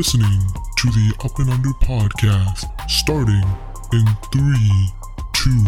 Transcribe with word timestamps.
listening 0.00 0.40
to 0.78 0.88
the 0.92 1.14
Up 1.24 1.38
and 1.40 1.50
Under 1.50 1.68
podcast 1.82 2.64
starting 2.88 3.44
in 3.92 4.06
three, 4.32 4.88
two, 5.34 5.62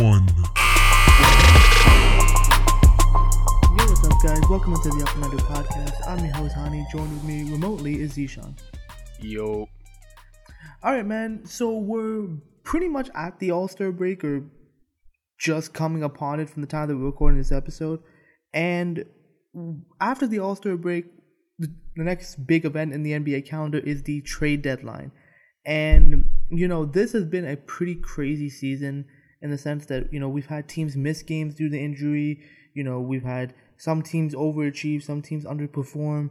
one. 0.00 0.24
Yo, 3.76 3.88
what's 3.88 4.06
up, 4.06 4.22
guys? 4.22 4.40
Welcome 4.48 4.76
to 4.76 4.88
the 4.88 5.04
Up 5.04 5.16
and 5.16 5.24
Under 5.24 5.38
podcast. 5.38 5.94
I'm 6.06 6.24
your 6.24 6.32
host, 6.36 6.54
Hani. 6.54 6.88
Joined 6.92 7.12
with 7.12 7.24
me 7.24 7.50
remotely 7.50 8.00
is 8.00 8.12
Zishan. 8.12 8.56
Yo. 9.18 9.68
All 10.84 10.94
right, 10.94 11.04
man. 11.04 11.44
So 11.44 11.76
we're 11.76 12.28
pretty 12.62 12.86
much 12.86 13.10
at 13.16 13.40
the 13.40 13.50
All 13.50 13.66
Star 13.66 13.90
break, 13.90 14.22
or 14.22 14.44
just 15.40 15.74
coming 15.74 16.04
upon 16.04 16.38
it 16.38 16.48
from 16.48 16.62
the 16.62 16.68
time 16.68 16.86
that 16.86 16.96
we're 16.96 17.06
recording 17.06 17.38
this 17.38 17.50
episode. 17.50 18.00
And 18.52 19.04
after 20.00 20.28
the 20.28 20.38
All 20.38 20.54
Star 20.54 20.76
break, 20.76 21.06
the, 21.96 22.04
next 22.04 22.46
big 22.46 22.64
event 22.64 22.92
in 22.92 23.02
the 23.02 23.12
NBA 23.12 23.46
calendar 23.46 23.78
is 23.78 24.02
the 24.02 24.20
trade 24.22 24.62
deadline. 24.62 25.12
And, 25.66 26.28
you 26.50 26.68
know, 26.68 26.84
this 26.84 27.12
has 27.12 27.24
been 27.24 27.46
a 27.46 27.56
pretty 27.56 27.94
crazy 27.94 28.50
season 28.50 29.06
in 29.40 29.50
the 29.50 29.58
sense 29.58 29.86
that, 29.86 30.12
you 30.12 30.20
know, 30.20 30.28
we've 30.28 30.46
had 30.46 30.68
teams 30.68 30.96
miss 30.96 31.22
games 31.22 31.54
due 31.54 31.68
to 31.68 31.78
injury. 31.78 32.40
You 32.74 32.84
know, 32.84 33.00
we've 33.00 33.24
had 33.24 33.54
some 33.76 34.02
teams 34.02 34.34
overachieve, 34.34 35.02
some 35.02 35.22
teams 35.22 35.44
underperform. 35.44 36.30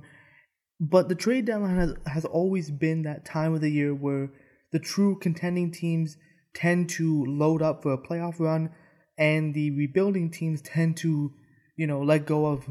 But 0.80 1.10
the 1.10 1.16
trade 1.16 1.46
deadline 1.46 1.78
has, 1.78 1.94
has 2.08 2.26
always 2.26 2.70
been 2.70 3.04
that 3.04 3.26
time 3.26 3.54
of 3.54 3.62
the 3.62 3.70
year 3.70 3.94
where 3.94 4.32
the 4.72 4.80
true 4.80 5.18
contending 5.20 5.72
teams 5.72 6.18
tend 6.54 6.90
to 6.90 7.26
load 7.26 7.62
up 7.62 7.84
for 7.84 7.94
a 7.94 7.98
playoff 7.98 8.40
run 8.40 8.70
and 9.18 9.54
the 9.54 9.72
rebuilding 9.72 10.30
teams 10.32 10.62
tend 10.62 10.98
to, 10.98 11.32
you 11.76 11.88
know, 11.88 12.02
let 12.02 12.26
go 12.26 12.46
of 12.48 12.66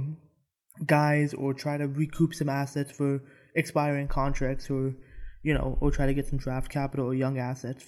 guys 0.86 1.34
or 1.34 1.54
try 1.54 1.76
to 1.76 1.86
recoup 1.86 2.34
some 2.34 2.48
assets 2.48 2.90
for 2.92 3.20
expiring 3.54 4.08
contracts 4.08 4.70
or, 4.70 4.94
you 5.42 5.54
know, 5.54 5.76
or 5.80 5.90
try 5.90 6.06
to 6.06 6.14
get 6.14 6.26
some 6.26 6.38
draft 6.38 6.70
capital 6.70 7.06
or 7.06 7.14
young 7.14 7.38
assets, 7.38 7.84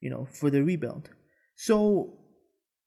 you 0.00 0.10
know, 0.10 0.26
for 0.30 0.50
the 0.50 0.62
rebuild. 0.62 1.08
So, 1.56 2.14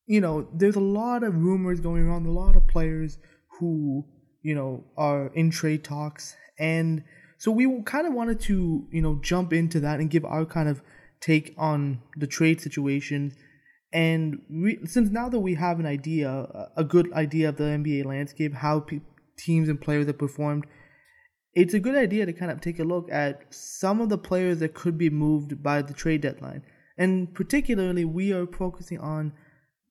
you 0.06 0.22
know, 0.22 0.48
there's 0.54 0.76
a 0.76 0.82
lot 0.82 1.24
of 1.24 1.36
rumors 1.36 1.80
going 1.80 2.08
around, 2.08 2.26
a 2.26 2.32
lot 2.32 2.56
of 2.56 2.68
players 2.68 3.18
who, 3.60 4.06
you 4.42 4.56
know, 4.56 4.84
are 4.98 5.28
in 5.34 5.52
trade 5.52 5.84
talks. 5.84 6.36
And 6.60 7.04
so 7.38 7.52
we 7.52 7.82
kind 7.84 8.08
of 8.08 8.14
wanted 8.14 8.40
to, 8.42 8.88
you 8.92 9.02
know, 9.02 9.20
jump 9.22 9.54
into 9.54 9.80
that 9.80 10.00
and 10.00 10.10
give 10.10 10.26
our 10.26 10.46
kind 10.46 10.70
of 10.70 10.82
take 11.22 11.54
on 11.58 12.02
the 12.18 12.28
trade 12.28 12.62
situation. 12.62 13.34
And 13.94 14.42
we, 14.50 14.80
since 14.86 15.10
now 15.10 15.30
that 15.30 15.40
we 15.40 15.56
have 15.56 15.80
an 15.80 15.86
idea, 15.86 16.70
a 16.78 16.84
good 16.84 17.12
idea 17.14 17.50
of 17.50 17.58
the 17.58 17.64
NBA 17.64 18.06
landscape, 18.06 18.54
how 18.54 18.82
pe- 18.82 19.02
teams 19.44 19.70
and 19.70 19.80
players 19.80 20.06
that 20.06 20.18
performed, 20.18 20.66
it's 21.54 21.74
a 21.74 21.80
good 21.80 21.96
idea 21.96 22.26
to 22.26 22.34
kind 22.34 22.52
of 22.52 22.62
take 22.62 22.80
a 22.80 22.84
look 22.84 23.12
at 23.12 23.54
some 23.54 24.00
of 24.00 24.10
the 24.10 24.18
players 24.18 24.60
that 24.60 24.74
could 24.74 24.98
be 24.98 25.10
moved 25.10 25.62
by 25.62 25.82
the 25.82 25.94
trade 25.94 26.22
deadline. 26.22 26.64
And 26.98 27.34
particularly, 27.34 28.06
we 28.06 28.32
are 28.32 28.46
focusing 28.46 29.00
on 29.00 29.34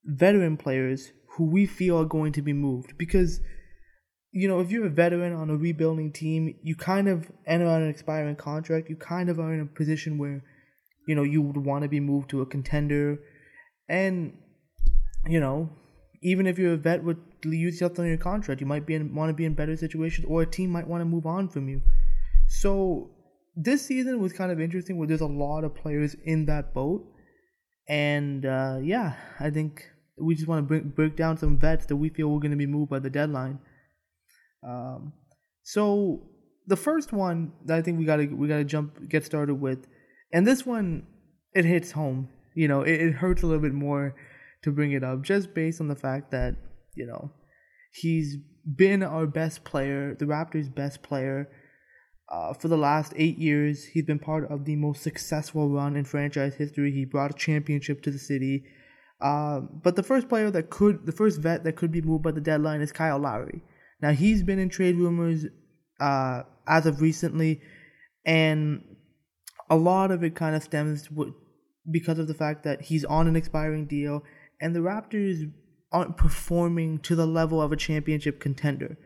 veteran 0.05 0.57
players 0.57 1.13
who 1.37 1.45
we 1.45 1.67
feel 1.67 2.01
are 2.01 2.05
going 2.05 2.33
to 2.33 2.43
be 2.43 2.53
moved. 2.53 2.97
Because 2.97 3.41
you 4.33 4.47
know 4.47 4.61
if 4.61 4.71
you're 4.71 4.87
a 4.87 4.91
veteran 4.91 5.33
on 5.33 5.51
a 5.51 5.57
rebuilding 5.57 6.13
team 6.13 6.55
you 6.63 6.77
kind 6.77 7.09
of 7.09 7.29
enter 7.47 7.67
on 7.67 7.83
an 7.83 7.91
expiring 7.91 8.37
contract. 8.37 8.89
You 8.89 8.97
kind 8.97 9.29
of 9.29 9.41
are 9.41 9.53
in 9.53 9.61
a 9.61 9.67
position 9.67 10.19
where 10.19 10.43
you 11.07 11.15
know 11.15 11.23
you 11.23 11.43
would 11.43 11.57
want 11.57 11.83
to 11.83 11.89
be 11.89 12.01
moved 12.01 12.31
to 12.31 12.43
a 12.43 12.47
contender. 12.47 13.19
And 13.89 14.39
you 15.27 15.41
know 15.41 15.71
even 16.23 16.47
if 16.47 16.59
you're 16.59 16.75
a 16.75 16.77
vet 16.77 17.03
with 17.03 17.17
left 17.45 17.99
on 17.99 18.07
your 18.07 18.17
contract 18.17 18.61
you 18.61 18.67
might 18.67 18.87
be 18.87 18.95
in, 18.95 19.15
want 19.15 19.31
to 19.31 19.35
be 19.35 19.45
in 19.45 19.55
better 19.55 19.77
situations 19.77 20.27
or 20.29 20.43
a 20.43 20.47
team 20.47 20.71
might 20.71 20.87
want 20.87 21.01
to 21.01 21.05
move 21.05 21.27
on 21.27 21.49
from 21.49 21.69
you 21.69 21.81
so 22.49 23.11
this 23.57 23.85
season 23.85 24.21
was 24.21 24.33
kind 24.33 24.53
of 24.53 24.61
interesting 24.61 24.97
where 24.97 25.09
there's 25.09 25.21
a 25.21 25.27
lot 25.27 25.65
of 25.65 25.75
players 25.75 26.17
in 26.25 26.47
that 26.47 26.73
boat 26.75 27.05
and 27.91 28.47
uh, 28.47 28.79
yeah, 28.81 29.15
I 29.41 29.51
think 29.51 29.85
we 30.17 30.37
just 30.37 30.47
want 30.47 30.61
to 30.61 30.63
break, 30.63 30.95
break 30.95 31.17
down 31.17 31.37
some 31.37 31.59
vets 31.59 31.87
that 31.87 31.97
we 31.97 32.09
feel 32.09 32.29
we're 32.29 32.39
going 32.39 32.53
to 32.53 32.57
be 32.57 32.67
moved 32.67 32.89
by 32.89 33.01
the 33.01 33.11
deadline. 33.11 33.59
Um, 34.63 35.13
so 35.65 36.23
the 36.69 36.77
first 36.77 37.13
one 37.13 37.53
that 37.65 37.77
I 37.77 37.83
think 37.83 37.99
we 37.99 38.05
gotta 38.05 38.27
we 38.27 38.47
gotta 38.47 38.65
jump 38.65 39.09
get 39.09 39.25
started 39.25 39.57
with, 39.57 39.89
and 40.33 40.47
this 40.47 40.65
one 40.65 41.05
it 41.53 41.65
hits 41.65 41.91
home. 41.91 42.29
You 42.55 42.69
know, 42.69 42.83
it, 42.83 43.01
it 43.01 43.13
hurts 43.15 43.43
a 43.43 43.47
little 43.47 43.63
bit 43.63 43.75
more 43.75 44.15
to 44.63 44.71
bring 44.71 44.93
it 44.93 45.05
up 45.05 45.23
just 45.23 45.55
based 45.55 45.81
on 45.81 45.89
the 45.89 45.97
fact 45.97 46.31
that 46.31 46.57
you 46.95 47.07
know 47.07 47.31
he's 47.93 48.37
been 48.77 49.03
our 49.03 49.27
best 49.27 49.65
player, 49.65 50.15
the 50.15 50.27
Raptors' 50.27 50.73
best 50.75 51.03
player. 51.03 51.49
Uh, 52.29 52.53
for 52.53 52.69
the 52.69 52.77
last 52.77 53.13
eight 53.17 53.39
years, 53.39 53.85
he's 53.87 54.05
been 54.05 54.19
part 54.19 54.49
of 54.51 54.65
the 54.65 54.77
most 54.77 55.03
successful 55.03 55.69
run 55.69 55.97
in 55.97 56.05
franchise 56.05 56.55
history. 56.55 56.93
He 56.93 57.05
brought 57.05 57.33
a 57.33 57.35
championship 57.35 58.03
to 58.03 58.11
the 58.13 58.21
city. 58.21 58.65
Uh, 59.21 59.61
but 59.61 59.97
the 59.97 60.03
first 60.03 60.29
player 60.29 60.51
that 60.51 60.71
could, 60.71 61.07
the 61.07 61.13
first 61.13 61.41
vet 61.41 61.65
that 61.65 61.75
could 61.75 61.91
be 61.91 62.01
moved 62.01 62.23
by 62.23 62.31
the 62.31 62.41
deadline 62.41 62.81
is 62.81 62.93
Kyle 62.93 63.19
Lowry. 63.19 63.63
Now 64.01 64.13
he's 64.13 64.43
been 64.43 64.59
in 64.59 64.69
trade 64.69 64.97
rumors 64.97 65.45
uh, 66.01 66.43
as 66.67 66.87
of 66.87 67.01
recently, 67.01 67.61
and 68.25 68.83
a 69.69 69.77
lot 69.77 70.11
of 70.11 70.25
it 70.25 70.35
kind 70.35 70.55
of 70.55 70.63
stems 70.63 71.09
because 71.91 72.19
of 72.19 72.29
the 72.29 72.35
fact 72.35 72.63
that 72.65 72.81
he's 72.81 73.05
on 73.05 73.27
an 73.27 73.37
expiring 73.37 73.87
deal, 73.87 74.23
and 74.61 74.75
the 74.75 74.81
Raptors 74.81 75.51
aren't 75.93 76.17
performing 76.17 76.99
to 77.01 77.17
the 77.17 77.27
level 77.27 77.61
of 77.61 77.73
a 77.73 77.77
championship 77.77 78.41
contender 78.41 78.97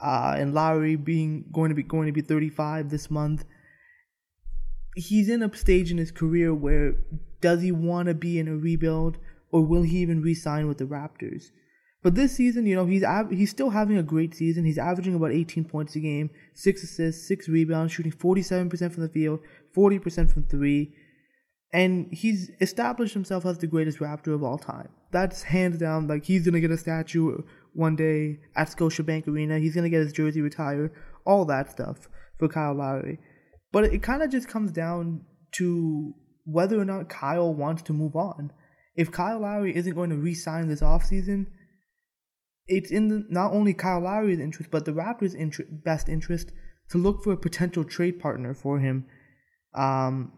uh, 0.00 0.34
and 0.36 0.54
Lowry 0.54 0.96
being 0.96 1.44
going 1.52 1.68
to 1.68 1.74
be 1.74 1.82
going 1.82 2.06
to 2.06 2.12
be 2.12 2.22
35 2.22 2.90
this 2.90 3.10
month. 3.10 3.44
He's 4.96 5.28
in 5.28 5.42
a 5.42 5.54
stage 5.54 5.90
in 5.90 5.98
his 5.98 6.10
career 6.10 6.54
where 6.54 6.94
does 7.40 7.62
he 7.62 7.72
want 7.72 8.08
to 8.08 8.14
be 8.14 8.38
in 8.38 8.48
a 8.48 8.56
rebuild 8.56 9.18
or 9.50 9.64
will 9.64 9.82
he 9.82 9.98
even 9.98 10.22
re-sign 10.22 10.68
with 10.68 10.78
the 10.78 10.84
Raptors? 10.84 11.50
But 12.02 12.14
this 12.14 12.32
season, 12.32 12.66
you 12.66 12.74
know, 12.74 12.86
he's 12.86 13.04
av- 13.04 13.30
he's 13.30 13.50
still 13.50 13.70
having 13.70 13.98
a 13.98 14.02
great 14.02 14.34
season. 14.34 14.64
He's 14.64 14.78
averaging 14.78 15.14
about 15.14 15.32
18 15.32 15.64
points 15.66 15.96
a 15.96 16.00
game, 16.00 16.30
six 16.54 16.82
assists, 16.82 17.28
six 17.28 17.46
rebounds, 17.46 17.92
shooting 17.92 18.12
47% 18.12 18.70
from 18.92 19.02
the 19.02 19.08
field, 19.10 19.40
40% 19.76 20.32
from 20.32 20.44
three, 20.44 20.94
and 21.72 22.08
he's 22.12 22.50
established 22.60 23.14
himself 23.14 23.46
as 23.46 23.58
the 23.58 23.66
greatest 23.66 23.98
Raptor 23.98 24.34
of 24.34 24.42
all 24.42 24.58
time. 24.58 24.88
That's 25.12 25.42
hands 25.42 25.78
down. 25.78 26.08
Like 26.08 26.24
he's 26.24 26.44
gonna 26.44 26.60
get 26.60 26.70
a 26.70 26.78
statue 26.78 27.42
one 27.74 27.96
day 27.96 28.40
at 28.56 28.68
Scotiabank 28.68 29.28
Arena. 29.28 29.58
He's 29.58 29.74
gonna 29.74 29.90
get 29.90 30.00
his 30.00 30.12
jersey 30.12 30.40
retired, 30.40 30.92
all 31.24 31.44
that 31.46 31.70
stuff 31.70 32.08
for 32.38 32.48
Kyle 32.48 32.74
Lowry. 32.74 33.18
But 33.72 33.84
it 33.84 34.02
kind 34.02 34.22
of 34.22 34.30
just 34.30 34.48
comes 34.48 34.72
down 34.72 35.24
to 35.52 36.14
whether 36.44 36.80
or 36.80 36.84
not 36.84 37.08
Kyle 37.08 37.54
wants 37.54 37.82
to 37.82 37.92
move 37.92 38.16
on. 38.16 38.52
If 38.96 39.12
Kyle 39.12 39.40
Lowry 39.40 39.74
isn't 39.76 39.94
going 39.94 40.10
to 40.10 40.16
re-sign 40.16 40.68
this 40.68 40.80
offseason, 40.80 41.46
it's 42.66 42.90
in 42.90 43.08
the, 43.08 43.26
not 43.28 43.52
only 43.52 43.74
Kyle 43.74 44.00
Lowry's 44.00 44.40
interest, 44.40 44.70
but 44.70 44.84
the 44.84 44.92
Raptors' 44.92 45.34
inter- 45.34 45.66
best 45.70 46.08
interest 46.08 46.50
to 46.90 46.98
look 46.98 47.22
for 47.22 47.32
a 47.32 47.36
potential 47.36 47.84
trade 47.84 48.20
partner 48.20 48.54
for 48.54 48.78
him. 48.78 49.06
Um, 49.74 50.32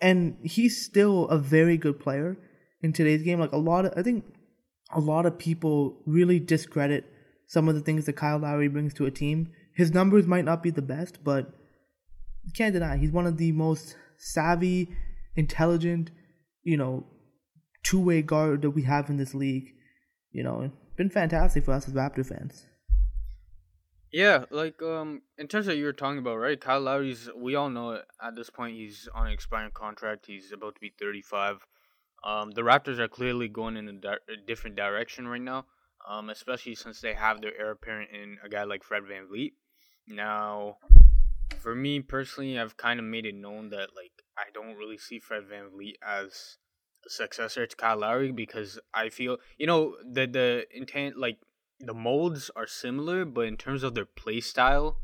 and 0.00 0.36
he's 0.42 0.84
still 0.84 1.28
a 1.28 1.38
very 1.38 1.76
good 1.76 1.98
player 1.98 2.36
in 2.82 2.92
today's 2.92 3.22
game. 3.22 3.40
Like 3.40 3.52
a 3.52 3.58
lot 3.58 3.86
of, 3.86 3.94
I 3.96 4.02
think 4.02 4.24
a 4.92 5.00
lot 5.00 5.26
of 5.26 5.38
people 5.38 5.96
really 6.06 6.38
discredit 6.38 7.04
some 7.46 7.68
of 7.68 7.74
the 7.74 7.80
things 7.80 8.06
that 8.06 8.14
Kyle 8.14 8.38
Lowry 8.38 8.68
brings 8.68 8.94
to 8.94 9.06
a 9.06 9.10
team. 9.10 9.50
His 9.74 9.92
numbers 9.92 10.26
might 10.26 10.44
not 10.44 10.62
be 10.62 10.70
the 10.70 10.82
best, 10.82 11.22
but 11.24 11.52
you 12.44 12.52
can't 12.52 12.74
deny 12.74 12.96
he's 12.96 13.10
one 13.10 13.26
of 13.26 13.38
the 13.38 13.52
most 13.52 13.96
savvy, 14.18 14.88
intelligent, 15.36 16.10
you 16.62 16.76
know, 16.76 17.06
two 17.82 18.00
way 18.00 18.22
guard 18.22 18.62
that 18.62 18.70
we 18.70 18.82
have 18.82 19.08
in 19.10 19.16
this 19.16 19.34
league. 19.34 19.68
You 20.32 20.42
know, 20.42 20.70
been 20.96 21.10
fantastic 21.10 21.64
for 21.64 21.72
us 21.72 21.86
as 21.86 21.94
Raptor 21.94 22.26
fans. 22.26 22.66
Yeah, 24.14 24.44
like 24.50 24.80
um, 24.80 25.22
in 25.38 25.48
terms 25.48 25.66
of 25.66 25.76
you 25.76 25.86
were 25.86 25.92
talking 25.92 26.20
about, 26.20 26.36
right? 26.36 26.60
Kyle 26.60 26.80
Lowry's. 26.80 27.28
We 27.36 27.56
all 27.56 27.68
know 27.68 27.90
it, 27.94 28.04
at 28.22 28.36
this 28.36 28.48
point 28.48 28.76
he's 28.76 29.08
on 29.12 29.26
an 29.26 29.32
expiring 29.32 29.72
contract. 29.72 30.26
He's 30.26 30.52
about 30.52 30.76
to 30.76 30.80
be 30.80 30.92
thirty 30.96 31.20
five. 31.20 31.66
Um, 32.22 32.52
the 32.52 32.62
Raptors 32.62 33.00
are 33.00 33.08
clearly 33.08 33.48
going 33.48 33.76
in 33.76 33.88
a, 33.88 33.92
di- 33.92 34.24
a 34.32 34.36
different 34.46 34.76
direction 34.76 35.26
right 35.26 35.40
now, 35.40 35.66
um, 36.08 36.30
especially 36.30 36.76
since 36.76 37.00
they 37.00 37.12
have 37.12 37.40
their 37.40 37.58
heir 37.58 37.72
apparent 37.72 38.10
in 38.12 38.38
a 38.44 38.48
guy 38.48 38.62
like 38.62 38.84
Fred 38.84 39.02
Van 39.02 39.26
VanVleet. 39.26 39.54
Now, 40.06 40.76
for 41.58 41.74
me 41.74 41.98
personally, 41.98 42.56
I've 42.56 42.76
kind 42.76 43.00
of 43.00 43.06
made 43.06 43.26
it 43.26 43.34
known 43.34 43.70
that 43.70 43.96
like 43.96 44.12
I 44.38 44.44
don't 44.54 44.76
really 44.76 44.96
see 44.96 45.18
Fred 45.18 45.48
Van 45.48 45.64
VanVleet 45.64 45.94
as 46.06 46.58
a 47.04 47.10
successor 47.10 47.66
to 47.66 47.74
Kyle 47.74 47.98
Lowry 47.98 48.30
because 48.30 48.78
I 48.94 49.08
feel 49.08 49.38
you 49.58 49.66
know 49.66 49.96
the 50.08 50.28
the 50.28 50.66
intent 50.72 51.18
like 51.18 51.38
the 51.80 51.94
molds 51.94 52.50
are 52.56 52.66
similar, 52.66 53.24
but 53.24 53.42
in 53.46 53.56
terms 53.56 53.82
of 53.82 53.94
their 53.94 54.04
play 54.06 54.40
style, 54.40 54.98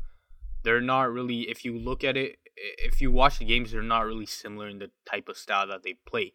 they're 0.63 0.81
not 0.81 1.11
really. 1.11 1.49
If 1.49 1.65
you 1.65 1.77
look 1.77 2.03
at 2.03 2.17
it, 2.17 2.37
if 2.55 3.01
you 3.01 3.11
watch 3.11 3.39
the 3.39 3.45
games, 3.45 3.71
they're 3.71 3.81
not 3.81 4.05
really 4.05 4.25
similar 4.25 4.67
in 4.69 4.79
the 4.79 4.91
type 5.05 5.29
of 5.29 5.37
style 5.37 5.67
that 5.67 5.83
they 5.83 5.95
play. 6.05 6.33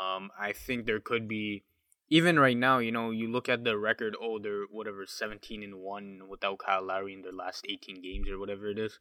Um, 0.00 0.30
I 0.38 0.52
think 0.52 0.86
there 0.86 1.00
could 1.00 1.28
be 1.28 1.64
even 2.10 2.38
right 2.38 2.56
now. 2.56 2.78
You 2.78 2.92
know, 2.92 3.10
you 3.10 3.30
look 3.30 3.48
at 3.48 3.64
the 3.64 3.76
record. 3.78 4.16
Oh, 4.20 4.38
they're 4.38 4.64
whatever 4.70 5.06
seventeen 5.06 5.62
and 5.62 5.76
one 5.76 6.22
without 6.28 6.58
Kyle 6.58 6.82
Lowry 6.82 7.14
in 7.14 7.22
their 7.22 7.32
last 7.32 7.66
eighteen 7.68 8.00
games 8.02 8.28
or 8.28 8.38
whatever 8.38 8.68
it 8.68 8.78
is. 8.78 8.98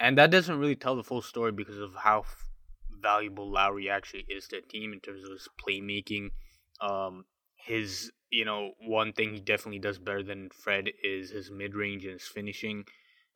and 0.00 0.16
that 0.18 0.30
doesn't 0.30 0.58
really 0.58 0.76
tell 0.76 0.96
the 0.96 1.04
full 1.04 1.22
story 1.22 1.52
because 1.52 1.78
of 1.78 1.94
how 1.94 2.20
f- 2.20 2.44
valuable 3.02 3.50
Lowry 3.50 3.90
actually 3.90 4.24
is 4.28 4.48
to 4.48 4.56
the 4.60 4.62
team 4.66 4.92
in 4.92 5.00
terms 5.00 5.24
of 5.24 5.30
his 5.30 5.48
playmaking. 5.60 6.30
Um, 6.80 7.24
his, 7.54 8.10
you 8.30 8.44
know, 8.44 8.72
one 8.80 9.12
thing 9.12 9.34
he 9.34 9.40
definitely 9.40 9.80
does 9.80 9.98
better 9.98 10.22
than 10.22 10.50
Fred 10.50 10.90
is 11.02 11.30
his 11.30 11.50
mid 11.50 11.74
range 11.74 12.04
and 12.04 12.14
his 12.14 12.26
finishing. 12.26 12.84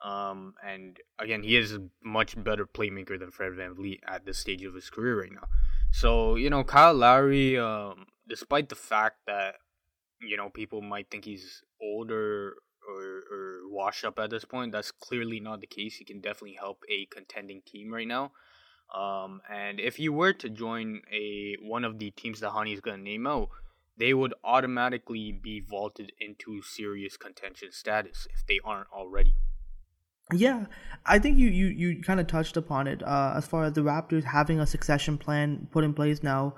Um, 0.03 0.55
and 0.65 0.99
again, 1.19 1.43
he 1.43 1.57
is 1.57 1.73
a 1.73 1.83
much 2.03 2.43
better 2.43 2.67
playmaker 2.67 3.19
than 3.19 3.31
Fred 3.31 3.53
VanVleet 3.53 4.01
at 4.07 4.27
this 4.27 4.39
stage 4.39 4.63
of 4.65 4.75
his 4.75 4.91
career 4.91 5.21
right 5.21 5.33
now. 5.33 5.49
So, 5.93 6.35
you 6.35 6.51
know, 6.51 6.63
Kyle 6.65 6.95
Lowry, 6.95 7.59
um, 7.59 8.07
despite 8.29 8.69
the 8.69 8.75
fact 8.75 9.19
that, 9.27 9.55
you 10.21 10.37
know, 10.37 10.51
people 10.51 10.83
might 10.83 11.11
think 11.11 11.25
he's 11.25 11.63
older 11.81 12.55
or, 12.89 13.23
or 13.31 13.61
washed 13.71 14.05
up 14.05 14.19
at 14.19 14.31
this 14.31 14.45
point, 14.45 14.73
that's 14.73 14.91
clearly 14.91 15.41
not 15.41 15.61
the 15.61 15.67
case. 15.67 15.97
He 15.97 16.05
can 16.05 16.21
definitely 16.21 16.57
help 16.59 16.83
a 16.91 17.07
contending 17.07 17.63
team 17.67 17.93
right 17.93 18.09
now. 18.09 18.33
Um, 18.95 19.41
and 19.51 19.81
if 19.81 19.99
you 19.99 20.13
were 20.13 20.35
to 20.35 20.51
join 20.51 21.01
a 21.11 21.57
one 21.63 21.85
of 21.85 21.99
the 21.99 22.11
teams 22.11 22.41
that 22.41 22.53
Hani 22.53 22.75
is 22.75 22.81
going 22.81 22.99
to 22.99 23.03
name 23.03 23.27
out, 23.27 23.49
they 23.99 24.13
would 24.15 24.35
automatically 24.43 25.33
be 25.33 25.61
vaulted 25.61 26.13
into 26.21 26.63
serious 26.63 27.17
contention 27.17 27.69
status 27.73 28.27
if 28.33 28.47
they 28.47 28.61
aren't 28.65 28.89
already. 28.93 29.35
Yeah, 30.33 30.67
I 31.05 31.19
think 31.19 31.39
you 31.39 31.49
you, 31.49 31.67
you 31.67 32.03
kind 32.03 32.19
of 32.19 32.27
touched 32.27 32.57
upon 32.57 32.87
it 32.87 33.03
uh, 33.03 33.35
as 33.37 33.47
far 33.47 33.65
as 33.65 33.75
the 33.75 33.83
Raptors 33.83 34.25
having 34.25 34.59
a 34.59 34.67
succession 34.67 35.19
plan 35.19 35.69
put 35.71 35.85
in 35.85 35.93
place 35.93 36.23
now. 36.23 36.55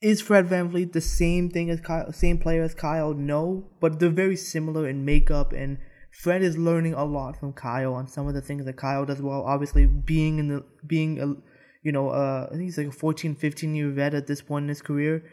Is 0.00 0.20
Fred 0.20 0.46
VanVleet 0.46 0.92
the 0.92 1.00
same 1.00 1.50
thing 1.50 1.70
as 1.70 1.80
Kyle, 1.80 2.12
same 2.12 2.38
player 2.38 2.62
as 2.62 2.74
Kyle? 2.74 3.12
No, 3.14 3.68
but 3.80 3.98
they're 3.98 4.08
very 4.08 4.36
similar 4.36 4.88
in 4.88 5.04
makeup, 5.04 5.52
and 5.52 5.78
Fred 6.12 6.40
is 6.42 6.56
learning 6.56 6.94
a 6.94 7.04
lot 7.04 7.38
from 7.38 7.52
Kyle 7.52 7.94
on 7.94 8.08
some 8.08 8.26
of 8.26 8.34
the 8.34 8.40
things 8.40 8.64
that 8.64 8.76
Kyle 8.76 9.04
does 9.04 9.20
well. 9.20 9.42
Obviously, 9.42 9.86
being 9.86 10.38
in 10.38 10.48
the 10.48 10.64
being 10.86 11.20
a 11.20 11.34
you 11.82 11.92
know 11.92 12.08
uh, 12.08 12.46
I 12.48 12.52
think 12.52 12.62
he's 12.62 12.78
like 12.78 12.86
a 12.86 12.92
14, 12.92 13.34
15 13.34 13.74
year 13.74 13.90
vet 13.90 14.14
at 14.14 14.26
this 14.26 14.40
point 14.40 14.64
in 14.64 14.68
his 14.70 14.80
career. 14.80 15.24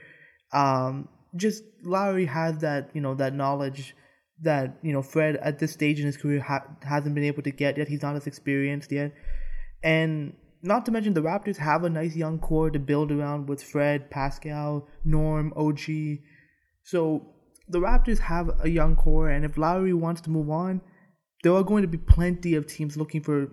Um, 0.52 1.08
just 1.36 1.64
Lowry 1.84 2.26
has 2.26 2.60
that 2.60 2.90
you 2.94 3.02
know 3.02 3.16
that 3.16 3.34
knowledge 3.34 3.96
that 4.42 4.78
you 4.82 4.94
know 4.94 5.02
Fred 5.02 5.38
at 5.38 5.60
this 5.60 5.72
stage 5.72 6.00
in 6.00 6.06
his 6.06 6.18
career 6.18 6.42
ha- 6.42 6.66
hasn't 6.82 7.16
been 7.16 7.24
able 7.24 7.44
to 7.44 7.52
get 7.52 7.78
yet. 7.78 7.88
He's 7.88 8.02
not 8.02 8.16
as 8.16 8.28
experienced 8.28 8.92
yet, 8.92 9.14
and 9.84 10.34
not 10.62 10.86
to 10.86 10.92
mention 10.92 11.14
the 11.14 11.22
Raptors 11.22 11.58
have 11.58 11.84
a 11.84 11.90
nice 11.90 12.16
young 12.16 12.40
core 12.40 12.70
to 12.72 12.80
build 12.80 13.12
around 13.12 13.48
with 13.48 13.64
Fred, 13.64 14.10
Pascal, 14.10 14.88
Norm, 15.04 15.54
OG. 15.56 15.80
So 16.84 17.34
the 17.70 17.80
Raptors 17.80 18.20
have 18.20 18.50
a 18.62 18.70
young 18.70 18.96
core, 18.96 19.30
and 19.30 19.46
if 19.46 19.58
Lowry 19.58 19.94
wants 19.94 20.22
to 20.22 20.30
move 20.30 20.50
on, 20.50 20.82
there 21.44 21.54
are 21.54 21.64
going 21.64 21.84
to 21.84 21.88
be 21.88 21.98
plenty 21.98 22.56
of 22.56 22.66
teams 22.66 22.98
looking 22.98 23.22
for 23.22 23.52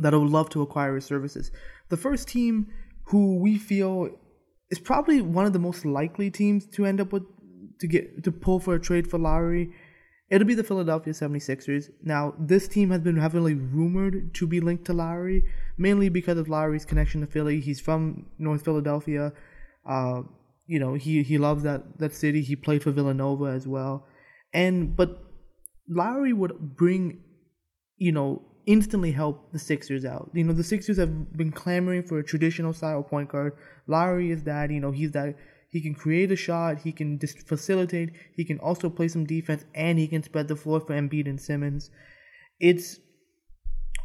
that 0.00 0.12
would 0.12 0.30
love 0.30 0.50
to 0.50 0.62
acquire 0.62 0.94
his 0.94 1.04
services. 1.04 1.50
The 1.88 1.96
first 1.96 2.28
team 2.28 2.68
who 3.04 3.38
we 3.38 3.58
feel 3.58 4.08
is 4.72 4.80
probably 4.80 5.20
one 5.20 5.46
of 5.46 5.52
the 5.52 5.60
most 5.68 5.84
likely 5.84 6.28
teams 6.30 6.66
to 6.74 6.84
end 6.84 7.00
up 7.00 7.12
with 7.12 7.22
to 7.80 7.86
get 7.86 8.24
to 8.24 8.32
pull 8.32 8.58
for 8.58 8.74
a 8.74 8.80
trade 8.80 9.08
for 9.08 9.18
Lowry 9.18 9.72
It'll 10.32 10.46
be 10.46 10.54
the 10.54 10.64
Philadelphia 10.64 11.12
76ers. 11.12 11.90
Now, 12.02 12.32
this 12.38 12.66
team 12.66 12.90
has 12.90 13.02
been 13.02 13.18
heavily 13.18 13.52
rumored 13.52 14.34
to 14.36 14.46
be 14.46 14.60
linked 14.60 14.86
to 14.86 14.94
Lowry, 14.94 15.44
mainly 15.76 16.08
because 16.08 16.38
of 16.38 16.48
Lowry's 16.48 16.86
connection 16.86 17.20
to 17.20 17.26
Philly. 17.26 17.60
He's 17.60 17.82
from 17.82 18.24
North 18.38 18.64
Philadelphia. 18.64 19.34
Uh, 19.86 20.22
you 20.66 20.80
know, 20.80 20.94
he, 20.94 21.22
he 21.22 21.36
loves 21.36 21.64
that, 21.64 21.98
that 21.98 22.14
city. 22.14 22.40
He 22.40 22.56
played 22.56 22.82
for 22.82 22.92
Villanova 22.92 23.44
as 23.44 23.68
well. 23.68 24.06
And 24.54 24.96
but 24.96 25.22
Lowry 25.86 26.32
would 26.32 26.76
bring, 26.76 27.20
you 27.98 28.12
know, 28.12 28.40
instantly 28.66 29.12
help 29.12 29.52
the 29.52 29.58
Sixers 29.58 30.04
out. 30.04 30.30
You 30.32 30.44
know, 30.44 30.52
the 30.52 30.64
Sixers 30.64 30.96
have 30.98 31.36
been 31.36 31.52
clamoring 31.52 32.04
for 32.04 32.18
a 32.18 32.24
traditional 32.24 32.72
style 32.72 33.02
point 33.02 33.28
guard. 33.28 33.54
Lowry 33.86 34.30
is 34.30 34.44
that, 34.44 34.70
you 34.70 34.80
know, 34.80 34.90
he's 34.90 35.12
that 35.12 35.36
he 35.72 35.80
can 35.80 35.94
create 35.94 36.30
a 36.30 36.36
shot. 36.36 36.82
He 36.82 36.92
can 36.92 37.18
just 37.18 37.48
facilitate. 37.48 38.10
He 38.36 38.44
can 38.44 38.58
also 38.58 38.90
play 38.90 39.08
some 39.08 39.24
defense, 39.24 39.64
and 39.74 39.98
he 39.98 40.06
can 40.06 40.22
spread 40.22 40.48
the 40.48 40.56
floor 40.56 40.80
for 40.80 40.92
Embiid 40.92 41.26
and 41.26 41.40
Simmons. 41.40 41.90
It's 42.60 43.00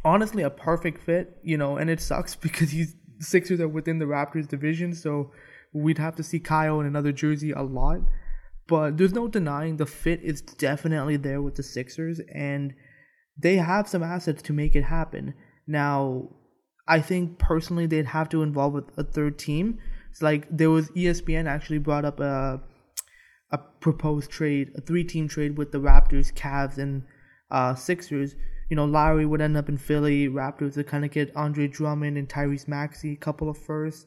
honestly 0.02 0.42
a 0.42 0.50
perfect 0.50 1.02
fit, 1.02 1.36
you 1.42 1.58
know, 1.58 1.76
and 1.76 1.90
it 1.90 2.00
sucks 2.00 2.34
because 2.46 2.70
he's 2.70 2.94
Sixers 3.20 3.60
are 3.60 3.68
within 3.68 3.98
the 3.98 4.04
Raptors 4.04 4.48
division, 4.48 4.94
so 4.94 5.32
we'd 5.72 5.98
have 5.98 6.16
to 6.16 6.22
see 6.22 6.38
Kyle 6.38 6.80
in 6.80 6.86
another 6.86 7.12
jersey 7.12 7.50
a 7.50 7.62
lot. 7.62 8.00
But 8.68 8.96
there's 8.96 9.12
no 9.12 9.28
denying 9.28 9.76
the 9.76 9.86
fit 9.86 10.20
is 10.22 10.40
definitely 10.40 11.16
there 11.16 11.42
with 11.42 11.56
the 11.56 11.62
Sixers, 11.62 12.20
and 12.32 12.74
they 13.38 13.56
have 13.56 13.88
some 13.88 14.02
assets 14.02 14.42
to 14.42 14.52
make 14.52 14.74
it 14.74 14.84
happen. 14.84 15.34
Now, 15.66 16.30
I 16.86 17.00
think 17.00 17.38
personally 17.38 17.86
they'd 17.86 18.06
have 18.06 18.28
to 18.30 18.42
involve 18.42 18.82
a 18.96 19.04
third 19.04 19.38
team 19.38 19.78
it's 20.10 20.22
like 20.22 20.46
there 20.50 20.70
was 20.70 20.90
ESPN 20.90 21.46
actually 21.46 21.78
brought 21.78 22.04
up 22.04 22.18
a 22.18 22.60
a 23.50 23.58
proposed 23.80 24.30
trade, 24.30 24.72
a 24.76 24.80
three 24.80 25.04
team 25.04 25.28
trade 25.28 25.56
with 25.56 25.70
the 25.72 25.78
Raptors, 25.78 26.32
Cavs, 26.34 26.76
and 26.76 27.04
uh, 27.50 27.74
Sixers. 27.74 28.34
You 28.68 28.76
know, 28.76 28.84
Lowry 28.84 29.24
would 29.24 29.40
end 29.40 29.56
up 29.56 29.68
in 29.68 29.78
Philly. 29.78 30.28
Raptors 30.28 30.76
would 30.76 30.88
kind 30.88 31.04
of 31.04 31.12
get 31.12 31.34
Andre 31.36 31.68
Drummond 31.68 32.18
and 32.18 32.28
Tyrese 32.28 32.68
Maxey, 32.68 33.12
a 33.12 33.16
couple 33.16 33.48
of 33.48 33.56
firsts, 33.56 34.06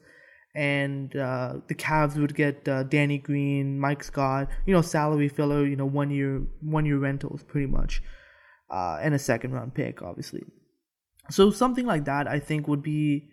and 0.54 1.16
uh, 1.16 1.56
the 1.70 1.76
Cavs 1.76 2.18
would 2.18 2.36
get 2.36 2.68
uh, 2.68 2.84
Danny 2.84 3.18
Green, 3.18 3.80
Mike 3.80 4.04
Scott. 4.04 4.50
You 4.66 4.74
know, 4.74 4.82
salary 4.82 5.30
filler. 5.30 5.66
You 5.66 5.78
know, 5.78 5.86
one 5.86 6.12
year 6.12 6.44
one 6.62 6.86
year 6.86 6.98
rentals, 6.98 7.42
pretty 7.44 7.68
much, 7.68 8.04
uh, 8.72 8.98
and 9.02 9.14
a 9.14 9.20
second 9.20 9.52
round 9.52 9.76
pick, 9.76 10.02
obviously. 10.02 10.44
So 11.30 11.52
something 11.52 11.86
like 11.86 12.06
that, 12.06 12.28
I 12.28 12.40
think, 12.40 12.68
would 12.68 12.82
be 12.82 13.30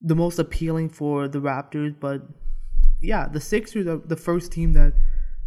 the 0.00 0.14
most 0.14 0.38
appealing 0.38 0.88
for 0.88 1.28
the 1.28 1.40
Raptors, 1.40 1.98
but 1.98 2.22
yeah, 3.02 3.28
the 3.28 3.40
Sixers 3.40 3.86
are 3.86 3.98
the 3.98 4.16
first 4.16 4.52
team 4.52 4.72
that 4.74 4.94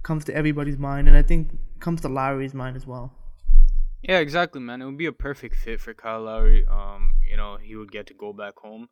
comes 0.04 0.26
to 0.26 0.36
everybody's 0.36 0.78
mind, 0.78 1.08
and 1.08 1.18
I 1.18 1.24
think 1.24 1.58
comes 1.80 2.02
to 2.02 2.10
Lowry's 2.10 2.54
mind 2.54 2.76
as 2.76 2.86
well. 2.86 3.14
Yeah, 4.02 4.20
exactly, 4.20 4.60
man. 4.60 4.82
It 4.82 4.86
would 4.86 4.98
be 4.98 5.06
a 5.06 5.14
perfect 5.14 5.56
fit 5.56 5.80
for 5.80 5.94
Kyle 5.94 6.24
Lowry. 6.24 6.66
Um, 6.68 7.14
you 7.30 7.38
know, 7.38 7.58
he 7.62 7.76
would 7.76 7.92
get 7.92 8.06
to 8.08 8.14
go 8.14 8.34
back 8.34 8.58
home. 8.58 8.90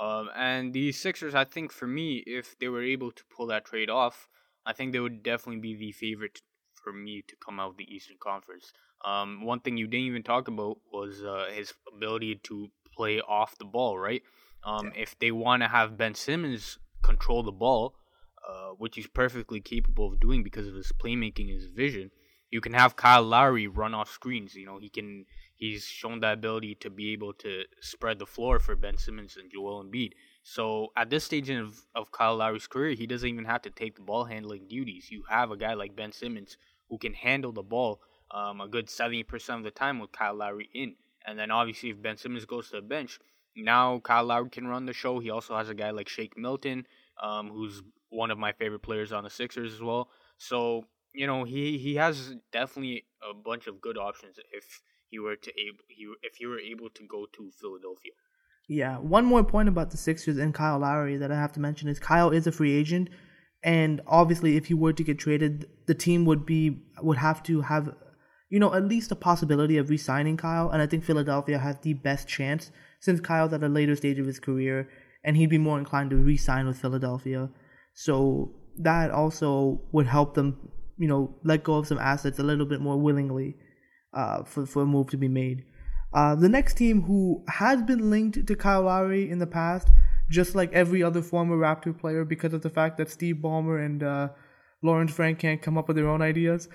Um, 0.00 0.28
and 0.36 0.72
the 0.72 0.92
Sixers, 0.92 1.34
I 1.34 1.44
think, 1.44 1.72
for 1.72 1.86
me, 1.86 2.24
if 2.26 2.58
they 2.58 2.68
were 2.68 2.82
able 2.82 3.12
to 3.12 3.22
pull 3.34 3.46
that 3.46 3.64
trade 3.64 3.88
off, 3.88 4.28
I 4.66 4.72
think 4.72 4.92
they 4.92 5.00
would 5.00 5.22
definitely 5.22 5.60
be 5.60 5.74
the 5.76 5.92
favorite 5.92 6.42
for 6.88 6.96
me 6.96 7.22
to 7.28 7.36
come 7.44 7.60
out 7.60 7.70
of 7.70 7.76
the 7.76 7.94
Eastern 7.94 8.16
Conference. 8.18 8.72
Um, 9.04 9.44
one 9.44 9.60
thing 9.60 9.76
you 9.76 9.86
didn't 9.86 10.06
even 10.06 10.22
talk 10.22 10.48
about 10.48 10.78
was 10.92 11.22
uh, 11.22 11.46
his 11.54 11.74
ability 11.94 12.40
to 12.44 12.68
play 12.96 13.20
off 13.20 13.58
the 13.58 13.64
ball, 13.64 13.98
right? 13.98 14.22
Um, 14.64 14.86
yeah. 14.94 15.02
If 15.02 15.18
they 15.18 15.30
want 15.30 15.62
to 15.62 15.68
have 15.68 15.98
Ben 15.98 16.14
Simmons 16.14 16.78
control 17.02 17.42
the 17.42 17.52
ball, 17.52 17.94
uh, 18.48 18.70
which 18.78 18.96
he's 18.96 19.06
perfectly 19.06 19.60
capable 19.60 20.12
of 20.12 20.20
doing 20.20 20.42
because 20.42 20.66
of 20.66 20.74
his 20.74 20.90
playmaking, 20.92 21.52
his 21.52 21.66
vision, 21.66 22.10
you 22.50 22.60
can 22.60 22.72
have 22.72 22.96
Kyle 22.96 23.22
Lowry 23.22 23.66
run 23.66 23.94
off 23.94 24.10
screens. 24.10 24.54
You 24.54 24.66
know, 24.66 24.78
he 24.78 24.88
can. 24.88 25.26
He's 25.54 25.84
shown 25.84 26.20
that 26.20 26.34
ability 26.34 26.76
to 26.76 26.88
be 26.88 27.12
able 27.12 27.32
to 27.34 27.64
spread 27.80 28.20
the 28.20 28.26
floor 28.26 28.60
for 28.60 28.76
Ben 28.76 28.96
Simmons 28.96 29.36
and 29.36 29.50
Joel 29.52 29.84
Embiid. 29.84 30.12
So 30.44 30.92
at 30.96 31.10
this 31.10 31.24
stage 31.24 31.50
of, 31.50 31.82
of 31.96 32.12
Kyle 32.12 32.36
Lowry's 32.36 32.68
career, 32.68 32.94
he 32.94 33.08
doesn't 33.08 33.28
even 33.28 33.44
have 33.44 33.62
to 33.62 33.70
take 33.70 33.96
the 33.96 34.02
ball 34.02 34.24
handling 34.24 34.68
duties. 34.68 35.10
You 35.10 35.24
have 35.28 35.50
a 35.50 35.56
guy 35.56 35.74
like 35.74 35.96
Ben 35.96 36.12
Simmons 36.12 36.56
who 36.88 36.98
can 36.98 37.14
handle 37.14 37.52
the 37.52 37.62
ball 37.62 38.00
um, 38.30 38.60
a 38.60 38.68
good 38.68 38.86
70% 38.86 39.56
of 39.56 39.64
the 39.64 39.70
time 39.70 39.98
with 39.98 40.12
Kyle 40.12 40.34
Lowry 40.34 40.68
in. 40.74 40.94
And 41.26 41.38
then 41.38 41.50
obviously, 41.50 41.90
if 41.90 42.00
Ben 42.00 42.16
Simmons 42.16 42.44
goes 42.44 42.70
to 42.70 42.76
the 42.76 42.82
bench, 42.82 43.18
now 43.56 44.00
Kyle 44.00 44.24
Lowry 44.24 44.50
can 44.50 44.66
run 44.66 44.86
the 44.86 44.92
show. 44.92 45.18
He 45.18 45.30
also 45.30 45.56
has 45.56 45.68
a 45.68 45.74
guy 45.74 45.90
like 45.90 46.08
Shake 46.08 46.36
Milton, 46.36 46.86
um, 47.22 47.50
who's 47.50 47.82
one 48.10 48.30
of 48.30 48.38
my 48.38 48.52
favorite 48.52 48.82
players 48.82 49.12
on 49.12 49.24
the 49.24 49.30
Sixers 49.30 49.74
as 49.74 49.80
well. 49.80 50.08
So 50.38 50.84
you 51.12 51.26
know 51.26 51.44
he 51.44 51.78
he 51.78 51.96
has 51.96 52.34
definitely 52.52 53.04
a 53.28 53.34
bunch 53.34 53.66
of 53.66 53.80
good 53.80 53.98
options 53.98 54.38
if 54.52 54.82
he 55.08 55.18
were 55.18 55.36
to 55.36 55.50
able 55.50 55.84
he 55.88 56.06
if 56.22 56.36
he 56.36 56.46
were 56.46 56.60
able 56.60 56.90
to 56.90 57.06
go 57.06 57.26
to 57.32 57.50
Philadelphia. 57.60 58.12
Yeah, 58.68 58.98
one 58.98 59.24
more 59.24 59.42
point 59.42 59.68
about 59.68 59.90
the 59.90 59.96
Sixers 59.96 60.36
and 60.36 60.52
Kyle 60.54 60.78
Lowry 60.78 61.16
that 61.16 61.32
I 61.32 61.36
have 61.36 61.52
to 61.52 61.60
mention 61.60 61.88
is 61.88 61.98
Kyle 61.98 62.30
is 62.30 62.46
a 62.46 62.52
free 62.52 62.76
agent, 62.76 63.08
and 63.62 64.00
obviously 64.06 64.56
if 64.56 64.66
he 64.66 64.74
were 64.74 64.92
to 64.92 65.04
get 65.04 65.18
traded, 65.18 65.68
the 65.86 65.94
team 65.94 66.24
would 66.24 66.46
be 66.46 66.82
would 67.02 67.18
have 67.18 67.42
to 67.44 67.62
have 67.62 67.94
you 68.50 68.58
know 68.58 68.74
at 68.74 68.84
least 68.84 69.12
a 69.12 69.16
possibility 69.16 69.76
of 69.76 69.90
re-signing 69.90 70.36
Kyle, 70.36 70.70
and 70.70 70.82
I 70.82 70.86
think 70.86 71.04
Philadelphia 71.04 71.58
has 71.58 71.76
the 71.80 71.94
best 71.94 72.28
chance 72.28 72.70
since 73.00 73.20
Kyle's 73.20 73.52
at 73.52 73.62
a 73.62 73.68
later 73.68 73.94
stage 73.94 74.18
of 74.18 74.26
his 74.26 74.40
career 74.40 74.88
and 75.24 75.36
he'd 75.36 75.50
be 75.50 75.58
more 75.58 75.78
inclined 75.78 76.10
to 76.10 76.16
re-sign 76.16 76.66
with 76.66 76.80
Philadelphia. 76.80 77.50
So 77.94 78.52
that 78.78 79.10
also 79.10 79.80
would 79.92 80.06
help 80.06 80.34
them, 80.34 80.70
you 80.96 81.08
know, 81.08 81.34
let 81.44 81.64
go 81.64 81.74
of 81.74 81.86
some 81.86 81.98
assets 81.98 82.38
a 82.38 82.42
little 82.42 82.66
bit 82.66 82.80
more 82.80 82.96
willingly 82.96 83.56
uh, 84.14 84.44
for 84.44 84.66
for 84.66 84.82
a 84.82 84.86
move 84.86 85.10
to 85.10 85.16
be 85.16 85.28
made. 85.28 85.64
Uh, 86.14 86.34
the 86.34 86.48
next 86.48 86.74
team 86.74 87.02
who 87.02 87.44
has 87.48 87.82
been 87.82 88.10
linked 88.10 88.46
to 88.46 88.54
Kyle 88.54 88.82
Lowry 88.82 89.30
in 89.30 89.38
the 89.38 89.46
past, 89.46 89.88
just 90.30 90.54
like 90.54 90.72
every 90.72 91.02
other 91.02 91.22
former 91.22 91.56
Raptor 91.56 91.98
player, 91.98 92.24
because 92.24 92.52
of 92.52 92.62
the 92.62 92.70
fact 92.70 92.98
that 92.98 93.10
Steve 93.10 93.36
Ballmer 93.36 93.84
and 93.84 94.02
uh, 94.02 94.28
Lawrence 94.82 95.12
Frank 95.12 95.38
can't 95.38 95.62
come 95.62 95.76
up 95.78 95.88
with 95.88 95.96
their 95.96 96.08
own 96.08 96.22
ideas, 96.22 96.68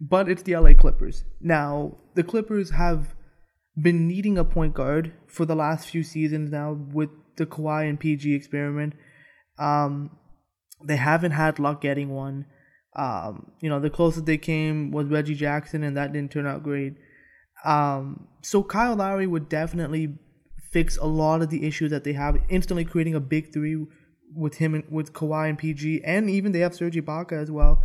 but 0.00 0.28
it's 0.28 0.42
the 0.42 0.56
LA 0.56 0.74
Clippers. 0.74 1.24
Now, 1.40 1.98
the 2.14 2.22
Clippers 2.22 2.70
have 2.70 3.14
been 3.80 4.06
needing 4.06 4.36
a 4.36 4.44
point 4.44 4.74
guard 4.74 5.12
for 5.26 5.44
the 5.44 5.54
last 5.54 5.88
few 5.88 6.02
seasons 6.02 6.50
now 6.50 6.72
with 6.92 7.10
the 7.36 7.46
Kawhi 7.46 7.88
and 7.88 7.98
PG 7.98 8.34
experiment. 8.34 8.94
Um, 9.58 10.10
they 10.84 10.96
haven't 10.96 11.32
had 11.32 11.58
luck 11.58 11.80
getting 11.80 12.10
one. 12.10 12.46
Um, 12.94 13.52
you 13.60 13.70
know, 13.70 13.80
the 13.80 13.90
closest 13.90 14.26
they 14.26 14.38
came 14.38 14.90
was 14.90 15.06
Reggie 15.06 15.34
Jackson, 15.34 15.82
and 15.82 15.96
that 15.96 16.12
didn't 16.12 16.32
turn 16.32 16.46
out 16.46 16.62
great. 16.62 16.94
Um, 17.64 18.28
so 18.42 18.62
Kyle 18.62 18.96
Lowry 18.96 19.26
would 19.26 19.48
definitely 19.48 20.18
fix 20.72 20.96
a 20.96 21.04
lot 21.04 21.42
of 21.42 21.50
the 21.50 21.66
issues 21.66 21.90
that 21.90 22.02
they 22.02 22.14
have, 22.14 22.36
instantly 22.48 22.84
creating 22.84 23.14
a 23.14 23.20
big 23.20 23.52
three 23.52 23.86
with 24.34 24.56
him 24.56 24.74
and 24.74 24.84
with 24.90 25.12
Kawhi 25.12 25.48
and 25.50 25.58
PG, 25.58 26.02
and 26.04 26.30
even 26.30 26.52
they 26.52 26.60
have 26.60 26.74
Serge 26.74 26.96
Ibaka 26.96 27.32
as 27.32 27.50
well. 27.50 27.82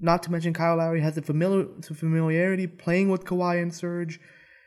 Not 0.00 0.22
to 0.24 0.30
mention 0.30 0.52
Kyle 0.52 0.76
Lowry 0.76 1.00
has 1.00 1.16
a 1.16 1.22
familiar 1.22 1.66
familiarity 1.82 2.66
playing 2.66 3.08
with 3.08 3.24
Kawhi 3.24 3.60
and 3.60 3.74
Serge, 3.74 4.20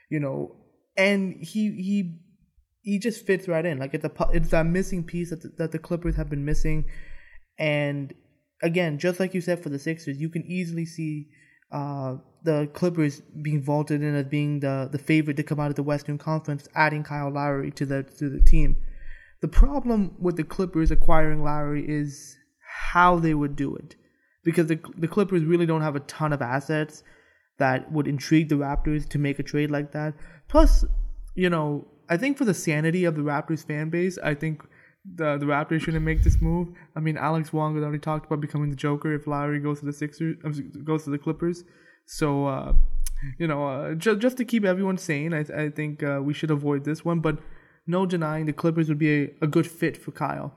you 0.09 0.19
know, 0.19 0.55
and 0.97 1.35
he 1.39 1.71
he 1.71 2.19
he 2.81 2.99
just 2.99 3.25
fits 3.25 3.47
right 3.47 3.65
in. 3.65 3.77
Like 3.77 3.93
it's 3.93 4.05
a 4.05 4.11
it's 4.31 4.49
that 4.49 4.65
missing 4.65 5.03
piece 5.03 5.29
that 5.29 5.41
the, 5.41 5.51
that 5.57 5.71
the 5.71 5.79
Clippers 5.79 6.15
have 6.15 6.29
been 6.29 6.45
missing, 6.45 6.85
and 7.57 8.13
again, 8.61 8.97
just 8.97 9.19
like 9.19 9.33
you 9.33 9.41
said 9.41 9.61
for 9.61 9.69
the 9.69 9.79
Sixers, 9.79 10.19
you 10.19 10.29
can 10.29 10.43
easily 10.45 10.85
see 10.85 11.29
uh, 11.71 12.15
the 12.43 12.69
Clippers 12.73 13.21
being 13.41 13.61
vaulted 13.61 14.01
in 14.03 14.15
as 14.15 14.25
being 14.25 14.59
the, 14.59 14.89
the 14.91 14.97
favorite 14.97 15.37
to 15.37 15.43
come 15.43 15.59
out 15.59 15.69
of 15.69 15.75
the 15.75 15.83
Western 15.83 16.17
Conference, 16.17 16.67
adding 16.75 17.03
Kyle 17.03 17.31
Lowry 17.31 17.71
to 17.71 17.85
the 17.85 18.03
to 18.03 18.29
the 18.29 18.41
team. 18.41 18.75
The 19.41 19.47
problem 19.47 20.15
with 20.19 20.37
the 20.37 20.43
Clippers 20.43 20.91
acquiring 20.91 21.43
Lowry 21.43 21.85
is 21.87 22.35
how 22.91 23.19
they 23.19 23.33
would 23.33 23.55
do 23.55 23.75
it, 23.75 23.95
because 24.43 24.67
the 24.67 24.79
the 24.97 25.07
Clippers 25.07 25.43
really 25.43 25.65
don't 25.65 25.81
have 25.81 25.95
a 25.95 26.01
ton 26.01 26.33
of 26.33 26.41
assets 26.41 27.03
that 27.59 27.91
would 27.91 28.07
intrigue 28.07 28.49
the 28.49 28.55
Raptors 28.55 29.07
to 29.09 29.19
make 29.19 29.39
a 29.39 29.43
trade 29.43 29.71
like 29.71 29.91
that. 29.91 30.13
Plus, 30.47 30.83
you 31.35 31.49
know, 31.49 31.87
I 32.09 32.17
think 32.17 32.37
for 32.37 32.45
the 32.45 32.53
sanity 32.53 33.05
of 33.05 33.15
the 33.15 33.21
Raptors 33.21 33.65
fan 33.65 33.89
base, 33.89 34.17
I 34.17 34.33
think 34.33 34.63
the 35.15 35.37
the 35.37 35.45
Raptors 35.45 35.81
shouldn't 35.81 36.03
make 36.03 36.23
this 36.23 36.41
move. 36.41 36.69
I 36.95 36.99
mean, 36.99 37.17
Alex 37.17 37.53
Wong 37.53 37.75
has 37.75 37.83
already 37.83 37.99
talked 37.99 38.25
about 38.25 38.41
becoming 38.41 38.69
the 38.69 38.75
Joker 38.75 39.13
if 39.13 39.27
Lowry 39.27 39.59
goes 39.59 39.79
to 39.79 39.85
the 39.85 39.93
Sixers, 39.93 40.37
uh, 40.43 40.49
goes 40.83 41.03
to 41.05 41.09
the 41.09 41.17
Clippers. 41.17 41.63
So, 42.05 42.45
uh, 42.47 42.73
you 43.37 43.47
know, 43.47 43.67
uh, 43.67 43.93
just 43.95 44.19
just 44.19 44.37
to 44.37 44.45
keep 44.45 44.65
everyone 44.65 44.97
sane, 44.97 45.33
I 45.33 45.45
I 45.55 45.69
think 45.69 46.03
uh, 46.03 46.19
we 46.23 46.33
should 46.33 46.51
avoid 46.51 46.83
this 46.83 47.05
one. 47.05 47.19
But 47.19 47.39
no 47.85 48.05
denying 48.05 48.45
the 48.45 48.53
Clippers 48.53 48.89
would 48.89 48.99
be 48.99 49.23
a, 49.23 49.29
a 49.41 49.47
good 49.47 49.67
fit 49.67 49.97
for 49.97 50.11
Kyle. 50.11 50.53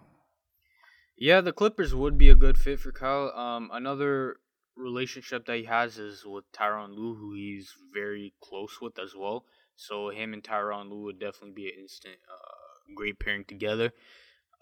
Yeah, 1.19 1.41
the 1.41 1.53
Clippers 1.53 1.95
would 1.95 2.19
be 2.19 2.29
a 2.29 2.35
good 2.35 2.59
fit 2.59 2.79
for 2.79 2.93
Kyle. 2.93 3.31
Um, 3.31 3.71
another 3.73 4.37
relationship 4.77 5.47
that 5.47 5.57
he 5.57 5.65
has 5.65 5.99
is 5.99 6.25
with 6.27 6.45
Tyronn 6.53 6.95
Lue, 6.95 7.15
who 7.15 7.35
he's 7.35 7.73
very 7.95 8.35
close 8.43 8.79
with 8.81 8.99
as 8.99 9.15
well. 9.17 9.45
So 9.77 10.11
him 10.11 10.35
and 10.35 10.43
Tyronn 10.43 10.91
Lue 10.91 11.05
would 11.05 11.19
definitely 11.19 11.53
be 11.53 11.69
an 11.69 11.81
instant 11.81 12.17
uh, 12.31 12.95
great 12.95 13.19
pairing 13.19 13.45
together. 13.45 13.93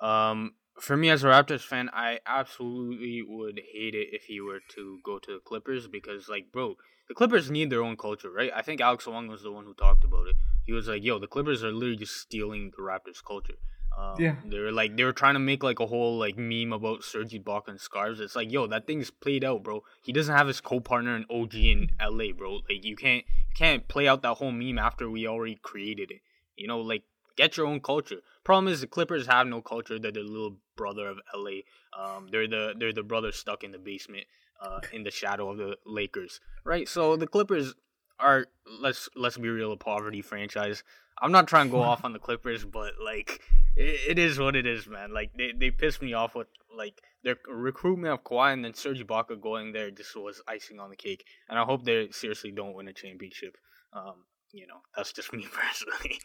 Um, 0.00 0.54
for 0.80 0.96
me 0.96 1.10
as 1.10 1.24
a 1.24 1.28
Raptors 1.28 1.62
fan, 1.62 1.90
I 1.92 2.20
absolutely 2.26 3.22
would 3.26 3.60
hate 3.72 3.94
it 3.94 4.08
if 4.12 4.24
he 4.24 4.40
were 4.40 4.60
to 4.74 4.98
go 5.04 5.18
to 5.18 5.34
the 5.34 5.40
Clippers 5.40 5.86
because, 5.86 6.28
like, 6.28 6.52
bro, 6.52 6.76
the 7.08 7.14
Clippers 7.14 7.50
need 7.50 7.70
their 7.70 7.82
own 7.82 7.96
culture, 7.96 8.30
right? 8.30 8.50
I 8.54 8.62
think 8.62 8.80
Alex 8.80 9.06
Wong 9.06 9.28
was 9.28 9.42
the 9.42 9.52
one 9.52 9.64
who 9.64 9.74
talked 9.74 10.04
about 10.04 10.26
it. 10.26 10.36
He 10.64 10.72
was 10.72 10.88
like, 10.88 11.04
"Yo, 11.04 11.18
the 11.18 11.26
Clippers 11.26 11.62
are 11.62 11.72
literally 11.72 11.96
just 11.96 12.16
stealing 12.16 12.72
the 12.76 12.82
Raptors 12.82 13.22
culture." 13.24 13.58
Um, 13.96 14.16
yeah, 14.18 14.36
they 14.44 14.58
were 14.58 14.72
like 14.72 14.96
they 14.96 15.04
were 15.04 15.12
trying 15.12 15.34
to 15.34 15.40
make 15.40 15.62
like 15.62 15.78
a 15.78 15.86
whole 15.86 16.18
like 16.18 16.36
meme 16.36 16.72
about 16.72 17.04
Serge 17.04 17.32
Ibaka 17.32 17.68
and 17.68 17.80
scarves. 17.80 18.20
It's 18.20 18.34
like, 18.34 18.50
yo, 18.50 18.66
that 18.66 18.86
thing's 18.86 19.10
played 19.10 19.44
out, 19.44 19.62
bro. 19.62 19.84
He 20.02 20.12
doesn't 20.12 20.34
have 20.34 20.48
his 20.48 20.60
co-partner 20.60 21.14
in 21.14 21.26
OG 21.30 21.54
in 21.54 21.90
LA, 22.00 22.32
bro. 22.36 22.60
Like 22.68 22.84
you 22.84 22.96
can't 22.96 23.24
you 23.26 23.54
can't 23.54 23.86
play 23.86 24.08
out 24.08 24.22
that 24.22 24.34
whole 24.34 24.50
meme 24.52 24.78
after 24.78 25.08
we 25.08 25.28
already 25.28 25.58
created 25.62 26.10
it. 26.10 26.22
You 26.56 26.66
know, 26.66 26.80
like 26.80 27.04
get 27.36 27.56
your 27.56 27.66
own 27.66 27.80
culture. 27.80 28.20
Problem 28.44 28.72
is 28.72 28.80
the 28.80 28.86
Clippers 28.86 29.26
have 29.26 29.46
no 29.46 29.62
culture. 29.62 29.98
They're 29.98 30.12
the 30.12 30.20
little 30.20 30.56
brother 30.76 31.08
of 31.08 31.18
LA. 31.34 31.60
Um, 31.98 32.28
they're 32.30 32.48
the 32.48 32.74
they're 32.78 32.92
the 32.92 33.02
brother 33.02 33.32
stuck 33.32 33.64
in 33.64 33.72
the 33.72 33.78
basement, 33.78 34.26
uh, 34.60 34.80
in 34.92 35.02
the 35.02 35.10
shadow 35.10 35.50
of 35.50 35.58
the 35.58 35.76
Lakers, 35.86 36.40
right? 36.64 36.88
So 36.88 37.16
the 37.16 37.26
Clippers 37.26 37.74
are 38.20 38.46
let's 38.80 39.08
let's 39.16 39.38
be 39.38 39.48
real, 39.48 39.72
a 39.72 39.76
poverty 39.76 40.22
franchise. 40.22 40.84
I'm 41.20 41.32
not 41.32 41.46
trying 41.46 41.68
to 41.68 41.72
go 41.72 41.80
off 41.80 42.04
on 42.04 42.12
the 42.12 42.18
Clippers, 42.18 42.64
but 42.64 42.92
like 43.02 43.40
it, 43.76 44.00
it 44.10 44.18
is 44.18 44.38
what 44.38 44.56
it 44.56 44.66
is, 44.66 44.86
man. 44.86 45.12
Like 45.12 45.32
they 45.36 45.52
they 45.56 45.70
pissed 45.70 46.02
me 46.02 46.12
off 46.12 46.34
with 46.34 46.48
like 46.76 47.00
their 47.22 47.36
recruitment 47.48 48.12
of 48.12 48.24
Kawhi 48.24 48.52
and 48.52 48.64
then 48.64 48.74
Serge 48.74 49.04
Ibaka 49.04 49.40
going 49.40 49.72
there 49.72 49.90
just 49.90 50.14
was 50.16 50.42
icing 50.46 50.80
on 50.80 50.90
the 50.90 50.96
cake. 50.96 51.24
And 51.48 51.58
I 51.58 51.64
hope 51.64 51.84
they 51.84 52.10
seriously 52.10 52.50
don't 52.50 52.74
win 52.74 52.88
a 52.88 52.92
championship. 52.92 53.56
Um, 53.92 54.24
you 54.54 54.66
know, 54.66 54.76
that's 54.96 55.12
just 55.12 55.32
me 55.34 55.46
personally. 55.52 56.18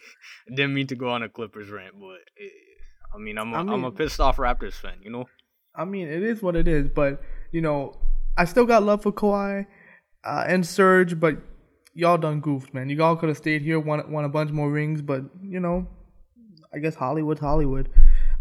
Didn't 0.48 0.74
mean 0.74 0.88
to 0.88 0.96
go 0.96 1.10
on 1.10 1.24
a 1.24 1.30
Clippers 1.30 1.70
rant, 1.70 2.00
but 2.00 2.20
it, 2.38 2.52
I 3.14 3.18
mean, 3.18 3.38
I'm 3.38 3.54
a, 3.54 3.58
I 3.58 3.64
mean, 3.64 3.74
I'm 3.74 3.84
a 3.84 3.92
pissed 3.92 4.20
off 4.20 4.38
Raptors 4.38 4.74
fan. 4.74 4.98
You 5.02 5.12
know. 5.12 5.26
I 5.76 5.86
mean, 5.86 6.08
it 6.08 6.24
is 6.24 6.42
what 6.42 6.56
it 6.56 6.68
is, 6.68 6.90
but 6.90 7.22
you 7.52 7.62
know, 7.62 7.98
I 8.38 8.46
still 8.46 8.66
got 8.66 8.84
love 8.84 9.04
for 9.04 9.12
Kawhi 9.12 9.66
uh, 10.24 10.44
and 10.48 10.66
Serge, 10.66 11.20
but 11.20 11.38
y'all 11.94 12.18
done 12.18 12.42
goofed, 12.42 12.74
man. 12.74 12.90
You 12.90 13.02
all 13.04 13.16
could 13.16 13.30
have 13.30 13.38
stayed 13.38 13.62
here, 13.62 13.80
won 13.80 14.12
won 14.12 14.26
a 14.26 14.30
bunch 14.30 14.52
more 14.52 14.70
rings, 14.70 15.02
but 15.02 15.24
you 15.42 15.60
know, 15.60 15.88
I 16.74 16.80
guess 16.80 16.96
Hollywood's 16.96 17.40
Hollywood. 17.40 17.90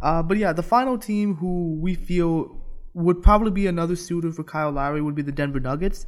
Uh, 0.01 0.23
but 0.23 0.37
yeah, 0.37 0.53
the 0.53 0.63
final 0.63 0.99
team 0.99 1.35
who 1.35 1.79
we 1.81 1.95
feel 1.95 2.57
would 2.95 3.23
probably 3.23 3.51
be 3.51 3.67
another 3.67 3.97
suitor 3.97 4.33
for 4.33 4.45
Kyle 4.45 4.71
Lowry 4.71 5.03
would 5.03 5.15
be 5.15 5.23
the 5.23 5.33
Denver 5.33 5.61
Nuggets. 5.61 6.07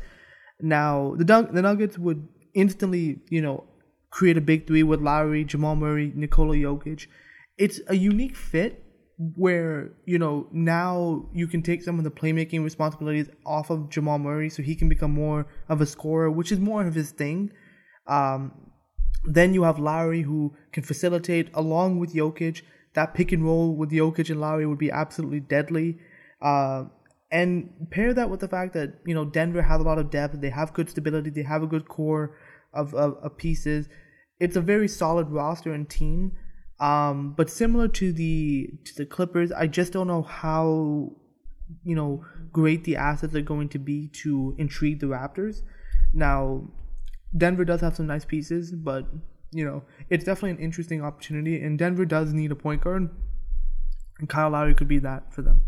Now, 0.61 1.15
the 1.17 1.25
the 1.25 1.63
Nuggets 1.63 1.99
would 1.99 2.27
instantly, 2.55 3.21
you 3.29 3.43
know, 3.43 3.65
create 4.11 4.37
a 4.37 4.41
big 4.41 4.67
three 4.67 4.83
with 4.83 5.01
Lowry, 5.01 5.45
Jamal 5.45 5.77
Murray, 5.77 6.13
Nikola 6.15 6.57
Jokic. 6.57 7.07
It's 7.57 7.81
a 7.89 7.95
unique 7.95 8.37
fit 8.37 8.83
where, 9.37 9.93
you 10.07 10.19
know, 10.19 10.49
now 10.51 11.29
you 11.33 11.47
can 11.47 11.63
take 11.63 11.83
some 11.83 11.99
of 11.99 12.05
the 12.05 12.11
playmaking 12.11 12.65
responsibilities 12.65 13.29
off 13.45 13.71
of 13.71 13.91
Jamal 13.91 14.19
Murray 14.19 14.49
so 14.49 14.63
he 14.63 14.75
can 14.75 14.89
become 14.89 15.13
more 15.13 15.47
of 15.69 15.81
a 15.81 15.87
scorer, 15.87 16.31
which 16.31 16.51
is 16.51 16.59
more 16.59 16.87
of 16.87 16.95
his 16.95 17.11
thing. 17.11 17.53
Um, 18.07 18.53
then 19.25 19.53
you 19.53 19.65
have 19.65 19.79
Lowry 19.79 20.23
who 20.23 20.57
can 20.73 20.83
facilitate 20.83 21.51
along 21.55 21.99
with 21.99 22.15
Jokic. 22.15 22.63
That 22.95 23.15
pick 23.15 23.31
and 23.33 23.45
roll 23.45 23.77
with 23.77 23.91
Jokic 23.91 24.31
and 24.31 24.41
Lowry 24.41 24.67
would 24.67 24.79
be 24.79 24.91
absolutely 24.91 25.41
deadly. 25.41 25.99
Uh, 26.41 26.85
and 27.31 27.71
pair 27.91 28.13
that 28.15 28.31
with 28.31 28.41
the 28.41 28.49
fact 28.49 28.73
that 28.73 28.95
you 29.07 29.15
know 29.15 29.25
Denver 29.25 29.63
has 29.63 29.81
a 29.81 29.85
lot 29.85 29.99
of 29.99 30.11
depth, 30.11 30.41
they 30.41 30.51
have 30.51 30.73
good 30.73 30.91
stability, 30.91 31.31
they 31.31 31.43
have 31.43 31.63
a 31.63 31.67
good 31.67 31.89
core 31.89 32.37
of, 32.73 32.95
of, 32.95 33.17
of 33.23 33.37
pieces. 33.37 33.89
It's 34.39 34.57
a 34.57 34.61
very 34.61 34.89
solid 34.89 35.31
roster 35.31 35.73
and 35.73 35.89
team. 35.89 36.33
Um, 36.81 37.35
but 37.37 37.51
similar 37.51 37.89
to 37.89 38.13
the 38.13 38.71
to 38.85 38.95
the 38.95 39.05
Clippers, 39.05 39.53
I 39.53 39.67
just 39.67 39.93
don't 39.93 40.07
know 40.07 40.23
how 40.23 41.13
you 41.85 41.95
know 41.95 42.25
great 42.53 42.85
the 42.85 42.97
assets 42.97 43.35
are 43.35 43.43
going 43.43 43.69
to 43.71 43.79
be 43.79 44.09
to 44.23 44.55
intrigue 44.59 45.01
the 45.01 45.07
Raptors. 45.07 45.63
Now, 46.15 46.71
Denver 47.37 47.67
does 47.67 47.83
have 47.83 47.97
some 47.97 48.07
nice 48.07 48.25
pieces, 48.25 48.73
but 48.73 49.07
you 49.53 49.65
know 49.65 49.83
it's 50.09 50.25
definitely 50.25 50.53
an 50.53 50.59
interesting 50.59 51.05
opportunity, 51.05 51.61
and 51.61 51.79
Denver 51.79 52.07
does 52.07 52.33
need 52.33 52.51
a 52.51 52.57
point 52.57 52.83
guard, 52.83 53.11
and 54.19 54.29
Kyle 54.29 54.51
Lowry 54.51 54.75
could 54.75 54.89
be 54.89 54.99
that 55.01 55.35
for 55.35 55.43
them. 55.43 55.61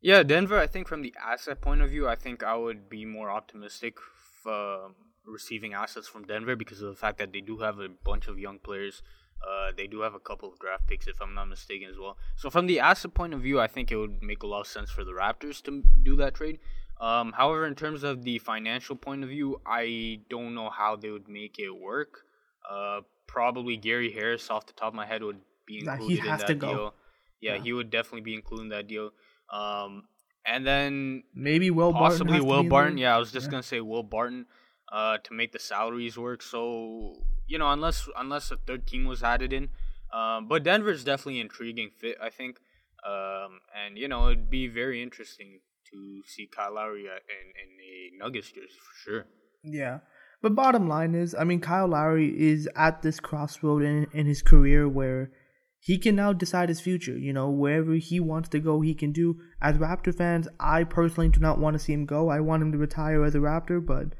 Yeah, 0.00 0.22
Denver. 0.22 0.60
I 0.60 0.68
think 0.68 0.86
from 0.86 1.02
the 1.02 1.12
asset 1.20 1.60
point 1.60 1.80
of 1.80 1.90
view, 1.90 2.06
I 2.06 2.14
think 2.14 2.44
I 2.44 2.56
would 2.56 2.88
be 2.88 3.04
more 3.04 3.32
optimistic 3.32 3.96
for 4.42 4.92
receiving 5.26 5.74
assets 5.74 6.08
from 6.08 6.24
Denver 6.24 6.56
because 6.56 6.82
of 6.82 6.88
the 6.88 6.96
fact 6.96 7.18
that 7.18 7.32
they 7.32 7.40
do 7.40 7.58
have 7.58 7.78
a 7.78 7.88
bunch 8.04 8.28
of 8.28 8.38
young 8.38 8.58
players. 8.58 9.02
Uh, 9.46 9.70
they 9.76 9.86
do 9.86 10.00
have 10.00 10.14
a 10.14 10.18
couple 10.18 10.50
of 10.50 10.58
draft 10.58 10.86
picks, 10.86 11.06
if 11.06 11.20
I'm 11.20 11.34
not 11.34 11.46
mistaken, 11.46 11.88
as 11.90 11.98
well. 11.98 12.16
So 12.36 12.48
from 12.48 12.66
the 12.66 12.80
asset 12.80 13.14
point 13.14 13.34
of 13.34 13.40
view, 13.40 13.60
I 13.60 13.66
think 13.66 13.92
it 13.92 13.96
would 13.96 14.22
make 14.22 14.42
a 14.42 14.46
lot 14.46 14.60
of 14.60 14.66
sense 14.66 14.90
for 14.90 15.04
the 15.04 15.12
Raptors 15.12 15.62
to 15.64 15.82
do 16.02 16.16
that 16.16 16.34
trade. 16.34 16.58
Um, 17.00 17.32
however, 17.32 17.66
in 17.66 17.74
terms 17.74 18.02
of 18.02 18.22
the 18.24 18.38
financial 18.38 18.96
point 18.96 19.22
of 19.22 19.28
view, 19.28 19.60
I 19.66 20.20
don't 20.30 20.54
know 20.54 20.70
how 20.70 20.96
they 20.96 21.10
would 21.10 21.28
make 21.28 21.58
it 21.58 21.70
work. 21.70 22.24
Uh, 22.68 23.02
probably 23.26 23.76
Gary 23.76 24.10
Harris, 24.10 24.48
off 24.50 24.66
the 24.66 24.72
top 24.72 24.88
of 24.88 24.94
my 24.94 25.06
head, 25.06 25.22
would 25.22 25.40
be 25.66 25.80
included 25.80 26.20
in 26.20 26.36
that 26.38 26.58
deal. 26.58 26.94
Yeah, 27.40 27.54
yeah, 27.54 27.62
he 27.62 27.72
would 27.74 27.90
definitely 27.90 28.22
be 28.22 28.34
included 28.34 28.64
in 28.64 28.68
that 28.70 28.88
deal. 28.88 29.10
Um, 29.50 30.04
and 30.46 30.66
then 30.66 31.24
maybe 31.34 31.70
Will 31.70 31.92
possibly 31.92 32.38
Barton 32.40 32.48
Will 32.48 32.62
Barton. 32.64 32.98
Yeah, 32.98 33.14
I 33.14 33.18
was 33.18 33.32
just 33.32 33.46
yeah. 33.46 33.50
gonna 33.50 33.62
say 33.62 33.80
Will 33.80 34.02
Barton 34.02 34.46
uh, 34.92 35.18
to 35.18 35.34
make 35.34 35.52
the 35.52 35.58
salaries 35.58 36.16
work. 36.16 36.42
So 36.42 37.14
you 37.46 37.58
know, 37.58 37.70
unless 37.70 38.08
unless 38.16 38.50
a 38.50 38.56
third 38.56 38.86
team 38.86 39.04
was 39.04 39.22
added 39.22 39.52
in, 39.52 39.70
um, 40.12 40.48
but 40.48 40.62
Denver's 40.62 41.04
definitely 41.04 41.40
intriguing 41.40 41.90
fit. 41.98 42.16
I 42.22 42.30
think, 42.30 42.58
um, 43.06 43.60
and 43.74 43.96
you 43.96 44.08
know, 44.08 44.26
it'd 44.26 44.50
be 44.50 44.68
very 44.68 45.02
interesting 45.02 45.60
to 45.92 46.22
see 46.26 46.48
Kyle 46.54 46.74
Lowry 46.74 47.02
in, 47.02 47.06
in 47.06 48.20
a 48.20 48.24
Nuggets 48.24 48.48
jersey 48.48 48.68
for 48.78 49.10
sure. 49.10 49.26
Yeah. 49.62 49.98
But 50.42 50.54
bottom 50.54 50.88
line 50.88 51.14
is, 51.14 51.34
I 51.34 51.44
mean, 51.44 51.60
Kyle 51.60 51.88
Lowry 51.88 52.28
is 52.38 52.68
at 52.76 53.02
this 53.02 53.20
crossroad 53.20 53.82
in, 53.82 54.06
in 54.12 54.26
his 54.26 54.42
career 54.42 54.88
where 54.88 55.32
he 55.80 55.98
can 55.98 56.16
now 56.16 56.32
decide 56.32 56.68
his 56.68 56.80
future. 56.80 57.16
You 57.16 57.32
know, 57.32 57.48
wherever 57.48 57.94
he 57.94 58.20
wants 58.20 58.48
to 58.50 58.60
go, 58.60 58.80
he 58.80 58.94
can 58.94 59.12
do. 59.12 59.40
As 59.62 59.76
Raptor 59.76 60.14
fans, 60.14 60.48
I 60.60 60.84
personally 60.84 61.28
do 61.30 61.40
not 61.40 61.58
want 61.58 61.74
to 61.74 61.78
see 61.78 61.92
him 61.92 62.06
go. 62.06 62.28
I 62.28 62.40
want 62.40 62.62
him 62.62 62.72
to 62.72 62.78
retire 62.78 63.24
as 63.24 63.34
a 63.34 63.38
Raptor, 63.38 63.84
but 63.84 64.14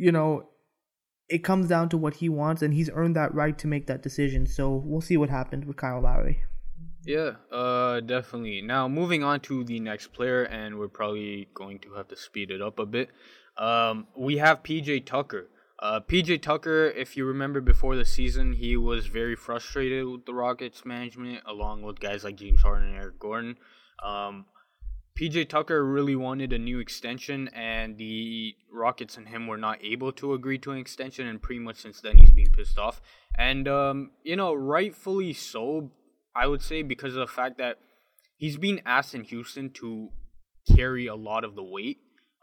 you 0.00 0.10
know, 0.10 0.48
it 1.28 1.44
comes 1.44 1.68
down 1.68 1.88
to 1.90 1.96
what 1.96 2.14
he 2.14 2.28
wants, 2.28 2.62
and 2.62 2.74
he's 2.74 2.90
earned 2.92 3.14
that 3.16 3.34
right 3.34 3.56
to 3.58 3.66
make 3.66 3.86
that 3.86 4.02
decision. 4.02 4.46
So 4.46 4.82
we'll 4.84 5.00
see 5.00 5.16
what 5.16 5.30
happens 5.30 5.66
with 5.66 5.76
Kyle 5.76 6.00
Lowry. 6.00 6.42
Yeah, 7.04 7.32
uh, 7.52 8.00
definitely. 8.00 8.62
Now 8.62 8.88
moving 8.88 9.22
on 9.22 9.40
to 9.40 9.64
the 9.64 9.78
next 9.80 10.12
player, 10.12 10.42
and 10.44 10.78
we're 10.78 10.88
probably 10.88 11.48
going 11.54 11.78
to 11.80 11.94
have 11.94 12.08
to 12.08 12.16
speed 12.16 12.50
it 12.50 12.60
up 12.60 12.78
a 12.78 12.86
bit. 12.86 13.10
Um, 13.56 14.06
we 14.16 14.38
have 14.38 14.62
PJ 14.62 15.06
Tucker. 15.06 15.48
Uh, 15.78 16.00
PJ 16.00 16.42
Tucker, 16.42 16.88
if 16.88 17.16
you 17.16 17.24
remember 17.24 17.60
before 17.60 17.96
the 17.96 18.04
season, 18.04 18.52
he 18.52 18.76
was 18.76 19.06
very 19.06 19.34
frustrated 19.34 20.06
with 20.06 20.26
the 20.26 20.34
Rockets 20.34 20.84
management, 20.84 21.42
along 21.46 21.82
with 21.82 22.00
guys 22.00 22.22
like 22.22 22.36
James 22.36 22.60
Harden 22.60 22.88
and 22.88 22.96
Eric 22.96 23.18
Gordon. 23.18 23.56
Um, 24.04 24.44
PJ 25.20 25.50
Tucker 25.50 25.84
really 25.84 26.16
wanted 26.16 26.50
a 26.54 26.58
new 26.58 26.78
extension, 26.78 27.48
and 27.48 27.98
the 27.98 28.54
Rockets 28.72 29.18
and 29.18 29.28
him 29.28 29.46
were 29.46 29.58
not 29.58 29.84
able 29.84 30.12
to 30.12 30.32
agree 30.32 30.58
to 30.60 30.70
an 30.70 30.78
extension, 30.78 31.26
and 31.26 31.42
pretty 31.42 31.58
much 31.58 31.76
since 31.76 32.00
then 32.00 32.16
he's 32.16 32.30
been 32.30 32.50
pissed 32.50 32.78
off. 32.78 33.02
And, 33.36 33.68
um, 33.68 34.12
you 34.24 34.34
know, 34.34 34.54
rightfully 34.54 35.34
so, 35.34 35.90
I 36.34 36.46
would 36.46 36.62
say, 36.62 36.80
because 36.82 37.16
of 37.16 37.20
the 37.20 37.26
fact 37.26 37.58
that 37.58 37.76
he's 38.38 38.56
being 38.56 38.80
asked 38.86 39.14
in 39.14 39.24
Houston 39.24 39.68
to 39.74 40.08
carry 40.74 41.06
a 41.06 41.14
lot 41.14 41.44
of 41.44 41.54
the 41.54 41.64
weight. 41.64 41.98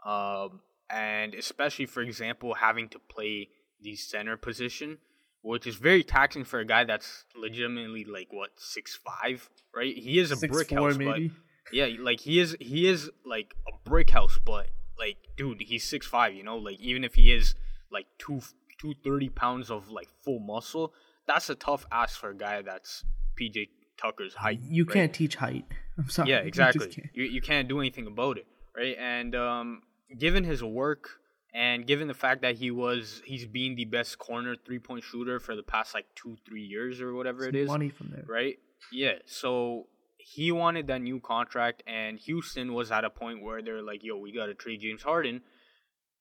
Um, 0.05 0.59
and 0.87 1.33
especially, 1.33 1.87
for 1.87 2.01
example, 2.01 2.53
having 2.53 2.89
to 2.89 2.99
play 2.99 3.49
the 3.81 3.95
center 3.95 4.37
position, 4.37 4.99
which 5.41 5.65
is 5.65 5.77
very 5.77 6.03
taxing 6.03 6.43
for 6.43 6.59
a 6.59 6.65
guy 6.65 6.83
that's 6.83 7.25
legitimately 7.35 8.05
like 8.05 8.27
what 8.31 8.51
six 8.55 8.95
five, 8.95 9.49
right? 9.75 9.95
He 9.95 10.19
is 10.19 10.29
a 10.31 10.35
six 10.35 10.51
brick 10.51 10.69
four, 10.69 10.89
house, 10.89 10.97
maybe. 10.97 11.27
but 11.29 11.37
yeah, 11.71 11.87
like 11.99 12.19
he 12.21 12.39
is 12.39 12.55
he 12.59 12.87
is 12.87 13.09
like 13.25 13.55
a 13.67 13.89
brick 13.89 14.09
house, 14.09 14.39
but 14.43 14.67
like 14.97 15.17
dude, 15.35 15.61
he's 15.61 15.83
six 15.83 16.05
five. 16.05 16.33
You 16.33 16.43
know, 16.43 16.57
like 16.57 16.79
even 16.79 17.03
if 17.03 17.15
he 17.15 17.31
is 17.31 17.55
like 17.91 18.05
two 18.17 18.41
two 18.79 18.93
thirty 19.03 19.29
pounds 19.29 19.69
of 19.69 19.89
like 19.89 20.07
full 20.23 20.39
muscle, 20.39 20.93
that's 21.27 21.49
a 21.49 21.55
tough 21.55 21.85
ask 21.91 22.19
for 22.19 22.29
a 22.29 22.35
guy 22.35 22.61
that's 22.61 23.03
PJ 23.39 23.69
Tucker's 23.97 24.35
height. 24.35 24.59
You 24.61 24.85
right? 24.85 24.93
can't 24.93 25.13
teach 25.13 25.35
height. 25.35 25.65
I'm 25.97 26.09
sorry. 26.09 26.29
Yeah, 26.29 26.39
exactly. 26.39 26.87
You, 26.87 26.91
can't. 26.91 27.09
You, 27.13 27.23
you 27.23 27.41
can't 27.41 27.67
do 27.67 27.79
anything 27.79 28.07
about 28.07 28.37
it, 28.37 28.47
right? 28.75 28.95
And 28.99 29.35
um, 29.35 29.81
given 30.17 30.43
his 30.43 30.63
work 30.63 31.09
and 31.53 31.87
given 31.87 32.07
the 32.07 32.13
fact 32.13 32.41
that 32.41 32.55
he 32.55 32.71
was 32.71 33.21
he's 33.25 33.45
been 33.45 33.75
the 33.75 33.85
best 33.85 34.19
corner 34.19 34.55
three 34.55 34.79
point 34.79 35.03
shooter 35.03 35.39
for 35.39 35.55
the 35.55 35.63
past 35.63 35.93
like 35.93 36.05
two 36.15 36.37
three 36.47 36.63
years 36.63 37.01
or 37.01 37.13
whatever 37.13 37.45
Some 37.45 37.49
it 37.49 37.55
is, 37.55 37.67
money 37.67 37.89
from 37.89 38.09
there, 38.09 38.25
right? 38.27 38.59
Yeah. 38.91 39.13
So 39.25 39.87
he 40.29 40.51
wanted 40.51 40.87
that 40.87 41.01
new 41.01 41.21
contract, 41.21 41.83
and 41.87 42.19
Houston 42.19 42.73
was 42.73 42.91
at 42.91 43.05
a 43.05 43.09
point 43.09 43.41
where 43.41 43.61
they're 43.61 43.81
like, 43.81 44.03
"Yo, 44.03 44.17
we 44.17 44.33
got 44.33 44.47
to 44.47 44.53
trade 44.53 44.81
James 44.81 45.01
Harden." 45.01 45.41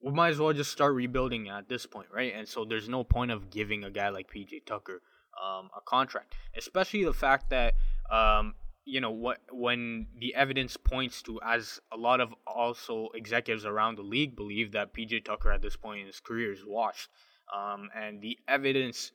We 0.00 0.12
might 0.12 0.28
as 0.28 0.38
well 0.38 0.52
just 0.52 0.70
start 0.70 0.94
rebuilding 0.94 1.48
at 1.48 1.68
this 1.68 1.86
point, 1.86 2.08
right? 2.12 2.32
And 2.36 2.46
so 2.46 2.64
there's 2.64 2.88
no 2.88 3.02
point 3.02 3.32
of 3.32 3.50
giving 3.50 3.82
a 3.82 3.90
guy 3.90 4.10
like 4.10 4.30
PJ 4.30 4.64
Tucker 4.64 5.02
um, 5.42 5.70
a 5.76 5.80
contract, 5.84 6.34
especially 6.56 7.04
the 7.04 7.12
fact 7.12 7.50
that 7.50 7.74
um, 8.08 8.54
you 8.84 9.00
know 9.00 9.10
what 9.10 9.38
when 9.50 10.06
the 10.20 10.36
evidence 10.36 10.76
points 10.76 11.20
to 11.22 11.40
as 11.42 11.80
a 11.90 11.96
lot 11.96 12.20
of 12.20 12.32
also 12.46 13.08
executives 13.14 13.64
around 13.64 13.96
the 13.96 14.02
league 14.02 14.36
believe 14.36 14.70
that 14.72 14.94
PJ 14.94 15.24
Tucker 15.24 15.50
at 15.50 15.62
this 15.62 15.76
point 15.76 16.02
in 16.02 16.06
his 16.06 16.20
career 16.20 16.52
is 16.52 16.64
washed, 16.64 17.08
um, 17.52 17.88
and 17.92 18.20
the 18.20 18.38
evidence 18.46 19.10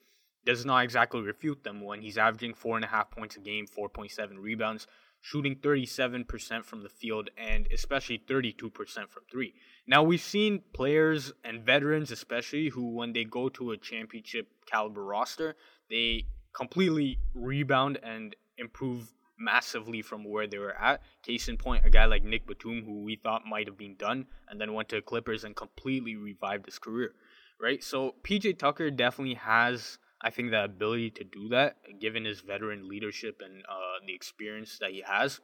does 0.45 0.65
not 0.65 0.83
exactly 0.83 1.21
refute 1.21 1.63
them 1.63 1.81
when 1.81 2.01
he's 2.01 2.17
averaging 2.17 2.53
four 2.53 2.75
and 2.75 2.85
a 2.85 2.87
half 2.87 3.11
points 3.11 3.35
a 3.35 3.39
game, 3.39 3.67
four 3.67 3.89
point 3.89 4.11
seven 4.11 4.39
rebounds, 4.39 4.87
shooting 5.21 5.55
thirty 5.55 5.85
seven 5.85 6.23
percent 6.23 6.65
from 6.65 6.83
the 6.83 6.89
field, 6.89 7.29
and 7.37 7.67
especially 7.71 8.21
thirty 8.27 8.51
two 8.51 8.69
percent 8.69 9.11
from 9.11 9.23
three. 9.31 9.53
Now 9.87 10.03
we've 10.03 10.21
seen 10.21 10.61
players 10.73 11.31
and 11.43 11.63
veterans, 11.63 12.11
especially 12.11 12.69
who 12.69 12.91
when 12.93 13.13
they 13.13 13.23
go 13.23 13.49
to 13.49 13.71
a 13.71 13.77
championship 13.77 14.47
caliber 14.65 15.03
roster, 15.03 15.55
they 15.89 16.25
completely 16.53 17.19
rebound 17.33 17.99
and 18.03 18.35
improve 18.57 19.11
massively 19.41 20.01
from 20.01 20.23
where 20.23 20.47
they 20.47 20.57
were 20.57 20.77
at. 20.77 21.01
Case 21.23 21.47
in 21.47 21.57
point, 21.57 21.85
a 21.85 21.89
guy 21.89 22.05
like 22.05 22.23
Nick 22.23 22.45
Batum, 22.45 22.83
who 22.85 23.03
we 23.03 23.15
thought 23.15 23.45
might 23.45 23.67
have 23.67 23.77
been 23.77 23.95
done, 23.95 24.27
and 24.47 24.61
then 24.61 24.73
went 24.73 24.89
to 24.89 24.97
the 24.97 25.01
Clippers 25.01 25.43
and 25.43 25.55
completely 25.55 26.15
revived 26.15 26.65
his 26.65 26.79
career. 26.79 27.13
Right? 27.59 27.83
So 27.83 28.15
PJ 28.23 28.57
Tucker 28.57 28.89
definitely 28.89 29.35
has, 29.35 29.97
I 30.23 30.29
think, 30.29 30.51
the 30.51 30.63
ability 30.63 31.11
to 31.11 31.23
do 31.23 31.49
that, 31.49 31.77
given 31.99 32.25
his 32.25 32.41
veteran 32.41 32.87
leadership 32.87 33.41
and 33.43 33.63
uh, 33.67 34.05
the 34.05 34.13
experience 34.13 34.77
that 34.79 34.91
he 34.91 35.03
has. 35.05 35.39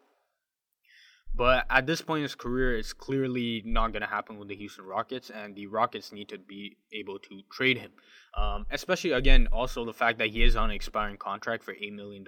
But 1.35 1.65
at 1.69 1.85
this 1.85 2.01
point 2.01 2.19
in 2.19 2.23
his 2.23 2.35
career, 2.35 2.77
it's 2.77 2.93
clearly 2.93 3.61
not 3.65 3.91
going 3.91 4.01
to 4.01 4.07
happen 4.07 4.39
with 4.39 4.47
the 4.47 4.55
Houston 4.55 4.85
Rockets, 4.85 5.29
and 5.29 5.55
the 5.55 5.67
Rockets 5.67 6.11
need 6.11 6.29
to 6.29 6.39
be 6.39 6.77
able 6.91 7.19
to 7.19 7.41
trade 7.51 7.77
him. 7.77 7.91
Um, 8.35 8.65
especially, 8.71 9.11
again, 9.11 9.47
also 9.51 9.85
the 9.85 9.93
fact 9.93 10.17
that 10.19 10.29
he 10.29 10.41
is 10.43 10.55
on 10.55 10.69
an 10.69 10.75
expiring 10.75 11.17
contract 11.17 11.63
for 11.63 11.73
$8 11.73 11.93
million. 11.93 12.25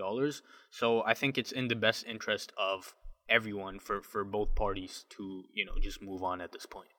So 0.70 1.04
I 1.04 1.14
think 1.14 1.38
it's 1.38 1.52
in 1.52 1.68
the 1.68 1.76
best 1.76 2.06
interest 2.06 2.52
of 2.58 2.94
everyone 3.28 3.80
for, 3.80 4.02
for 4.02 4.24
both 4.24 4.54
parties 4.56 5.06
to, 5.18 5.44
you 5.54 5.66
know, 5.66 5.74
just 5.82 6.02
move 6.02 6.24
on 6.24 6.42
at 6.42 6.52
this 6.52 6.66
point. 6.66 6.90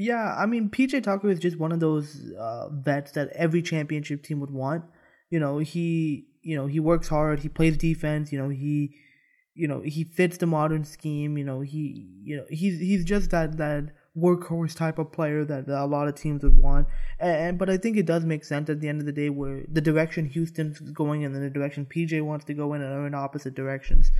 Yeah, 0.00 0.36
I 0.38 0.46
mean, 0.46 0.70
PJ 0.70 1.02
Tucker 1.02 1.28
is 1.28 1.40
just 1.40 1.58
one 1.58 1.72
of 1.72 1.80
those 1.80 2.32
uh, 2.38 2.68
vets 2.70 3.10
that 3.12 3.30
every 3.34 3.62
championship 3.62 4.22
team 4.22 4.38
would 4.38 4.52
want. 4.52 4.84
You 5.28 5.40
know, 5.40 5.58
he, 5.58 6.28
you 6.40 6.56
know, 6.56 6.66
he 6.66 6.78
works 6.78 7.08
hard, 7.08 7.40
he 7.40 7.48
plays 7.48 7.76
defense, 7.76 8.30
you 8.30 8.38
know, 8.38 8.48
he 8.48 8.94
you 9.54 9.66
know 9.66 9.80
he 9.80 10.04
fits 10.04 10.36
the 10.38 10.46
modern 10.46 10.84
scheme. 10.84 11.36
You 11.36 11.44
know 11.44 11.60
he 11.60 12.08
you 12.22 12.36
know 12.36 12.44
he's 12.48 12.78
he's 12.78 13.04
just 13.04 13.30
that 13.30 13.56
that 13.56 13.90
workhorse 14.16 14.74
type 14.74 14.98
of 14.98 15.10
player 15.10 15.44
that, 15.44 15.66
that 15.66 15.82
a 15.82 15.84
lot 15.84 16.06
of 16.06 16.14
teams 16.14 16.44
would 16.44 16.56
want. 16.56 16.86
And, 17.18 17.36
and, 17.36 17.58
but 17.58 17.68
I 17.68 17.76
think 17.76 17.96
it 17.96 18.06
does 18.06 18.24
make 18.24 18.44
sense 18.44 18.70
at 18.70 18.80
the 18.80 18.88
end 18.88 19.00
of 19.00 19.06
the 19.06 19.12
day 19.12 19.30
where 19.30 19.64
the 19.68 19.80
direction 19.80 20.26
Houston's 20.26 20.78
going 20.80 21.22
in 21.22 21.34
and 21.34 21.44
the 21.44 21.50
direction 21.50 21.86
PJ 21.86 22.22
wants 22.22 22.44
to 22.46 22.54
go 22.54 22.72
in 22.74 22.82
are 22.82 23.06
in 23.06 23.14
opposite 23.14 23.54
directions. 23.54 24.10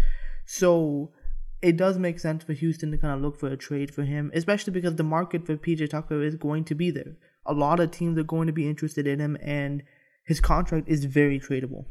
So 0.44 1.12
it 1.60 1.76
does 1.76 1.98
make 1.98 2.20
sense 2.20 2.44
for 2.44 2.52
Houston 2.52 2.90
to 2.90 2.98
kind 2.98 3.14
of 3.14 3.20
look 3.20 3.38
for 3.38 3.48
a 3.48 3.56
trade 3.56 3.92
for 3.92 4.04
him, 4.04 4.30
especially 4.34 4.72
because 4.72 4.96
the 4.96 5.02
market 5.02 5.44
for 5.44 5.56
PJ 5.56 5.90
Tucker 5.90 6.22
is 6.22 6.36
going 6.36 6.64
to 6.64 6.74
be 6.74 6.90
there. 6.90 7.16
A 7.46 7.52
lot 7.52 7.80
of 7.80 7.90
teams 7.90 8.18
are 8.18 8.24
going 8.24 8.46
to 8.46 8.52
be 8.52 8.68
interested 8.68 9.06
in 9.06 9.18
him, 9.18 9.36
and 9.42 9.82
his 10.24 10.40
contract 10.40 10.88
is 10.88 11.04
very 11.04 11.40
tradable. 11.40 11.86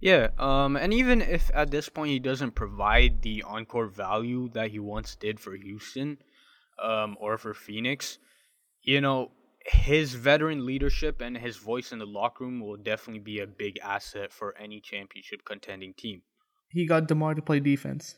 Yeah, 0.00 0.28
um, 0.38 0.76
and 0.76 0.92
even 0.92 1.22
if 1.22 1.50
at 1.54 1.70
this 1.70 1.88
point 1.88 2.10
he 2.10 2.18
doesn't 2.18 2.54
provide 2.54 3.22
the 3.22 3.42
encore 3.42 3.86
value 3.86 4.50
that 4.50 4.70
he 4.70 4.78
once 4.78 5.16
did 5.16 5.40
for 5.40 5.56
Houston, 5.56 6.18
um, 6.82 7.16
or 7.18 7.38
for 7.38 7.54
Phoenix, 7.54 8.18
you 8.82 9.00
know, 9.00 9.30
his 9.64 10.14
veteran 10.14 10.66
leadership 10.66 11.20
and 11.20 11.36
his 11.36 11.56
voice 11.56 11.90
in 11.90 11.98
the 11.98 12.06
locker 12.06 12.44
room 12.44 12.60
will 12.60 12.76
definitely 12.76 13.20
be 13.20 13.40
a 13.40 13.46
big 13.46 13.78
asset 13.82 14.32
for 14.32 14.54
any 14.58 14.80
championship 14.80 15.44
contending 15.44 15.94
team. 15.94 16.22
He 16.68 16.86
got 16.86 17.08
DeMar 17.08 17.34
to 17.34 17.42
play 17.42 17.60
defense. 17.60 18.16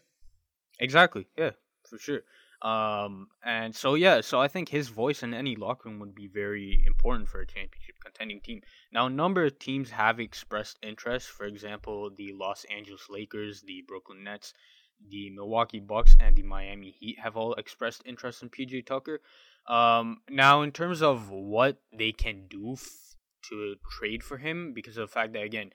Exactly. 0.79 1.27
Yeah, 1.37 1.51
for 1.89 1.99
sure. 1.99 2.21
Um, 2.63 3.29
and 3.45 3.75
so 3.75 3.95
yeah, 3.95 4.21
so 4.23 4.41
I 4.41 4.49
think 4.49 4.69
his 4.69 4.89
voice 4.89 5.23
in 5.23 5.35
any 5.35 5.57
locker 5.57 5.89
room 5.89 5.99
would 6.01 6.15
be 6.15 6.27
very 6.27 6.83
important 6.87 7.29
for 7.29 7.41
a 7.41 7.47
championship 7.47 7.97
contending 8.03 8.41
team. 8.41 8.63
Now, 8.93 9.07
a 9.07 9.11
number 9.11 9.45
of 9.45 9.59
teams 9.59 9.91
have 9.91 10.21
expressed 10.21 10.79
interest. 10.83 11.29
For 11.29 11.45
example, 11.45 12.11
the 12.17 12.33
Los 12.33 12.65
Angeles 12.75 13.09
Lakers, 13.11 13.63
the 13.63 13.85
Brooklyn 13.87 14.25
Nets, 14.25 14.55
the 15.11 15.31
Milwaukee 15.31 15.81
Bucks, 15.81 16.17
and 16.19 16.35
the 16.35 16.43
Miami 16.43 16.91
Heat 16.99 17.19
have 17.19 17.37
all 17.37 17.55
expressed 17.55 18.03
interest 18.07 18.43
in 18.43 18.49
PJ 18.49 18.87
Tucker. 18.87 19.21
Um, 19.69 20.23
now, 20.31 20.63
in 20.63 20.73
terms 20.73 21.03
of 21.03 21.29
what 21.31 21.77
they 21.93 22.13
can 22.13 22.47
do 22.49 22.73
f- 22.73 23.17
to 23.51 23.77
trade 23.91 24.23
for 24.23 24.39
him, 24.39 24.73
because 24.73 24.97
of 24.97 25.09
the 25.09 25.13
fact 25.13 25.35
that 25.35 25.43
again 25.43 25.73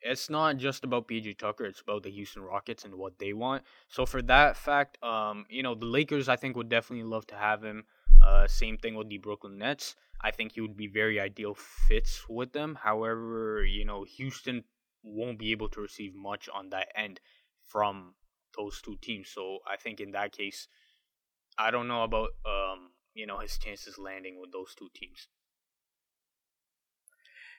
it's 0.00 0.30
not 0.30 0.56
just 0.56 0.84
about 0.84 1.08
PJ 1.08 1.38
Tucker, 1.38 1.64
it's 1.64 1.80
about 1.80 2.02
the 2.02 2.10
Houston 2.10 2.42
Rockets 2.42 2.84
and 2.84 2.94
what 2.94 3.18
they 3.18 3.32
want. 3.32 3.62
So 3.88 4.06
for 4.06 4.22
that 4.22 4.56
fact, 4.56 5.02
um, 5.02 5.46
you 5.48 5.62
know, 5.62 5.74
the 5.74 5.86
Lakers 5.86 6.28
I 6.28 6.36
think 6.36 6.56
would 6.56 6.68
definitely 6.68 7.04
love 7.04 7.26
to 7.28 7.34
have 7.34 7.62
him. 7.62 7.84
Uh, 8.24 8.46
same 8.46 8.76
thing 8.76 8.94
with 8.94 9.08
the 9.08 9.18
Brooklyn 9.18 9.58
Nets. 9.58 9.94
I 10.20 10.30
think 10.30 10.52
he 10.52 10.60
would 10.60 10.76
be 10.76 10.88
very 10.88 11.20
ideal 11.20 11.54
fits 11.54 12.28
with 12.28 12.52
them. 12.52 12.76
However, 12.82 13.64
you 13.64 13.84
know, 13.84 14.04
Houston 14.04 14.64
won't 15.02 15.38
be 15.38 15.52
able 15.52 15.68
to 15.70 15.80
receive 15.80 16.14
much 16.14 16.48
on 16.52 16.70
that 16.70 16.88
end 16.96 17.20
from 17.64 18.14
those 18.56 18.80
two 18.82 18.96
teams. 19.00 19.28
So 19.28 19.58
I 19.66 19.76
think 19.76 20.00
in 20.00 20.10
that 20.12 20.32
case, 20.32 20.66
I 21.56 21.70
don't 21.70 21.88
know 21.88 22.02
about 22.02 22.30
um, 22.44 22.90
you 23.14 23.26
know, 23.26 23.38
his 23.38 23.58
chances 23.58 23.98
landing 23.98 24.40
with 24.40 24.52
those 24.52 24.74
two 24.76 24.88
teams. 24.94 25.28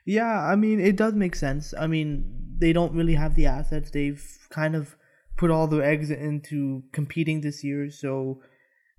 Yeah, 0.10 0.44
I 0.44 0.56
mean, 0.56 0.80
it 0.80 0.96
does 0.96 1.14
make 1.14 1.36
sense. 1.36 1.72
I 1.80 1.86
mean, 1.86 2.26
they 2.58 2.74
don't 2.74 2.94
really 2.94 3.14
have 3.14 3.36
the 3.36 3.46
assets. 3.46 3.92
They've 3.92 4.26
kind 4.50 4.76
of 4.76 4.96
put 5.38 5.52
all 5.52 5.68
their 5.68 5.84
eggs 5.84 6.10
into 6.10 6.82
competing 6.92 7.42
this 7.42 7.64
year. 7.64 7.92
So, 7.92 8.42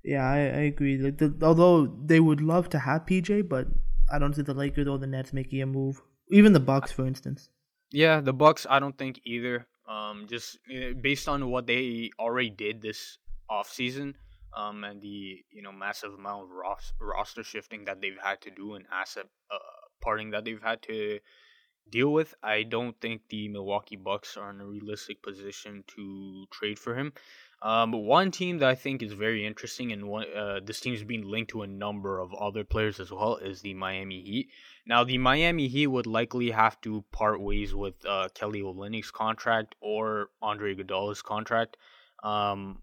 yeah, 0.05 0.25
I, 0.25 0.37
I 0.37 0.63
agree. 0.71 0.99
Like 0.99 1.19
the, 1.19 1.35
although 1.43 1.89
they 1.89 2.21
would 2.21 2.41
love 2.41 2.69
to 2.69 2.79
have 2.79 3.07
PJ, 3.07 3.49
but 3.49 3.67
I 4.09 4.21
don't 4.21 4.37
see 4.37 4.43
the 4.43 4.55
Lakers 4.55 4.87
or 4.87 4.99
the 4.99 5.09
Nets 5.09 5.33
making 5.33 5.61
a 5.61 5.67
move. 5.67 6.01
Even 6.31 6.53
the 6.53 6.61
Bucks, 6.61 6.93
for 6.93 7.05
instance. 7.05 7.49
Yeah, 7.91 8.21
the 8.21 8.33
Bucks. 8.33 8.65
I 8.71 8.79
don't 8.79 8.97
think 8.97 9.21
either. 9.25 9.67
Um, 9.89 10.29
just 10.31 10.61
eh, 10.73 10.93
based 10.93 11.29
on 11.29 11.51
what 11.51 11.67
they 11.67 12.11
already 12.21 12.51
did 12.51 12.83
this 12.83 13.19
off 13.49 13.69
season, 13.69 14.15
um, 14.57 14.85
and 14.85 15.03
the 15.03 15.43
you 15.51 15.63
know 15.63 15.73
massive 15.73 16.15
amount 16.15 16.45
of 16.45 16.51
ros- 16.51 16.93
roster 17.01 17.43
shifting 17.43 17.85
that 17.87 18.01
they've 18.01 18.23
had 18.23 18.41
to 18.43 18.51
do 18.53 18.75
and 18.75 18.85
asset 18.93 19.27
uh, 19.51 19.80
parting 20.01 20.31
that 20.31 20.45
they've 20.45 20.63
had 20.63 20.83
to 20.83 21.21
deal 21.91 22.13
with, 22.13 22.35
I 22.43 22.63
don't 22.63 22.99
think 23.01 23.23
the 23.29 23.49
Milwaukee 23.49 23.97
Bucks 23.97 24.37
are 24.37 24.51
in 24.51 24.61
a 24.61 24.67
realistic 24.67 25.23
position 25.23 25.85
to 25.89 26.47
trade 26.51 26.79
for 26.79 26.95
him. 26.95 27.13
Um, 27.63 27.93
one 27.93 28.31
team 28.31 28.59
that 28.59 28.71
I 28.71 28.75
think 28.75 29.03
is 29.03 29.13
very 29.13 29.47
interesting, 29.47 29.93
and 29.93 30.09
one 30.09 30.25
uh, 30.35 30.61
this 30.65 30.81
team 30.81 30.95
is 30.95 31.05
being 31.05 31.27
linked 31.27 31.51
to 31.51 31.63
a 31.63 31.67
number 31.67 32.19
of 32.19 32.33
other 32.33 32.65
players 32.65 33.01
as 33.01 33.11
well, 33.11 33.37
is 33.37 33.61
the 33.61 33.75
Miami 33.75 34.23
Heat. 34.23 34.49
Now, 34.87 35.05
the 35.05 35.19
Miami 35.19 35.69
Heat 35.69 35.89
would 35.89 36.07
likely 36.07 36.51
have 36.51 36.81
to 36.83 37.05
part 37.13 37.41
ways 37.41 37.75
with 37.75 37.95
uh, 38.07 38.29
Kelly 38.35 38.63
Olynyk's 38.63 39.11
contract 39.11 39.75
or 39.81 40.31
Andre 40.41 40.75
Iguodala's 40.75 41.21
contract, 41.21 41.77
um, 42.23 42.81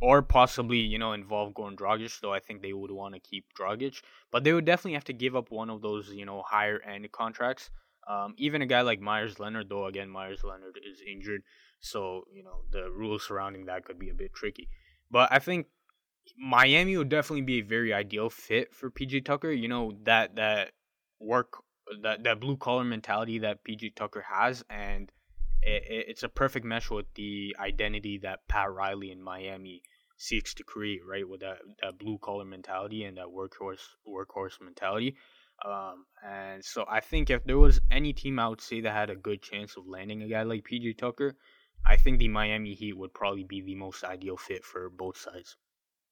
or 0.00 0.22
possibly 0.22 0.78
you 0.78 0.98
know 0.98 1.12
involve 1.12 1.52
Goran 1.54 1.76
Dragic. 1.76 2.20
Though 2.20 2.32
I 2.32 2.40
think 2.40 2.62
they 2.62 2.72
would 2.72 2.90
want 2.90 3.14
to 3.14 3.20
keep 3.20 3.46
Dragic, 3.58 4.02
but 4.30 4.44
they 4.44 4.52
would 4.52 4.64
definitely 4.64 4.94
have 4.94 5.04
to 5.04 5.12
give 5.12 5.36
up 5.36 5.50
one 5.50 5.70
of 5.70 5.82
those 5.82 6.10
you 6.10 6.24
know 6.24 6.42
higher 6.46 6.80
end 6.82 7.10
contracts. 7.12 7.70
Um, 8.08 8.34
even 8.38 8.62
a 8.62 8.66
guy 8.66 8.80
like 8.80 9.00
Meyers 9.00 9.38
Leonard, 9.38 9.68
though, 9.68 9.84
again, 9.84 10.08
Meyers 10.08 10.42
Leonard 10.42 10.80
is 10.90 11.02
injured, 11.06 11.42
so 11.80 12.24
you 12.32 12.42
know 12.42 12.62
the 12.70 12.90
rules 12.90 13.26
surrounding 13.26 13.66
that 13.66 13.84
could 13.84 13.98
be 13.98 14.08
a 14.08 14.14
bit 14.14 14.32
tricky. 14.32 14.68
But 15.10 15.30
I 15.30 15.38
think 15.38 15.66
Miami 16.38 16.96
would 16.96 17.10
definitely 17.10 17.42
be 17.42 17.58
a 17.58 17.64
very 17.64 17.92
ideal 17.92 18.30
fit 18.30 18.74
for 18.74 18.90
PJ 18.90 19.24
Tucker. 19.24 19.50
You 19.50 19.68
know 19.68 19.92
that 20.04 20.36
that 20.36 20.72
work 21.20 21.58
that 22.02 22.24
that 22.24 22.40
blue 22.40 22.56
collar 22.56 22.84
mentality 22.84 23.38
that 23.40 23.64
PJ 23.64 23.94
Tucker 23.94 24.24
has, 24.26 24.64
and 24.70 25.12
it, 25.62 26.06
it's 26.08 26.22
a 26.22 26.28
perfect 26.28 26.64
mesh 26.64 26.90
with 26.90 27.06
the 27.14 27.56
identity 27.58 28.18
that 28.22 28.46
Pat 28.48 28.72
Riley 28.72 29.10
in 29.10 29.22
Miami 29.22 29.82
seeks 30.16 30.54
to 30.54 30.64
create, 30.64 31.00
right? 31.08 31.28
With 31.28 31.40
that, 31.40 31.58
that 31.82 31.98
blue 31.98 32.18
collar 32.18 32.44
mentality 32.44 33.04
and 33.04 33.16
that 33.16 33.26
workhorse 33.26 33.84
workhorse 34.06 34.60
mentality. 34.60 35.16
Um, 35.64 36.04
and 36.24 36.64
so 36.64 36.84
I 36.88 37.00
think 37.00 37.30
if 37.30 37.44
there 37.44 37.58
was 37.58 37.80
any 37.90 38.12
team 38.12 38.38
I 38.38 38.48
would 38.48 38.60
say 38.60 38.80
that 38.80 38.92
had 38.92 39.10
a 39.10 39.16
good 39.16 39.42
chance 39.42 39.76
of 39.76 39.88
landing 39.88 40.22
a 40.22 40.28
guy 40.28 40.42
like 40.42 40.64
PJ 40.64 40.98
Tucker, 40.98 41.36
I 41.84 41.96
think 41.96 42.18
the 42.18 42.28
Miami 42.28 42.74
Heat 42.74 42.96
would 42.96 43.14
probably 43.14 43.44
be 43.44 43.62
the 43.62 43.74
most 43.74 44.04
ideal 44.04 44.36
fit 44.36 44.64
for 44.64 44.90
both 44.90 45.16
sides. 45.16 45.56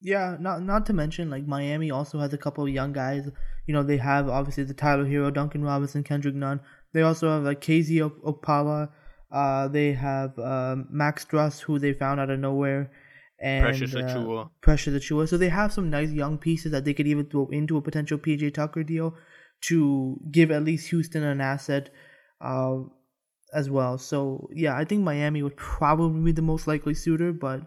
Yeah, 0.01 0.37
not 0.39 0.61
not 0.61 0.85
to 0.87 0.93
mention 0.93 1.29
like 1.29 1.47
Miami 1.47 1.91
also 1.91 2.19
has 2.19 2.33
a 2.33 2.37
couple 2.37 2.63
of 2.63 2.69
young 2.69 2.93
guys. 2.93 3.29
You 3.65 3.73
know, 3.73 3.83
they 3.83 3.97
have 3.97 4.29
obviously 4.29 4.63
the 4.63 4.73
Tyler 4.73 5.05
Herro, 5.05 5.33
Duncan 5.33 5.63
Robinson, 5.63 6.03
Kendrick 6.03 6.35
Nunn. 6.35 6.61
They 6.93 7.01
also 7.01 7.29
have 7.29 7.43
like 7.43 7.61
KZ 7.61 8.09
Okpala. 8.21 8.89
Uh, 9.31 9.67
they 9.67 9.93
have 9.93 10.37
um, 10.39 10.87
Max 10.89 11.25
Strus, 11.25 11.59
who 11.61 11.79
they 11.79 11.93
found 11.93 12.19
out 12.19 12.29
of 12.29 12.39
nowhere, 12.39 12.91
and 13.39 13.63
Precious 13.63 13.93
uh, 13.93 13.99
Achiuwa. 13.99 14.49
Precious 14.61 14.93
Achiuwa. 14.93 15.27
So 15.27 15.37
they 15.37 15.49
have 15.49 15.73
some 15.73 15.89
nice 15.89 16.11
young 16.11 16.37
pieces 16.37 16.71
that 16.71 16.85
they 16.85 16.93
could 16.93 17.07
even 17.07 17.25
throw 17.25 17.47
into 17.51 17.77
a 17.77 17.81
potential 17.81 18.17
PJ 18.17 18.53
Tucker 18.53 18.83
deal 18.83 19.15
to 19.61 20.19
give 20.31 20.51
at 20.51 20.63
least 20.63 20.89
Houston 20.89 21.23
an 21.23 21.41
asset 21.41 21.89
uh, 22.41 22.77
as 23.53 23.69
well. 23.69 23.97
So 23.97 24.49
yeah, 24.53 24.75
I 24.77 24.85
think 24.85 25.03
Miami 25.03 25.43
would 25.43 25.57
probably 25.57 26.21
be 26.21 26.31
the 26.31 26.41
most 26.41 26.67
likely 26.67 26.93
suitor, 26.93 27.33
but 27.33 27.61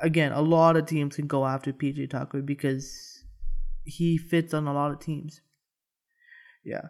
again, 0.00 0.32
a 0.32 0.42
lot 0.42 0.76
of 0.76 0.86
teams 0.86 1.16
can 1.16 1.26
go 1.26 1.46
after 1.46 1.72
PJ 1.72 2.10
Tucker 2.10 2.42
because 2.42 3.24
he 3.84 4.18
fits 4.18 4.54
on 4.54 4.66
a 4.66 4.74
lot 4.74 4.90
of 4.90 5.00
teams. 5.00 5.40
Yeah. 6.64 6.88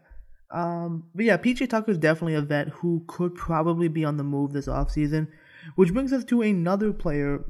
Um, 0.53 1.05
but 1.15 1.25
yeah, 1.25 1.39
PJ 1.39 1.71
Tucker 1.71 1.91
is 1.91 1.99
definitely 1.99 2.35
a 2.35 2.43
vet 2.43 2.69
who 2.69 3.03
could 3.07 3.35
probably 3.35 3.89
be 3.89 4.05
on 4.05 4.19
the 4.19 4.25
move 4.25 4.53
this 4.53 4.67
offseason, 4.67 5.29
which 5.77 5.95
brings 5.95 6.13
us 6.13 6.25
to 6.25 6.43
another 6.43 6.93
player 6.93 7.45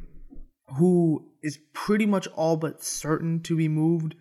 who 0.78 1.28
is 1.42 1.58
pretty 1.72 2.06
much 2.06 2.28
all 2.28 2.56
but 2.56 2.82
certain 2.82 3.40
to 3.40 3.56
be 3.56 3.68
moved 3.68 4.14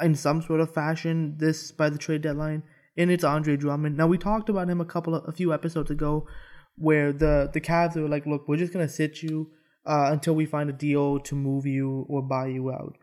in 0.00 0.14
some 0.14 0.40
sort 0.40 0.60
of 0.60 0.72
fashion 0.72 1.34
this 1.38 1.72
by 1.72 1.90
the 1.90 1.98
trade 1.98 2.22
deadline, 2.22 2.62
and 2.96 3.10
it's 3.10 3.24
Andre 3.24 3.56
Drummond. 3.56 3.96
Now 3.96 4.06
we 4.06 4.18
talked 4.18 4.48
about 4.48 4.70
him 4.70 4.80
a 4.80 4.86
couple 4.86 5.14
of 5.14 5.28
a 5.28 5.32
few 5.32 5.52
episodes 5.52 5.90
ago, 5.90 6.26
where 6.76 7.12
the 7.12 7.50
the 7.52 7.60
Cavs 7.60 7.96
were 7.96 8.08
like, 8.08 8.26
"Look, 8.26 8.46
we're 8.46 8.56
just 8.56 8.72
gonna 8.72 8.88
sit 8.88 9.22
you 9.22 9.50
uh, 9.84 10.10
until 10.12 10.34
we 10.34 10.46
find 10.46 10.70
a 10.70 10.72
deal 10.72 11.18
to 11.18 11.34
move 11.34 11.66
you 11.66 12.06
or 12.08 12.22
buy 12.22 12.46
you 12.46 12.70
out." 12.72 12.96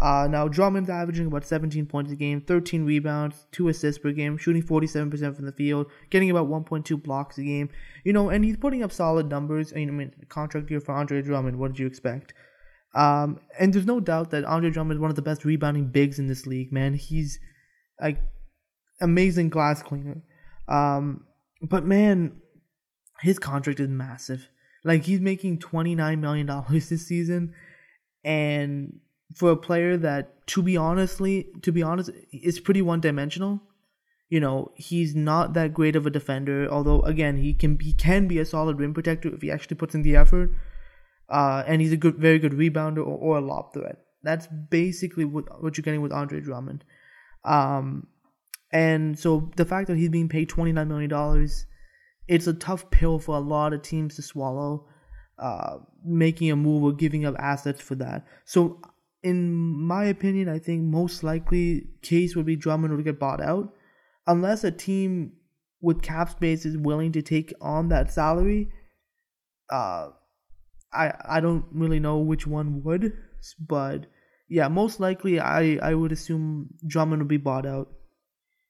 Uh, 0.00 0.26
now 0.28 0.48
Drummond's 0.48 0.90
averaging 0.90 1.26
about 1.26 1.44
17 1.44 1.86
points 1.86 2.10
a 2.10 2.16
game, 2.16 2.40
13 2.40 2.84
rebounds, 2.84 3.46
two 3.52 3.68
assists 3.68 4.02
per 4.02 4.10
game, 4.10 4.36
shooting 4.36 4.62
47% 4.62 5.36
from 5.36 5.46
the 5.46 5.52
field, 5.52 5.86
getting 6.10 6.30
about 6.30 6.48
1.2 6.48 7.00
blocks 7.02 7.38
a 7.38 7.44
game. 7.44 7.70
You 8.04 8.12
know, 8.12 8.28
and 8.28 8.44
he's 8.44 8.56
putting 8.56 8.82
up 8.82 8.90
solid 8.90 9.28
numbers. 9.28 9.72
I 9.72 9.84
mean, 9.84 10.12
contract 10.28 10.70
year 10.70 10.80
for 10.80 10.92
Andre 10.92 11.22
Drummond. 11.22 11.58
What 11.58 11.72
did 11.72 11.78
you 11.78 11.86
expect? 11.86 12.34
Um, 12.94 13.40
and 13.58 13.72
there's 13.72 13.86
no 13.86 14.00
doubt 14.00 14.30
that 14.30 14.44
Andre 14.44 14.70
Drummond 14.70 14.98
is 14.98 15.00
one 15.00 15.10
of 15.10 15.16
the 15.16 15.22
best 15.22 15.44
rebounding 15.44 15.86
bigs 15.86 16.18
in 16.18 16.26
this 16.26 16.46
league, 16.46 16.72
man. 16.72 16.94
He's 16.94 17.38
like 18.00 18.18
amazing 19.00 19.48
glass 19.48 19.82
cleaner. 19.82 20.22
Um, 20.68 21.24
but 21.62 21.84
man, 21.84 22.40
his 23.20 23.38
contract 23.38 23.80
is 23.80 23.88
massive. 23.88 24.48
Like 24.84 25.04
he's 25.04 25.20
making 25.20 25.58
twenty 25.60 25.94
nine 25.94 26.20
million 26.20 26.46
dollars 26.46 26.88
this 26.88 27.06
season, 27.06 27.54
and 28.24 29.00
for 29.34 29.50
a 29.50 29.56
player 29.56 29.96
that, 29.96 30.46
to 30.48 30.62
be 30.62 30.76
honestly, 30.76 31.48
to 31.62 31.72
be 31.72 31.82
honest, 31.82 32.10
is 32.32 32.60
pretty 32.60 32.82
one 32.82 33.00
dimensional. 33.00 33.60
You 34.28 34.40
know, 34.40 34.72
he's 34.74 35.14
not 35.14 35.52
that 35.54 35.74
great 35.74 35.96
of 35.96 36.06
a 36.06 36.10
defender. 36.10 36.68
Although, 36.70 37.02
again, 37.02 37.36
he 37.36 37.54
can 37.54 37.78
he 37.78 37.92
can 37.92 38.26
be 38.26 38.38
a 38.38 38.44
solid 38.44 38.78
rim 38.78 38.94
protector 38.94 39.32
if 39.34 39.42
he 39.42 39.50
actually 39.50 39.76
puts 39.76 39.94
in 39.94 40.02
the 40.02 40.16
effort 40.16 40.50
uh, 41.28 41.64
and 41.66 41.80
he's 41.80 41.92
a 41.92 41.96
good, 41.96 42.16
very 42.16 42.38
good 42.38 42.52
rebounder 42.52 42.98
or, 42.98 43.16
or, 43.16 43.38
a 43.38 43.40
lob 43.40 43.72
threat. 43.72 43.98
That's 44.22 44.46
basically 44.46 45.24
what 45.24 45.62
what 45.62 45.76
you're 45.76 45.82
getting 45.82 46.02
with 46.02 46.12
Andre 46.12 46.40
Drummond. 46.40 46.84
Um, 47.44 48.06
and 48.72 49.18
so 49.18 49.50
the 49.56 49.64
fact 49.64 49.88
that 49.88 49.96
he's 49.96 50.08
being 50.08 50.28
paid 50.28 50.48
twenty 50.48 50.72
nine 50.72 50.88
million 50.88 51.10
dollars, 51.10 51.66
it's 52.28 52.46
a 52.46 52.54
tough 52.54 52.90
pill 52.90 53.18
for 53.18 53.36
a 53.36 53.40
lot 53.40 53.72
of 53.72 53.82
teams 53.82 54.16
to 54.16 54.22
swallow. 54.22 54.86
Uh, 55.36 55.78
making 56.04 56.48
a 56.48 56.54
move 56.54 56.84
or 56.84 56.92
giving 56.92 57.26
up 57.26 57.34
assets 57.40 57.80
for 57.80 57.96
that. 57.96 58.24
So, 58.44 58.80
in 59.24 59.54
my 59.54 60.04
opinion, 60.04 60.50
I 60.50 60.58
think 60.58 60.82
most 60.82 61.24
likely 61.24 61.88
case 62.02 62.36
would 62.36 62.44
be 62.44 62.56
Drummond 62.56 62.94
would 62.94 63.04
get 63.04 63.18
bought 63.18 63.40
out, 63.40 63.74
unless 64.26 64.64
a 64.64 64.70
team 64.70 65.32
with 65.80 66.02
cap 66.02 66.28
space 66.28 66.66
is 66.66 66.76
willing 66.76 67.12
to 67.12 67.22
take 67.22 67.52
on 67.60 67.88
that 67.88 68.12
salary. 68.12 68.70
Uh, 69.70 70.10
I 70.92 71.12
I 71.24 71.40
don't 71.40 71.64
really 71.72 72.00
know 72.00 72.18
which 72.18 72.46
one 72.46 72.82
would, 72.84 73.12
but 73.58 74.06
yeah, 74.48 74.68
most 74.68 75.00
likely 75.00 75.40
I 75.40 75.78
I 75.82 75.94
would 75.94 76.12
assume 76.12 76.68
Drummond 76.86 77.22
would 77.22 77.28
be 77.28 77.38
bought 77.38 77.64
out. 77.66 77.88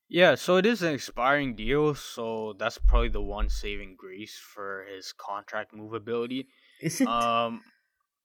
Yeah, 0.09 0.37
so 0.37 0.57
it 0.57 0.67
is 0.67 0.83
an 0.83 0.95
expiring 0.95 1.57
deal, 1.57 1.97
so 1.97 2.55
that's 2.59 2.79
probably 2.79 3.09
the 3.09 3.23
one 3.23 3.49
saving 3.49 3.97
grace 3.99 4.39
for 4.39 4.87
his 4.95 5.13
contract 5.13 5.75
movability. 5.75 6.47
Is 6.81 7.01
it? 7.01 7.09
Um, 7.09 7.63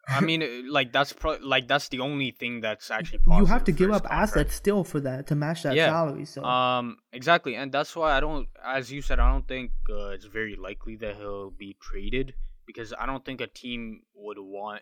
I 0.10 0.22
mean, 0.22 0.72
like 0.72 0.92
that's 0.92 1.14
probably 1.14 1.46
like 1.48 1.68
that's 1.68 1.90
the 1.90 2.00
only 2.00 2.32
thing 2.32 2.62
that's 2.62 2.90
actually 2.90 3.20
possible. 3.20 3.40
You 3.40 3.46
have 3.46 3.64
to 3.66 3.72
give 3.72 3.92
up 3.92 4.04
contract. 4.04 4.32
assets 4.32 4.56
still 4.56 4.84
for 4.84 5.00
that 5.02 5.28
to 5.28 5.36
match 5.36 5.64
that 5.64 5.76
yeah. 5.76 5.88
salary. 5.88 6.26
So 6.26 6.44
um, 6.44 6.98
exactly, 7.14 7.56
and 7.56 7.72
that's 7.72 7.96
why 7.96 8.18
I 8.18 8.20
don't, 8.20 8.48
as 8.66 8.92
you 8.92 9.02
said, 9.02 9.20
I 9.20 9.32
don't 9.32 9.48
think 9.48 9.72
uh, 9.90 10.10
it's 10.10 10.26
very 10.26 10.56
likely 10.56 10.96
that 10.98 11.16
he'll 11.18 11.52
be 11.52 11.78
traded 11.82 12.34
because 12.66 12.94
I 13.00 13.06
don't 13.06 13.24
think 13.24 13.42
a 13.42 13.48
team 13.48 14.02
would 14.16 14.40
want 14.40 14.82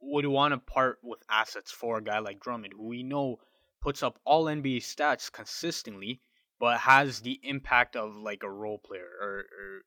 would 0.00 0.26
want 0.26 0.52
to 0.52 0.58
part 0.58 0.98
with 1.02 1.20
assets 1.30 1.70
for 1.70 1.98
a 1.98 2.02
guy 2.02 2.18
like 2.18 2.40
Drummond, 2.40 2.74
who 2.76 2.86
we 2.86 3.02
know 3.02 3.38
puts 3.80 4.02
up 4.02 4.18
all 4.24 4.44
NBA 4.44 4.78
stats 4.78 5.32
consistently, 5.32 6.20
but 6.60 6.78
has 6.78 7.20
the 7.20 7.40
impact 7.42 7.96
of 7.96 8.16
like 8.16 8.42
a 8.42 8.50
role 8.50 8.78
player, 8.78 9.08
or, 9.20 9.28
or 9.28 9.82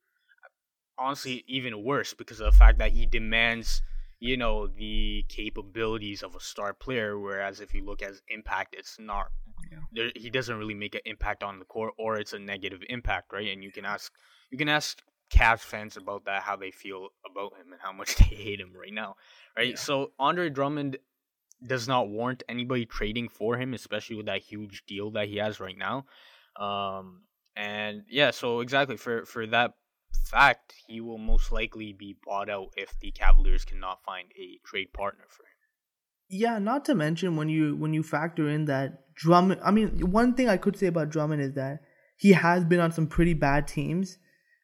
honestly 0.98 1.44
even 1.48 1.84
worse 1.84 2.14
because 2.14 2.40
of 2.40 2.52
the 2.52 2.58
fact 2.58 2.80
that 2.80 2.92
he 2.92 3.06
demands 3.06 3.82
you 4.20 4.38
know 4.38 4.68
the 4.68 5.26
capabilities 5.30 6.24
of 6.24 6.36
a 6.36 6.40
star 6.40 6.74
player 6.74 7.20
whereas 7.20 7.60
if 7.60 7.74
you 7.74 7.86
look 7.86 8.02
at 8.02 8.10
his 8.10 8.22
impact 8.30 8.76
it's 8.78 8.98
not 9.00 9.28
yeah. 9.72 9.80
there, 9.94 10.12
he 10.16 10.30
doesn't 10.30 10.58
really 10.58 10.74
make 10.74 10.96
an 10.96 11.02
impact 11.06 11.44
on 11.44 11.60
the 11.60 11.66
court 11.66 11.94
or 11.98 12.18
it's 12.18 12.34
a 12.34 12.40
negative 12.40 12.82
impact 12.90 13.32
right 13.32 13.52
and 13.52 13.64
you 13.64 13.72
can 13.72 13.86
ask 13.86 14.12
you 14.52 14.58
can 14.58 14.70
ask 14.70 15.02
Cavs 15.30 15.60
fans 15.60 15.96
about 15.96 16.26
that, 16.26 16.42
how 16.42 16.56
they 16.56 16.72
feel 16.72 17.10
about 17.30 17.54
him 17.54 17.72
and 17.72 17.82
how 17.82 17.92
much 17.92 18.16
they 18.18 18.24
hate 18.24 18.60
him 18.60 18.74
right 18.76 18.94
now, 18.94 19.16
right? 19.58 19.72
Yeah. 19.72 19.76
So 19.76 20.12
Andre 20.20 20.50
Drummond 20.50 20.98
does 21.66 21.88
not 21.88 22.10
warrant 22.10 22.44
anybody 22.50 22.86
trading 22.86 23.30
for 23.30 23.58
him, 23.58 23.74
especially 23.74 24.16
with 24.16 24.28
that 24.28 24.42
huge 24.42 24.84
deal 24.88 25.12
that 25.12 25.28
he 25.28 25.38
has 25.38 25.60
right 25.60 25.78
now. 25.78 26.06
Um, 26.56 27.24
and 27.56 28.04
yeah, 28.10 28.32
so 28.32 28.62
exactly 28.62 28.98
for 28.98 29.26
for 29.26 29.46
that 29.48 29.74
fact, 30.18 30.74
he 30.88 31.02
will 31.02 31.18
most 31.18 31.52
likely 31.52 31.94
be 31.94 32.18
bought 32.26 32.50
out 32.50 32.74
if 32.78 32.94
the 33.00 33.12
Cavaliers 33.12 33.66
cannot 33.66 34.04
find 34.04 34.28
a 34.38 34.60
trade 34.66 34.94
partner 34.94 35.26
for 35.28 35.44
him. 35.44 35.50
Yeah, 36.30 36.60
not 36.60 36.86
to 36.86 36.96
mention 36.96 37.36
when 37.36 37.50
you 37.50 37.76
when 37.76 37.94
you 37.94 38.04
factor 38.04 38.48
in 38.48 38.66
that 38.66 39.16
Drummond. 39.16 39.62
I 39.64 39.72
mean, 39.72 40.12
one 40.12 40.36
thing 40.36 40.48
I 40.48 40.58
could 40.58 40.78
say 40.78 40.88
about 40.88 41.10
Drummond 41.10 41.42
is 41.42 41.56
that 41.56 41.80
he 42.18 42.34
has 42.34 42.64
been 42.64 42.80
on 42.80 42.92
some 42.92 43.08
pretty 43.08 43.34
bad 43.34 43.68
teams 43.68 44.18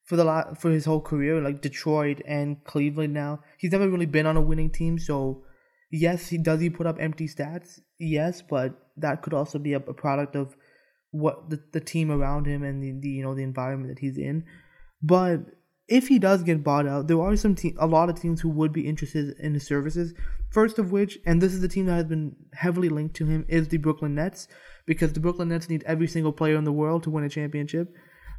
for 0.04 0.16
the 0.16 0.24
la- 0.24 0.54
for 0.54 0.70
his 0.70 0.86
whole 0.86 1.02
career, 1.02 1.42
like 1.42 1.62
Detroit 1.62 2.22
and 2.28 2.64
Cleveland. 2.66 3.14
Now 3.14 3.40
he's 3.58 3.72
never 3.72 3.90
really 3.90 4.06
been 4.06 4.28
on 4.28 4.38
a 4.38 4.42
winning 4.42 4.70
team, 4.70 5.00
so 5.00 5.44
Yes, 5.92 6.28
he 6.28 6.38
does 6.38 6.60
he 6.60 6.70
put 6.70 6.88
up 6.88 6.98
empty 7.00 7.28
stats? 7.28 7.80
Yes, 8.00 8.42
but 8.42 8.74
that 8.98 9.22
could 9.22 9.34
also 9.34 9.60
be 9.60 9.74
a, 9.74 9.78
a 9.78 9.94
product 9.94 10.36
of 10.36 10.56
what 11.12 11.50
the, 11.50 11.62
the 11.72 11.80
team 11.80 12.12
around 12.12 12.46
him 12.46 12.64
and 12.64 12.84
the, 12.84 13.00
the 13.00 13.10
you 13.10 13.24
know 13.24 13.36
the 13.36 13.44
environment 13.44 13.94
that 13.94 14.00
he's 14.00 14.18
in. 14.18 14.44
But 15.06 15.42
if 15.88 16.08
he 16.08 16.18
does 16.18 16.42
get 16.42 16.64
bought 16.64 16.88
out, 16.88 17.08
there 17.08 17.22
are 17.22 17.36
some 17.36 17.54
te- 17.54 17.76
a 17.78 17.86
lot 17.86 18.10
of 18.10 18.20
teams 18.20 18.42
who 18.42 18.50
would 18.50 18.74
be 18.74 18.88
interested 18.88 19.38
in 19.40 19.54
his 19.54 19.68
services. 19.68 20.16
First 20.50 20.80
of 20.80 20.92
which, 20.92 21.20
and 21.28 21.40
this 21.40 21.54
is 21.54 21.62
the 21.62 21.68
team 21.68 21.86
that 21.86 21.94
has 21.94 22.06
been 22.06 22.36
heavily 22.54 22.90
linked 22.90 23.16
to 23.18 23.26
him, 23.28 23.46
is 23.48 23.68
the 23.68 23.78
Brooklyn 23.78 24.16
Nets, 24.16 24.48
because 24.88 25.14
the 25.14 25.20
Brooklyn 25.20 25.50
Nets 25.50 25.70
need 25.70 25.84
every 25.86 26.08
single 26.08 26.32
player 26.32 26.56
in 26.56 26.64
the 26.64 26.72
world 26.72 27.04
to 27.04 27.12
win 27.12 27.24
a 27.24 27.30
championship. 27.30 27.94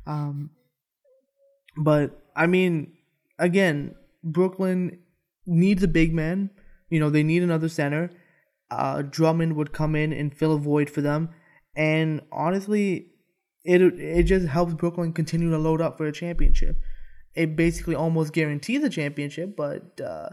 Um, 0.06 0.50
but 1.76 2.20
I 2.34 2.46
mean, 2.48 2.94
again, 3.38 3.94
Brooklyn 4.24 4.98
needs 5.46 5.84
a 5.84 5.88
big 5.88 6.12
man. 6.12 6.50
You 6.90 6.98
know, 6.98 7.10
they 7.10 7.22
need 7.22 7.44
another 7.44 7.68
center. 7.68 8.10
Uh, 8.72 9.02
Drummond 9.02 9.54
would 9.54 9.72
come 9.72 9.94
in 9.94 10.12
and 10.12 10.36
fill 10.36 10.54
a 10.54 10.58
void 10.58 10.90
for 10.90 11.00
them, 11.00 11.28
and 11.76 12.22
honestly, 12.32 13.12
it 13.66 13.82
it 13.82 14.22
just 14.24 14.46
helps 14.46 14.74
Brooklyn 14.74 15.12
continue 15.12 15.50
to 15.50 15.58
load 15.58 15.80
up 15.80 15.98
for 15.98 16.06
a 16.06 16.12
championship 16.12 16.76
it 17.36 17.54
basically 17.54 17.94
almost 17.94 18.32
guarantees 18.32 18.82
a 18.82 18.88
championship, 18.90 19.54
but 19.56 20.00
uh, 20.00 20.30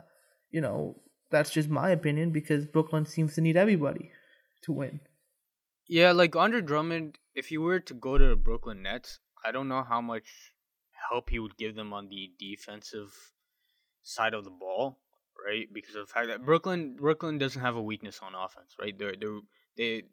you 0.49 0.61
know 0.61 1.01
that's 1.29 1.51
just 1.51 1.69
my 1.69 1.89
opinion 1.89 2.31
because 2.31 2.65
Brooklyn 2.65 3.05
seems 3.05 3.35
to 3.35 3.41
need 3.41 3.57
everybody 3.57 4.11
to 4.63 4.71
win. 4.71 5.01
Yeah, 5.87 6.13
like 6.13 6.35
Andre 6.35 6.61
Drummond, 6.61 7.19
if 7.35 7.51
you 7.51 7.61
were 7.61 7.81
to 7.81 7.93
go 7.93 8.17
to 8.17 8.27
the 8.29 8.35
Brooklyn 8.37 8.81
Nets, 8.81 9.19
I 9.43 9.51
don't 9.51 9.67
know 9.67 9.83
how 9.83 9.99
much 9.99 10.53
help 11.09 11.29
he 11.29 11.39
would 11.39 11.57
give 11.57 11.75
them 11.75 11.91
on 11.91 12.07
the 12.07 12.31
defensive 12.39 13.13
side 14.01 14.33
of 14.33 14.45
the 14.45 14.49
ball, 14.49 14.99
right? 15.45 15.67
Because 15.71 15.95
of 15.95 16.07
the 16.07 16.13
fact 16.13 16.27
that 16.27 16.45
Brooklyn 16.45 16.95
Brooklyn 16.95 17.37
doesn't 17.37 17.61
have 17.61 17.75
a 17.75 17.81
weakness 17.81 18.21
on 18.23 18.33
offense, 18.33 18.75
right? 18.79 18.97
They're 18.97 19.15
they 19.19 19.27
they 19.75 20.03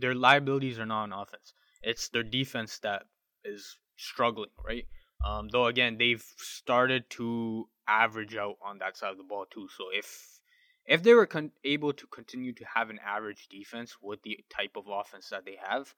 their 0.00 0.16
liabilities 0.16 0.80
are 0.80 0.86
not 0.86 1.04
on 1.04 1.12
offense. 1.12 1.54
It's 1.84 2.08
their 2.08 2.22
defense 2.22 2.78
that 2.80 3.04
is 3.44 3.78
struggling, 3.96 4.50
right? 4.64 4.86
Um, 5.24 5.48
though 5.48 5.66
again, 5.66 5.96
they've 5.98 6.24
started 6.36 7.08
to 7.10 7.68
average 7.88 8.36
out 8.36 8.56
on 8.62 8.78
that 8.78 8.96
side 8.96 9.12
of 9.12 9.18
the 9.18 9.24
ball 9.24 9.46
too. 9.50 9.68
So 9.76 9.84
if 9.92 10.40
if 10.86 11.02
they 11.02 11.14
were 11.14 11.26
con- 11.26 11.52
able 11.64 11.92
to 11.94 12.06
continue 12.06 12.52
to 12.52 12.64
have 12.74 12.90
an 12.90 12.98
average 13.04 13.48
defense 13.48 13.96
with 14.02 14.22
the 14.22 14.38
type 14.54 14.72
of 14.76 14.84
offense 14.88 15.30
that 15.30 15.46
they 15.46 15.56
have, 15.66 15.94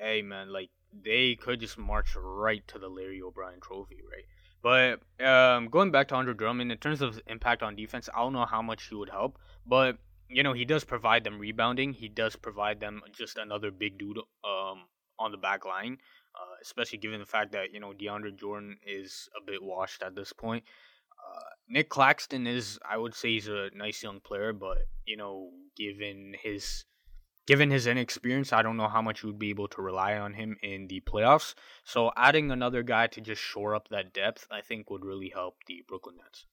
hey 0.00 0.22
man, 0.22 0.52
like 0.52 0.70
they 0.92 1.36
could 1.36 1.60
just 1.60 1.78
march 1.78 2.16
right 2.16 2.66
to 2.68 2.78
the 2.78 2.88
Larry 2.88 3.22
O'Brien 3.22 3.60
Trophy, 3.60 4.00
right? 4.10 4.24
But 4.62 5.24
um, 5.24 5.68
going 5.68 5.92
back 5.92 6.08
to 6.08 6.16
Andre 6.16 6.34
Drummond, 6.34 6.72
in 6.72 6.78
terms 6.78 7.00
of 7.00 7.20
impact 7.28 7.62
on 7.62 7.76
defense, 7.76 8.08
I 8.12 8.18
don't 8.18 8.32
know 8.32 8.46
how 8.46 8.62
much 8.62 8.88
he 8.88 8.96
would 8.96 9.10
help, 9.10 9.38
but 9.64 9.98
you 10.28 10.42
know 10.42 10.52
he 10.52 10.64
does 10.64 10.84
provide 10.84 11.24
them 11.24 11.38
rebounding. 11.38 11.92
He 11.92 12.08
does 12.08 12.36
provide 12.36 12.80
them 12.80 13.02
just 13.12 13.36
another 13.36 13.70
big 13.70 13.98
dude 13.98 14.18
um, 14.44 14.84
on 15.18 15.32
the 15.32 15.38
back 15.38 15.64
line 15.64 15.98
uh, 16.36 16.56
especially 16.62 16.98
given 16.98 17.20
the 17.20 17.26
fact 17.26 17.52
that 17.52 17.72
you 17.72 17.80
know 17.80 17.92
DeAndre 17.92 18.36
Jordan 18.36 18.78
is 18.86 19.28
a 19.36 19.44
bit 19.44 19.62
washed 19.62 20.02
at 20.02 20.14
this 20.14 20.32
point. 20.32 20.64
Uh, 21.12 21.40
Nick 21.68 21.88
Claxton 21.88 22.46
is, 22.46 22.78
I 22.88 22.98
would 22.98 23.14
say, 23.14 23.30
he's 23.30 23.48
a 23.48 23.70
nice 23.74 24.02
young 24.02 24.20
player, 24.20 24.52
but 24.52 24.78
you 25.06 25.16
know, 25.16 25.50
given 25.76 26.34
his 26.40 26.84
given 27.46 27.70
his 27.70 27.86
inexperience, 27.86 28.52
I 28.52 28.62
don't 28.62 28.76
know 28.76 28.88
how 28.88 29.02
much 29.02 29.22
you 29.22 29.28
would 29.28 29.38
be 29.38 29.50
able 29.50 29.68
to 29.68 29.82
rely 29.82 30.16
on 30.16 30.34
him 30.34 30.56
in 30.62 30.88
the 30.88 31.00
playoffs. 31.00 31.54
So 31.84 32.12
adding 32.16 32.50
another 32.50 32.82
guy 32.82 33.06
to 33.08 33.20
just 33.20 33.40
shore 33.40 33.74
up 33.74 33.88
that 33.88 34.12
depth, 34.12 34.46
I 34.50 34.60
think, 34.60 34.90
would 34.90 35.04
really 35.04 35.30
help 35.30 35.56
the 35.66 35.84
Brooklyn 35.88 36.16
Nets. 36.16 36.46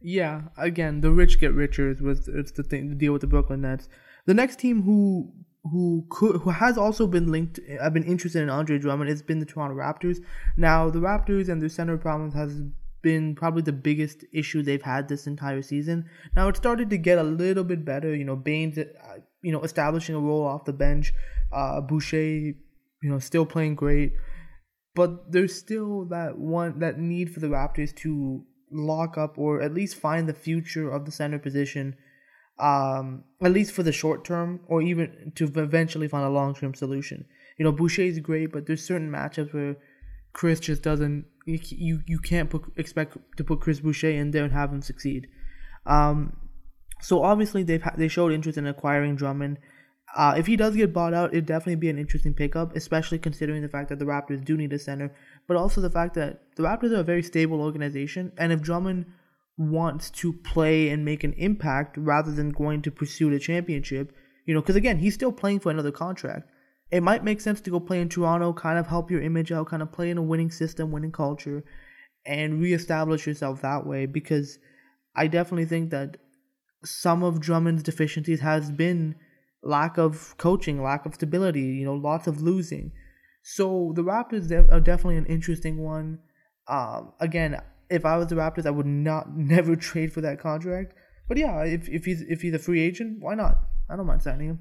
Yeah, 0.00 0.42
again, 0.56 1.00
the 1.00 1.10
rich 1.10 1.38
get 1.40 1.52
richer 1.52 1.94
was 2.00 2.26
it's 2.28 2.52
the 2.52 2.62
thing 2.62 2.88
to 2.88 2.94
deal 2.94 3.12
with 3.12 3.20
the 3.20 3.26
Brooklyn 3.26 3.60
Nets. 3.60 3.88
The 4.26 4.34
next 4.34 4.58
team 4.58 4.82
who 4.82 5.32
who 5.64 6.06
could 6.08 6.40
who 6.40 6.50
has 6.50 6.78
also 6.78 7.06
been 7.06 7.30
linked 7.30 7.60
I've 7.82 7.92
been 7.92 8.04
interested 8.04 8.42
in 8.42 8.48
Andre 8.48 8.78
Drummond 8.78 9.10
it's 9.10 9.20
been 9.20 9.40
the 9.40 9.46
Toronto 9.46 9.76
Raptors. 9.76 10.18
Now 10.56 10.88
the 10.88 11.00
Raptors 11.00 11.48
and 11.48 11.60
their 11.60 11.68
center 11.68 11.98
problems 11.98 12.32
has 12.34 12.62
been 13.02 13.34
probably 13.34 13.62
the 13.62 13.72
biggest 13.72 14.24
issue 14.32 14.62
they've 14.62 14.82
had 14.82 15.08
this 15.08 15.26
entire 15.26 15.62
season. 15.62 16.06
Now 16.34 16.48
it 16.48 16.56
started 16.56 16.90
to 16.90 16.98
get 16.98 17.18
a 17.18 17.22
little 17.22 17.64
bit 17.64 17.84
better. 17.84 18.14
You 18.14 18.24
know, 18.24 18.36
Baynes, 18.36 18.78
uh, 18.78 18.84
you 19.42 19.52
know, 19.52 19.62
establishing 19.62 20.14
a 20.14 20.20
role 20.20 20.46
off 20.46 20.64
the 20.64 20.72
bench. 20.72 21.12
Uh, 21.52 21.80
Boucher, 21.80 22.22
you 22.22 22.54
know, 23.02 23.18
still 23.18 23.44
playing 23.44 23.74
great, 23.74 24.12
but 24.94 25.32
there's 25.32 25.54
still 25.54 26.04
that 26.06 26.38
one 26.38 26.78
that 26.78 26.98
need 26.98 27.32
for 27.32 27.40
the 27.40 27.48
Raptors 27.48 27.94
to 27.96 28.44
lock 28.70 29.18
up 29.18 29.38
or 29.38 29.60
at 29.60 29.74
least 29.74 29.96
find 29.96 30.28
the 30.28 30.34
future 30.34 30.90
of 30.90 31.04
the 31.04 31.12
center 31.12 31.38
position 31.38 31.96
um, 32.60 33.24
at 33.42 33.52
least 33.52 33.72
for 33.72 33.82
the 33.82 33.92
short 33.92 34.24
term, 34.24 34.60
or 34.66 34.82
even 34.82 35.32
to 35.34 35.44
eventually 35.56 36.08
find 36.08 36.24
a 36.24 36.30
long 36.30 36.54
term 36.54 36.74
solution. 36.74 37.24
You 37.58 37.64
know, 37.64 37.72
Boucher 37.72 38.02
is 38.02 38.18
great, 38.20 38.52
but 38.52 38.66
there's 38.66 38.84
certain 38.84 39.10
matchups 39.10 39.52
where 39.52 39.76
Chris 40.32 40.60
just 40.60 40.82
doesn't. 40.82 41.24
You 41.46 42.02
you 42.06 42.18
can't 42.18 42.50
put, 42.50 42.64
expect 42.76 43.16
to 43.36 43.44
put 43.44 43.60
Chris 43.60 43.80
Boucher 43.80 44.10
in 44.10 44.30
there 44.30 44.44
and 44.44 44.52
have 44.52 44.72
him 44.72 44.82
succeed. 44.82 45.26
Um, 45.86 46.36
so 47.00 47.22
obviously 47.22 47.62
they've 47.62 47.82
they 47.96 48.08
showed 48.08 48.32
interest 48.32 48.58
in 48.58 48.66
acquiring 48.66 49.16
Drummond. 49.16 49.58
Uh, 50.16 50.34
if 50.36 50.46
he 50.46 50.56
does 50.56 50.74
get 50.74 50.92
bought 50.92 51.14
out, 51.14 51.30
it'd 51.30 51.46
definitely 51.46 51.76
be 51.76 51.88
an 51.88 51.98
interesting 51.98 52.34
pickup, 52.34 52.74
especially 52.74 53.18
considering 53.18 53.62
the 53.62 53.68
fact 53.68 53.88
that 53.88 53.98
the 53.98 54.04
Raptors 54.04 54.44
do 54.44 54.56
need 54.56 54.72
a 54.72 54.78
center, 54.78 55.14
but 55.46 55.56
also 55.56 55.80
the 55.80 55.90
fact 55.90 56.14
that 56.14 56.40
the 56.56 56.64
Raptors 56.64 56.90
are 56.90 57.00
a 57.00 57.04
very 57.04 57.22
stable 57.22 57.60
organization, 57.60 58.32
and 58.36 58.52
if 58.52 58.60
Drummond 58.60 59.06
wants 59.60 60.10
to 60.10 60.32
play 60.32 60.88
and 60.88 61.04
make 61.04 61.22
an 61.22 61.34
impact 61.34 61.96
rather 61.98 62.32
than 62.32 62.50
going 62.50 62.80
to 62.80 62.90
pursue 62.90 63.30
the 63.30 63.38
championship. 63.38 64.12
You 64.46 64.54
know, 64.54 64.62
because 64.62 64.76
again, 64.76 64.98
he's 64.98 65.14
still 65.14 65.32
playing 65.32 65.60
for 65.60 65.70
another 65.70 65.92
contract. 65.92 66.48
It 66.90 67.02
might 67.02 67.22
make 67.22 67.40
sense 67.40 67.60
to 67.60 67.70
go 67.70 67.78
play 67.78 68.00
in 68.00 68.08
Toronto, 68.08 68.52
kind 68.52 68.78
of 68.78 68.86
help 68.86 69.10
your 69.10 69.20
image 69.20 69.52
out, 69.52 69.68
kind 69.68 69.82
of 69.82 69.92
play 69.92 70.10
in 70.10 70.18
a 70.18 70.22
winning 70.22 70.50
system, 70.50 70.90
winning 70.90 71.12
culture, 71.12 71.62
and 72.24 72.60
reestablish 72.60 73.26
yourself 73.26 73.60
that 73.60 73.86
way. 73.86 74.06
Because 74.06 74.58
I 75.14 75.26
definitely 75.26 75.66
think 75.66 75.90
that 75.90 76.16
some 76.82 77.22
of 77.22 77.40
Drummond's 77.40 77.82
deficiencies 77.82 78.40
has 78.40 78.70
been 78.70 79.14
lack 79.62 79.98
of 79.98 80.36
coaching, 80.38 80.82
lack 80.82 81.06
of 81.06 81.14
stability, 81.14 81.60
you 81.60 81.84
know, 81.84 81.94
lots 81.94 82.26
of 82.26 82.40
losing. 82.40 82.92
So 83.42 83.92
the 83.94 84.02
Raptors 84.02 84.50
are 84.50 84.80
definitely 84.80 85.16
an 85.16 85.26
interesting 85.26 85.78
one. 85.78 86.18
Um, 86.68 87.12
again, 87.20 87.60
if 87.88 88.04
I 88.04 88.16
was 88.16 88.28
the 88.28 88.36
Raptors, 88.36 88.66
I 88.66 88.70
would 88.70 88.86
not 88.86 89.30
never 89.36 89.76
trade 89.76 90.12
for 90.12 90.20
that 90.20 90.38
contract. 90.38 90.94
But 91.28 91.38
yeah, 91.38 91.62
if 91.62 91.88
if 91.88 92.04
he's 92.04 92.22
if 92.22 92.42
he's 92.42 92.54
a 92.54 92.58
free 92.58 92.80
agent, 92.80 93.18
why 93.20 93.34
not? 93.34 93.58
I 93.88 93.96
don't 93.96 94.06
mind 94.06 94.22
signing 94.22 94.48
him. 94.48 94.60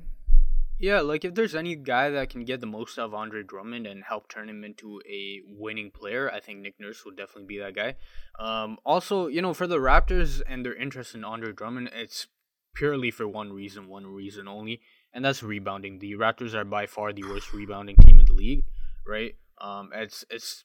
Yeah, 0.79 1.01
like 1.01 1.25
if 1.25 1.35
there's 1.35 1.55
any 1.55 1.75
guy 1.75 2.09
that 2.09 2.29
can 2.29 2.45
get 2.45 2.61
the 2.61 2.65
most 2.67 2.97
out 2.97 3.07
of 3.07 3.13
Andre 3.13 3.43
Drummond 3.43 3.85
and 3.85 4.01
help 4.01 4.29
turn 4.29 4.47
him 4.47 4.63
into 4.63 5.01
a 5.09 5.41
winning 5.45 5.91
player, 5.91 6.31
I 6.31 6.39
think 6.39 6.59
Nick 6.59 6.79
Nurse 6.79 7.03
would 7.03 7.17
definitely 7.17 7.47
be 7.47 7.59
that 7.59 7.75
guy. 7.75 7.95
Um, 8.39 8.77
also, 8.85 9.27
you 9.27 9.41
know, 9.41 9.53
for 9.53 9.67
the 9.67 9.77
Raptors 9.77 10.41
and 10.47 10.65
their 10.65 10.73
interest 10.73 11.15
in 11.15 11.25
Andre 11.25 11.51
Drummond, 11.51 11.89
it's 11.93 12.27
purely 12.73 13.11
for 13.11 13.27
one 13.27 13.51
reason, 13.51 13.87
one 13.87 14.07
reason 14.07 14.47
only, 14.47 14.81
and 15.13 15.23
that's 15.23 15.43
rebounding. 15.43 15.99
The 15.99 16.13
Raptors 16.13 16.53
are 16.53 16.65
by 16.65 16.85
far 16.85 17.13
the 17.13 17.23
worst 17.23 17.53
rebounding 17.53 17.95
team 17.97 18.19
in 18.19 18.25
the 18.25 18.33
league, 18.33 18.65
right? 19.07 19.35
Um, 19.59 19.89
it's 19.93 20.23
it's 20.29 20.63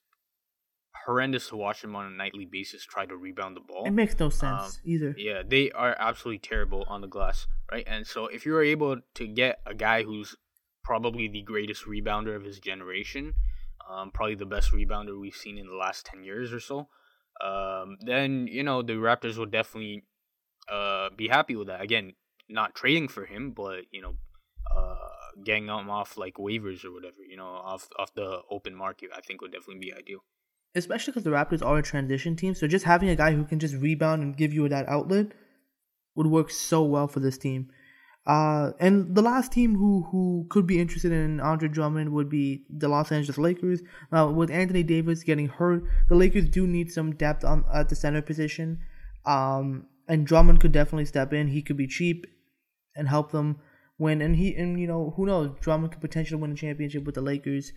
horrendous 1.05 1.49
to 1.49 1.57
watch 1.57 1.83
them 1.83 1.95
on 1.97 2.07
a 2.07 2.11
nightly 2.11 2.47
basis 2.47 2.85
try 2.85 3.05
to 3.07 3.17
rebound 3.17 3.57
the 3.57 3.61
ball. 3.61 3.85
It 3.87 3.93
makes 3.93 4.19
no 4.19 4.31
sense 4.31 4.63
um, 4.63 4.73
either. 4.85 5.15
Yeah, 5.19 5.43
they 5.47 5.71
are 5.73 5.97
absolutely 5.99 6.39
terrible 6.39 6.85
on 6.89 7.01
the 7.01 7.07
glass, 7.07 7.47
right? 7.71 7.85
And 7.87 8.07
so 8.07 8.27
if 8.27 8.47
you're 8.47 8.63
able 8.63 8.99
to 9.15 9.27
get 9.27 9.61
a 9.67 9.75
guy 9.75 10.03
who's 10.03 10.37
probably 10.83 11.29
the 11.29 11.43
greatest 11.43 11.85
rebounder 11.85 12.35
of 12.37 12.45
his 12.45 12.59
generation, 12.59 13.35
um, 13.91 14.11
probably 14.13 14.35
the 14.35 14.47
best 14.47 14.73
rebounder 14.73 15.19
we've 15.19 15.35
seen 15.35 15.59
in 15.59 15.67
the 15.67 15.75
last 15.75 16.07
10 16.07 16.25
years 16.25 16.53
or 16.53 16.61
so, 16.61 16.89
um, 17.45 17.97
then, 18.01 18.47
you 18.47 18.63
know, 18.63 18.83
the 18.83 18.95
Raptors 18.95 19.37
will 19.37 19.47
definitely 19.47 20.05
uh, 20.69 21.11
be 21.17 21.29
happy 21.29 21.57
with 21.57 21.69
that. 21.69 21.81
Again, 21.81 22.13
not 22.49 22.75
trading 22.75 23.09
for 23.09 23.25
him, 23.25 23.53
but, 23.53 23.83
you 23.91 24.03
know, 24.03 24.15
uh, 24.75 25.43
getting 25.45 25.65
him 25.65 25.91
off 25.91 26.17
like 26.17 26.35
waivers 26.35 26.85
or 26.85 26.93
whatever, 26.93 27.23
you 27.29 27.37
know, 27.37 27.47
off 27.47 27.89
off 27.99 28.15
the 28.15 28.41
open 28.51 28.75
market, 28.75 29.11
I 29.15 29.21
think 29.21 29.41
would 29.41 29.53
definitely 29.53 29.81
be 29.81 29.93
ideal 29.93 30.21
especially 30.75 31.13
because 31.13 31.25
the 31.25 31.31
Raptors 31.31 31.65
are 31.65 31.79
a 31.79 31.83
transition 31.83 32.37
team. 32.37 32.55
So 32.55 32.67
just 32.67 32.85
having 32.85 33.09
a 33.09 33.17
guy 33.17 33.33
who 33.33 33.45
can 33.45 33.59
just 33.59 33.77
rebound 33.77 34.23
and 34.23 34.37
give 34.37 34.53
you 34.53 34.69
that 34.69 34.89
outlet 34.89 35.29
would 36.15 36.27
work 36.27 36.51
so 36.51 36.83
well 36.83 37.09
for 37.09 37.21
this 37.21 37.39
team. 37.39 37.71
Uh, 38.27 38.71
and 38.81 39.15
the 39.15 39.23
last 39.23 39.53
team 39.53 39.77
who, 39.77 40.07
who 40.11 40.47
could 40.49 40.67
be 40.67 40.81
interested 40.81 41.13
in 41.13 41.41
Andre 41.41 41.69
Drummond 41.69 42.11
would 42.13 42.31
be 42.31 42.65
the 42.71 42.89
Los 42.89 43.13
Angeles 43.13 43.37
Lakers. 43.37 43.83
Uh, 44.11 44.33
with 44.35 44.51
Anthony 44.51 44.83
Davis 44.83 45.23
getting 45.23 45.49
hurt, 45.49 45.85
the 46.09 46.15
Lakers 46.15 46.49
do 46.49 46.67
need 46.67 46.91
some 46.91 47.15
depth 47.15 47.45
on 47.45 47.65
at 47.73 47.91
the 47.91 47.95
center 47.95 48.23
position. 48.23 48.81
Um, 49.27 49.87
and 50.09 50.27
Drummond 50.27 50.61
could 50.61 50.73
definitely 50.73 51.07
step 51.07 51.33
in. 51.33 51.49
He 51.49 51.63
could 51.63 51.77
be 51.77 51.87
cheap 51.87 52.27
and 52.97 53.09
help 53.09 53.33
them 53.33 53.59
win. 53.99 54.21
And 54.21 54.37
he 54.37 54.55
and 54.55 54.79
you 54.81 54.87
know 54.87 55.15
who 55.17 55.27
knows, 55.27 55.51
Drummond 55.61 55.93
could 55.93 56.01
potentially 56.01 56.41
win 56.41 56.53
a 56.53 56.57
championship 56.57 57.05
with 57.05 57.15
the 57.15 57.21
Lakers 57.21 57.73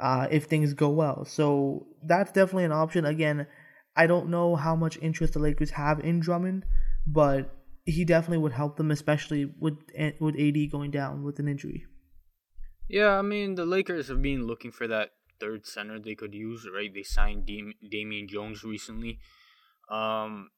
uh, 0.00 0.26
if 0.30 0.44
things 0.44 0.74
go 0.74 0.90
well. 0.90 1.24
So 1.24 1.86
that's 2.02 2.32
definitely 2.32 2.64
an 2.64 2.72
option. 2.72 3.04
Again, 3.04 3.46
I 3.96 4.06
don't 4.06 4.28
know 4.28 4.56
how 4.56 4.76
much 4.76 4.98
interest 5.00 5.34
the 5.34 5.38
Lakers 5.38 5.70
have 5.70 6.00
in 6.00 6.20
Drummond, 6.20 6.64
but 7.06 7.54
he 7.84 8.04
definitely 8.04 8.38
would 8.38 8.52
help 8.52 8.76
them, 8.76 8.90
especially 8.90 9.46
with 9.58 9.78
with 10.20 10.38
AD 10.38 10.70
going 10.70 10.90
down 10.90 11.22
with 11.22 11.38
an 11.38 11.48
injury. 11.48 11.86
Yeah, 12.88 13.18
I 13.18 13.22
mean 13.22 13.54
the 13.54 13.66
Lakers 13.66 14.08
have 14.08 14.22
been 14.22 14.46
looking 14.46 14.70
for 14.70 14.86
that 14.86 15.10
third 15.40 15.66
center 15.66 15.98
they 15.98 16.14
could 16.14 16.34
use. 16.34 16.66
Right, 16.72 16.92
they 16.92 17.02
signed 17.02 17.46
Dam- 17.46 17.74
Damian 17.88 18.28
Jones 18.28 18.64
recently. 18.64 19.18
Um, 19.90 20.50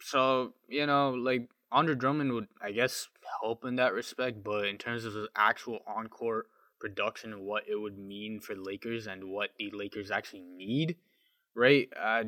so 0.00 0.52
you 0.68 0.86
know, 0.86 1.10
like 1.10 1.48
Andre 1.72 1.94
Drummond 1.94 2.32
would, 2.32 2.48
I 2.60 2.72
guess, 2.72 3.08
help 3.40 3.64
in 3.64 3.76
that 3.76 3.92
respect. 3.92 4.42
But 4.42 4.66
in 4.66 4.78
terms 4.78 5.04
of 5.04 5.12
the 5.12 5.28
actual 5.36 5.80
on 5.86 6.08
court 6.08 6.46
production 6.78 7.32
and 7.32 7.42
what 7.42 7.64
it 7.68 7.76
would 7.76 7.98
mean 7.98 8.40
for 8.40 8.54
the 8.54 8.62
Lakers 8.62 9.06
and 9.06 9.24
what 9.24 9.50
the 9.58 9.70
Lakers 9.72 10.10
actually 10.10 10.42
need, 10.42 10.96
right? 11.54 11.88
Uh, 12.00 12.24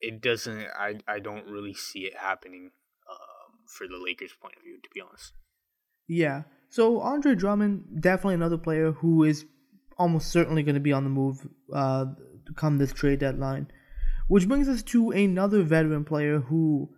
it 0.00 0.20
doesn't. 0.20 0.66
I 0.78 0.98
I 1.06 1.18
don't 1.18 1.46
really 1.46 1.74
see 1.74 2.00
it 2.00 2.16
happening 2.16 2.70
um, 3.10 3.58
for 3.66 3.86
the 3.86 4.02
Lakers' 4.02 4.34
point 4.40 4.54
of 4.56 4.62
view, 4.62 4.78
to 4.82 4.88
be 4.94 5.00
honest. 5.00 5.32
Yeah. 6.08 6.42
So 6.68 7.00
Andre 7.00 7.34
Drummond, 7.34 8.00
definitely 8.00 8.34
another 8.34 8.58
player 8.58 8.92
who 8.92 9.24
is 9.24 9.44
almost 9.98 10.30
certainly 10.30 10.62
going 10.62 10.74
to 10.74 10.80
be 10.80 10.92
on 10.92 11.04
the 11.04 11.10
move 11.10 11.46
uh, 11.72 12.06
come 12.56 12.78
this 12.78 12.92
trade 12.92 13.20
deadline. 13.20 13.70
Which 14.30 14.46
brings 14.46 14.68
us 14.68 14.84
to 14.84 15.10
another 15.10 15.64
veteran 15.64 16.04
player 16.04 16.38
who 16.38 16.88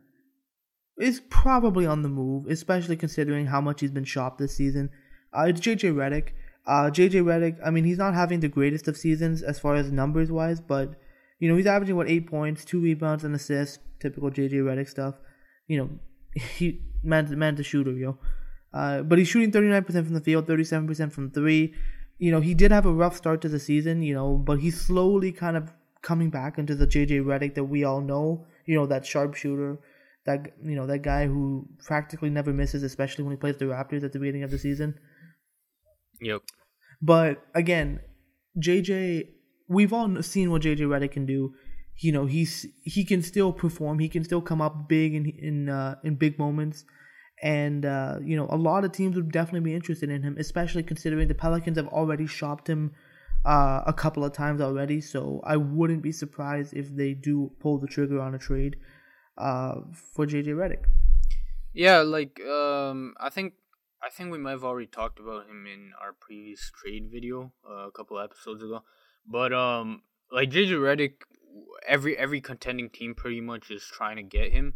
is 0.98 1.22
probably 1.30 1.86
on 1.86 2.02
the 2.02 2.10
move, 2.10 2.46
especially 2.46 2.94
considering 2.94 3.46
how 3.46 3.58
much 3.58 3.80
he's 3.80 3.90
been 3.90 4.04
shopped 4.04 4.36
this 4.36 4.54
season. 4.54 4.90
Uh, 5.32 5.44
it's 5.44 5.58
JJ 5.58 5.94
Redick. 5.94 6.32
Uh, 6.66 6.90
JJ 6.90 7.24
Redick, 7.24 7.56
I 7.64 7.70
mean, 7.70 7.84
he's 7.84 7.96
not 7.96 8.12
having 8.12 8.40
the 8.40 8.48
greatest 8.48 8.86
of 8.86 8.98
seasons 8.98 9.42
as 9.42 9.58
far 9.58 9.76
as 9.76 9.90
numbers 9.90 10.30
wise, 10.30 10.60
but 10.60 11.00
you 11.38 11.48
know 11.48 11.56
he's 11.56 11.64
averaging 11.64 11.96
what 11.96 12.10
eight 12.10 12.26
points, 12.26 12.66
two 12.66 12.82
rebounds, 12.82 13.24
and 13.24 13.34
assists. 13.34 13.78
Typical 13.98 14.30
JJ 14.30 14.52
Redick 14.52 14.90
stuff. 14.90 15.14
You 15.68 15.78
know, 15.78 15.90
he 16.58 16.82
man 17.02 17.38
man 17.38 17.54
the 17.54 17.62
shooter, 17.62 17.92
yo. 17.92 18.18
Uh, 18.74 19.00
but 19.00 19.18
he's 19.18 19.28
shooting 19.28 19.50
39% 19.50 19.86
from 19.86 20.12
the 20.12 20.20
field, 20.20 20.46
37% 20.46 21.10
from 21.10 21.30
three. 21.30 21.72
You 22.18 22.30
know, 22.30 22.40
he 22.40 22.52
did 22.52 22.72
have 22.72 22.84
a 22.84 22.92
rough 22.92 23.16
start 23.16 23.40
to 23.40 23.48
the 23.48 23.58
season, 23.58 24.02
you 24.02 24.14
know, 24.14 24.36
but 24.36 24.58
he's 24.58 24.78
slowly 24.78 25.32
kind 25.32 25.56
of 25.56 25.72
coming 26.02 26.30
back 26.30 26.58
into 26.58 26.74
the 26.74 26.86
JJ 26.86 27.24
Redick 27.24 27.54
that 27.54 27.64
we 27.64 27.84
all 27.84 28.00
know. 28.00 28.46
You 28.66 28.76
know, 28.76 28.86
that 28.86 29.06
sharpshooter, 29.06 29.78
that 30.26 30.52
you 30.62 30.76
know, 30.76 30.86
that 30.86 31.00
guy 31.00 31.26
who 31.26 31.66
practically 31.84 32.30
never 32.30 32.52
misses, 32.52 32.82
especially 32.82 33.24
when 33.24 33.32
he 33.32 33.36
plays 33.38 33.56
the 33.56 33.66
Raptors 33.66 34.04
at 34.04 34.12
the 34.12 34.18
beginning 34.18 34.44
of 34.44 34.50
the 34.50 34.58
season. 34.58 34.94
Yep. 36.20 36.42
But 37.00 37.42
again, 37.54 38.00
JJ, 38.58 39.28
we've 39.68 39.92
all 39.92 40.22
seen 40.22 40.50
what 40.50 40.62
JJ 40.62 40.80
Redick 40.80 41.12
can 41.12 41.26
do. 41.26 41.54
You 41.98 42.12
know, 42.12 42.26
he's 42.26 42.66
he 42.84 43.04
can 43.04 43.22
still 43.22 43.52
perform. 43.52 43.98
He 43.98 44.08
can 44.08 44.24
still 44.24 44.40
come 44.40 44.60
up 44.60 44.88
big 44.88 45.14
in 45.14 45.26
in 45.26 45.68
uh, 45.68 45.96
in 46.04 46.16
big 46.16 46.38
moments. 46.38 46.84
And 47.42 47.84
uh, 47.84 48.18
you 48.22 48.36
know, 48.36 48.46
a 48.50 48.56
lot 48.56 48.84
of 48.84 48.92
teams 48.92 49.16
would 49.16 49.32
definitely 49.32 49.68
be 49.68 49.74
interested 49.74 50.10
in 50.10 50.22
him, 50.22 50.36
especially 50.38 50.84
considering 50.84 51.26
the 51.26 51.34
Pelicans 51.34 51.76
have 51.76 51.88
already 51.88 52.26
shopped 52.26 52.68
him 52.68 52.92
uh, 53.44 53.82
a 53.86 53.92
couple 53.92 54.24
of 54.24 54.32
times 54.32 54.60
already. 54.60 55.00
So 55.00 55.40
I 55.44 55.56
wouldn't 55.56 56.02
be 56.02 56.12
surprised 56.12 56.74
if 56.74 56.94
they 56.94 57.14
do 57.14 57.52
pull 57.60 57.78
the 57.78 57.86
trigger 57.86 58.20
on 58.20 58.34
a 58.34 58.38
trade 58.38 58.76
uh, 59.38 59.76
for 60.14 60.26
JJ 60.26 60.48
Redick. 60.48 60.84
Yeah, 61.72 61.98
like 61.98 62.40
um, 62.40 63.14
I 63.18 63.30
think 63.30 63.54
I 64.02 64.10
think 64.10 64.30
we 64.30 64.38
might 64.38 64.50
have 64.50 64.64
already 64.64 64.88
talked 64.88 65.18
about 65.18 65.48
him 65.48 65.66
in 65.66 65.92
our 66.00 66.12
previous 66.12 66.70
trade 66.70 67.08
video 67.10 67.52
uh, 67.68 67.88
a 67.88 67.90
couple 67.90 68.18
episodes 68.18 68.62
ago. 68.62 68.82
But 69.26 69.52
um, 69.52 70.02
like 70.30 70.50
JJ 70.50 70.72
Redick, 70.72 71.12
every 71.86 72.16
every 72.16 72.40
contending 72.40 72.90
team 72.90 73.14
pretty 73.14 73.40
much 73.40 73.70
is 73.70 73.84
trying 73.84 74.16
to 74.16 74.22
get 74.22 74.52
him, 74.52 74.74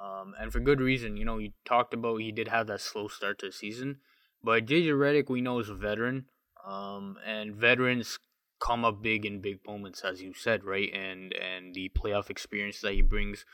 um, 0.00 0.34
and 0.40 0.52
for 0.52 0.60
good 0.60 0.80
reason. 0.80 1.16
You 1.16 1.24
know, 1.24 1.38
he 1.38 1.52
talked 1.64 1.92
about 1.92 2.18
he 2.18 2.32
did 2.32 2.48
have 2.48 2.68
that 2.68 2.80
slow 2.80 3.08
start 3.08 3.38
to 3.40 3.46
the 3.46 3.52
season, 3.52 3.98
but 4.42 4.66
JJ 4.66 4.92
Redick 4.92 5.28
we 5.28 5.40
know 5.40 5.58
is 5.58 5.68
a 5.68 5.74
veteran, 5.74 6.26
um, 6.66 7.16
and 7.26 7.54
veterans 7.54 8.18
come 8.60 8.84
up 8.84 9.02
big 9.02 9.24
in 9.24 9.40
big 9.40 9.58
moments, 9.66 10.02
as 10.02 10.22
you 10.22 10.34
said, 10.34 10.64
right? 10.64 10.92
And 10.92 11.32
and 11.34 11.74
the 11.74 11.90
playoff 11.90 12.30
experience 12.30 12.80
that 12.80 12.94
he 12.94 13.02
brings 13.02 13.44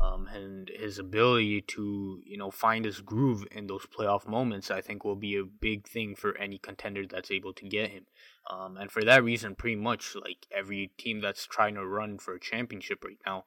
um, 0.00 0.26
and 0.26 0.70
his 0.74 0.98
ability 0.98 1.62
to 1.62 2.20
you 2.24 2.36
know 2.36 2.50
find 2.50 2.84
his 2.84 3.00
groove 3.00 3.46
in 3.50 3.66
those 3.66 3.86
playoff 3.86 4.26
moments, 4.26 4.70
I 4.70 4.80
think 4.80 5.04
will 5.04 5.16
be 5.16 5.36
a 5.36 5.44
big 5.44 5.86
thing 5.86 6.14
for 6.14 6.36
any 6.38 6.58
contender 6.58 7.04
that's 7.06 7.30
able 7.30 7.52
to 7.54 7.68
get 7.68 7.90
him. 7.90 8.06
Um, 8.50 8.76
and 8.76 8.90
for 8.90 9.02
that 9.02 9.24
reason, 9.24 9.54
pretty 9.54 9.76
much 9.76 10.14
like 10.14 10.46
every 10.54 10.92
team 10.98 11.20
that's 11.20 11.46
trying 11.46 11.74
to 11.74 11.86
run 11.86 12.18
for 12.18 12.34
a 12.34 12.40
championship 12.40 13.04
right 13.04 13.18
now 13.26 13.44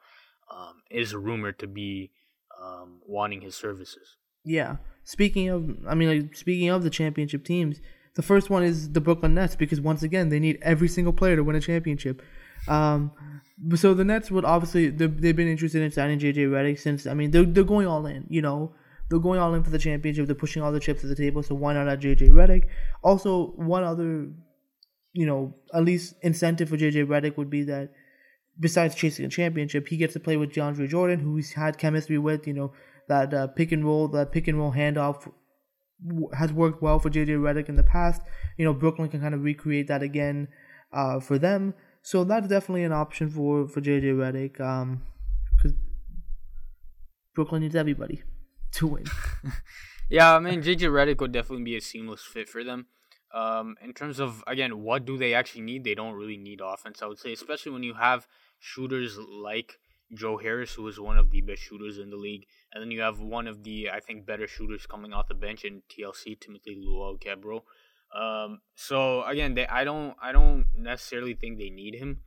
um, 0.51 0.81
is 0.89 1.15
rumored 1.15 1.59
to 1.59 1.67
be 1.67 2.11
um, 2.61 2.99
wanting 3.05 3.41
his 3.41 3.55
services. 3.55 4.17
Yeah. 4.43 4.77
Speaking 5.03 5.49
of, 5.49 5.87
I 5.87 5.95
mean, 5.95 6.09
like 6.09 6.35
speaking 6.35 6.69
of 6.69 6.83
the 6.83 6.89
championship 6.89 7.45
teams, 7.45 7.79
the 8.15 8.21
first 8.21 8.49
one 8.49 8.63
is 8.63 8.91
the 8.91 9.01
Brooklyn 9.01 9.33
Nets 9.33 9.55
because 9.55 9.79
once 9.81 10.03
again 10.03 10.29
they 10.29 10.39
need 10.39 10.57
every 10.61 10.87
single 10.87 11.13
player 11.13 11.35
to 11.35 11.43
win 11.43 11.55
a 11.55 11.61
championship. 11.61 12.21
Um, 12.67 13.11
so 13.75 13.93
the 13.93 14.03
Nets 14.03 14.31
would 14.31 14.45
obviously 14.45 14.89
they've 14.89 15.35
been 15.35 15.47
interested 15.47 15.81
in 15.81 15.91
signing 15.91 16.19
JJ 16.19 16.49
Redick 16.49 16.79
since 16.79 17.05
I 17.05 17.13
mean 17.13 17.31
they're 17.31 17.43
they're 17.43 17.63
going 17.63 17.87
all 17.87 18.05
in. 18.05 18.25
You 18.29 18.41
know 18.41 18.73
they're 19.09 19.19
going 19.19 19.39
all 19.39 19.53
in 19.53 19.63
for 19.63 19.69
the 19.69 19.79
championship. 19.79 20.27
They're 20.27 20.35
pushing 20.35 20.61
all 20.61 20.71
the 20.71 20.79
chips 20.79 21.01
to 21.01 21.07
the 21.07 21.15
table. 21.15 21.43
So 21.43 21.55
why 21.55 21.73
not 21.73 21.87
add 21.87 22.01
JJ 22.01 22.29
Redick? 22.31 22.67
Also, 23.03 23.47
one 23.55 23.83
other 23.83 24.29
you 25.13 25.25
know 25.25 25.55
at 25.73 25.83
least 25.83 26.15
incentive 26.21 26.69
for 26.69 26.77
JJ 26.77 27.07
Redick 27.07 27.37
would 27.37 27.49
be 27.49 27.63
that 27.63 27.91
besides 28.59 28.95
chasing 28.95 29.25
a 29.25 29.29
championship, 29.29 29.87
he 29.87 29.97
gets 29.97 30.13
to 30.13 30.19
play 30.19 30.37
with 30.37 30.51
DeAndre 30.51 30.87
Jordan, 30.87 31.19
who 31.19 31.35
he's 31.35 31.53
had 31.53 31.77
chemistry 31.77 32.17
with. 32.17 32.47
You 32.47 32.53
know 32.53 32.73
that 33.07 33.33
uh, 33.33 33.47
pick 33.47 33.71
and 33.71 33.83
roll, 33.83 34.07
that 34.09 34.31
pick 34.31 34.47
and 34.47 34.57
roll 34.57 34.71
handoff 34.71 35.29
has 36.33 36.53
worked 36.53 36.81
well 36.81 36.99
for 36.99 37.09
JJ 37.09 37.39
Redick 37.39 37.69
in 37.69 37.75
the 37.75 37.83
past. 37.83 38.21
You 38.57 38.65
know 38.65 38.73
Brooklyn 38.73 39.09
can 39.09 39.21
kind 39.21 39.33
of 39.33 39.43
recreate 39.43 39.87
that 39.87 40.01
again 40.01 40.47
uh, 40.91 41.19
for 41.19 41.37
them. 41.37 41.73
So 42.01 42.23
that's 42.23 42.47
definitely 42.47 42.83
an 42.83 42.93
option 42.93 43.29
for 43.29 43.67
for 43.67 43.81
JJ 43.81 44.15
Redick, 44.15 44.59
um, 44.61 45.01
because 45.51 45.73
Brooklyn 47.35 47.61
needs 47.61 47.75
everybody 47.75 48.23
to 48.73 48.87
win. 48.87 49.05
yeah, 50.09 50.35
I 50.35 50.39
mean 50.39 50.61
JJ 50.61 50.81
Redick 50.81 51.19
would 51.19 51.31
definitely 51.31 51.65
be 51.65 51.77
a 51.77 51.81
seamless 51.81 52.23
fit 52.23 52.49
for 52.49 52.63
them. 52.63 52.87
Um, 53.31 53.75
in 53.83 53.93
terms 53.93 54.19
of 54.19 54.43
again, 54.47 54.81
what 54.81 55.05
do 55.05 55.17
they 55.17 55.33
actually 55.33 55.61
need? 55.61 55.83
They 55.83 55.95
don't 55.95 56.15
really 56.15 56.37
need 56.37 56.61
offense, 56.63 57.01
I 57.01 57.05
would 57.05 57.19
say, 57.19 57.33
especially 57.33 57.71
when 57.71 57.83
you 57.83 57.93
have 57.93 58.27
shooters 58.59 59.17
like 59.17 59.79
Joe 60.13 60.37
Harris, 60.37 60.73
who 60.73 60.87
is 60.87 60.99
one 60.99 61.17
of 61.17 61.31
the 61.31 61.41
best 61.41 61.61
shooters 61.61 61.99
in 61.99 62.09
the 62.09 62.15
league, 62.15 62.45
and 62.73 62.81
then 62.81 62.91
you 62.91 63.01
have 63.01 63.19
one 63.19 63.47
of 63.47 63.63
the 63.63 63.89
I 63.91 63.99
think 63.99 64.25
better 64.25 64.47
shooters 64.47 64.85
coming 64.85 65.13
off 65.13 65.27
the 65.27 65.35
bench 65.35 65.63
in 65.65 65.81
TLC, 65.89 66.39
Timothy 66.39 66.81
Luwawu-Cabarrot. 66.83 67.61
Um, 68.15 68.61
so 68.75 69.23
again, 69.23 69.53
they 69.53 69.67
I 69.67 69.83
don't 69.83 70.15
I 70.21 70.31
don't 70.31 70.65
necessarily 70.75 71.35
think 71.35 71.57
they 71.57 71.69
need 71.69 71.95
him, 71.95 72.21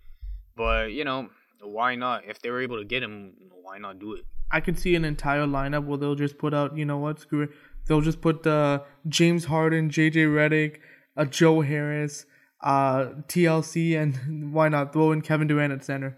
but 0.56 0.92
you 0.92 1.04
know 1.04 1.30
why 1.60 1.94
not? 1.96 2.24
If 2.26 2.40
they 2.40 2.50
were 2.50 2.62
able 2.62 2.78
to 2.78 2.84
get 2.84 3.02
him, 3.02 3.34
why 3.62 3.78
not 3.78 3.98
do 3.98 4.14
it? 4.14 4.24
I 4.50 4.60
could 4.60 4.78
see 4.78 4.94
an 4.94 5.04
entire 5.04 5.46
lineup 5.46 5.86
where 5.86 5.98
they'll 5.98 6.14
just 6.14 6.38
put 6.38 6.54
out 6.54 6.76
you 6.76 6.84
know 6.84 6.98
what 6.98 7.20
screw 7.20 7.42
it, 7.42 7.50
they'll 7.86 8.00
just 8.00 8.20
put 8.20 8.46
uh, 8.46 8.80
James 9.08 9.46
Harden, 9.46 9.90
JJ 9.90 10.28
Redick, 10.28 10.78
uh, 11.16 11.24
Joe 11.24 11.62
Harris, 11.62 12.26
uh, 12.62 13.06
TLC, 13.26 14.00
and 14.00 14.52
why 14.52 14.68
not 14.68 14.92
throw 14.92 15.10
in 15.10 15.20
Kevin 15.20 15.48
Durant 15.48 15.72
at 15.72 15.84
center? 15.84 16.16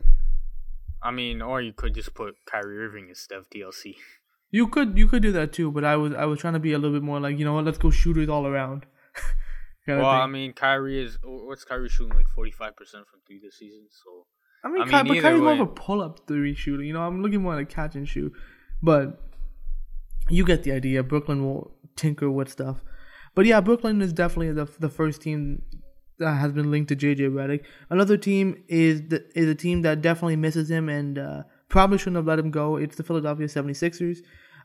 I 1.05 1.11
mean, 1.11 1.43
or 1.43 1.61
you 1.61 1.75
could 1.75 1.95
just 1.95 2.14
put 2.14 2.35
Kyrie 2.47 2.79
Irving 2.79 3.11
instead 3.11 3.38
of 3.38 3.51
TLC. 3.51 3.97
You 4.51 4.69
could 4.69 4.97
you 4.97 5.07
could 5.07 5.23
do 5.23 5.33
that 5.33 5.53
too, 5.53 5.71
but 5.71 5.85
I 5.85 5.97
was 5.97 6.14
I 6.14 6.25
was 6.25 6.38
trying 6.38 6.55
to 6.55 6.61
be 6.61 6.73
a 6.73 6.79
little 6.79 6.97
bit 6.97 7.03
more 7.03 7.21
like 7.21 7.38
you 7.38 7.45
know 7.45 7.55
what, 7.55 7.64
let's 7.64 7.79
go 7.79 7.90
shooters 7.90 8.29
all 8.29 8.47
around. 8.47 8.87
well, 9.87 10.07
I 10.07 10.27
mean, 10.27 10.53
Kyrie 10.55 11.03
is 11.05 11.19
what's 11.23 11.64
Kyrie 11.64 11.88
shooting 11.88 12.17
like 12.17 12.29
forty 12.29 12.51
five 12.51 12.75
percent 12.75 13.07
from 13.09 13.21
three 13.27 13.38
this 13.43 13.59
season. 13.59 13.87
So 13.90 14.27
I 14.64 14.69
mean, 14.69 14.83
I 14.83 14.85
mean 14.87 15.05
Ky- 15.05 15.09
but 15.09 15.22
Kyrie's 15.22 15.43
more 15.43 15.53
of 15.53 15.61
a 15.61 15.66
pull 15.66 16.01
up 16.01 16.26
three 16.26 16.55
shooter. 16.55 16.83
You 16.83 16.95
know, 16.95 17.03
I'm 17.03 17.20
looking 17.20 17.43
more 17.43 17.55
like 17.55 17.68
catch 17.68 17.97
and 17.97 18.09
shoot, 18.09 18.33
but 18.83 19.20
you 20.31 20.45
get 20.45 20.62
the 20.62 20.72
idea. 20.72 21.03
Brooklyn 21.03 21.45
will 21.45 21.76
tinker 21.97 22.31
with 22.31 22.49
stuff, 22.49 22.83
but 23.35 23.45
yeah, 23.45 23.61
Brooklyn 23.61 24.01
is 24.01 24.12
definitely 24.12 24.53
the 24.53 24.70
the 24.78 24.89
first 24.89 25.20
team 25.20 25.62
that 26.19 26.35
has 26.35 26.53
been 26.53 26.71
linked 26.71 26.89
to 26.89 26.97
JJ 26.97 27.31
Redick. 27.31 27.65
Another 27.91 28.17
team 28.17 28.62
is 28.69 29.09
the, 29.09 29.25
is 29.35 29.49
a 29.49 29.55
team 29.55 29.83
that 29.83 30.03
definitely 30.03 30.37
misses 30.37 30.71
him 30.71 30.89
and 30.89 31.19
uh, 31.19 31.43
probably 31.69 31.99
shouldn't 31.99 32.17
have 32.17 32.27
let 32.27 32.39
him 32.39 32.51
go. 32.51 32.77
It's 32.77 32.97
the 32.97 33.03
Philadelphia 33.03 33.47
76ers. 33.47 34.19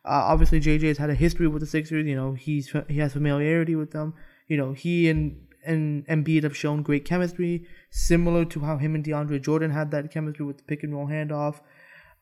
Uh, 0.06 0.24
obviously, 0.26 0.62
JJ 0.62 0.84
has 0.84 0.98
had 0.98 1.10
a 1.10 1.16
history 1.16 1.48
with 1.48 1.62
the 1.62 1.68
Sixers. 1.68 2.06
You 2.06 2.16
know, 2.16 2.34
he's 2.34 2.74
he 2.88 3.00
has 3.00 3.14
familiarity 3.14 3.76
with 3.76 3.92
them 3.92 4.14
you 4.50 4.58
know, 4.58 4.74
he 4.74 5.10
and 5.10 5.38
and 5.64 6.06
Embiid 6.08 6.44
have 6.44 6.58
shown 6.58 6.82
great 6.82 7.06
chemistry, 7.06 7.66
similar 7.92 8.44
to 8.46 8.62
how 8.62 8.78
him 8.78 8.96
and 8.96 9.04
DeAndre 9.04 9.42
Jordan 9.42 9.72
had 9.72 9.92
that 9.92 10.12
chemistry 10.12 10.46
with 10.46 10.58
the 10.58 10.64
pick 10.64 10.84
and 10.84 10.94
roll 10.94 11.08
handoff 11.08 11.60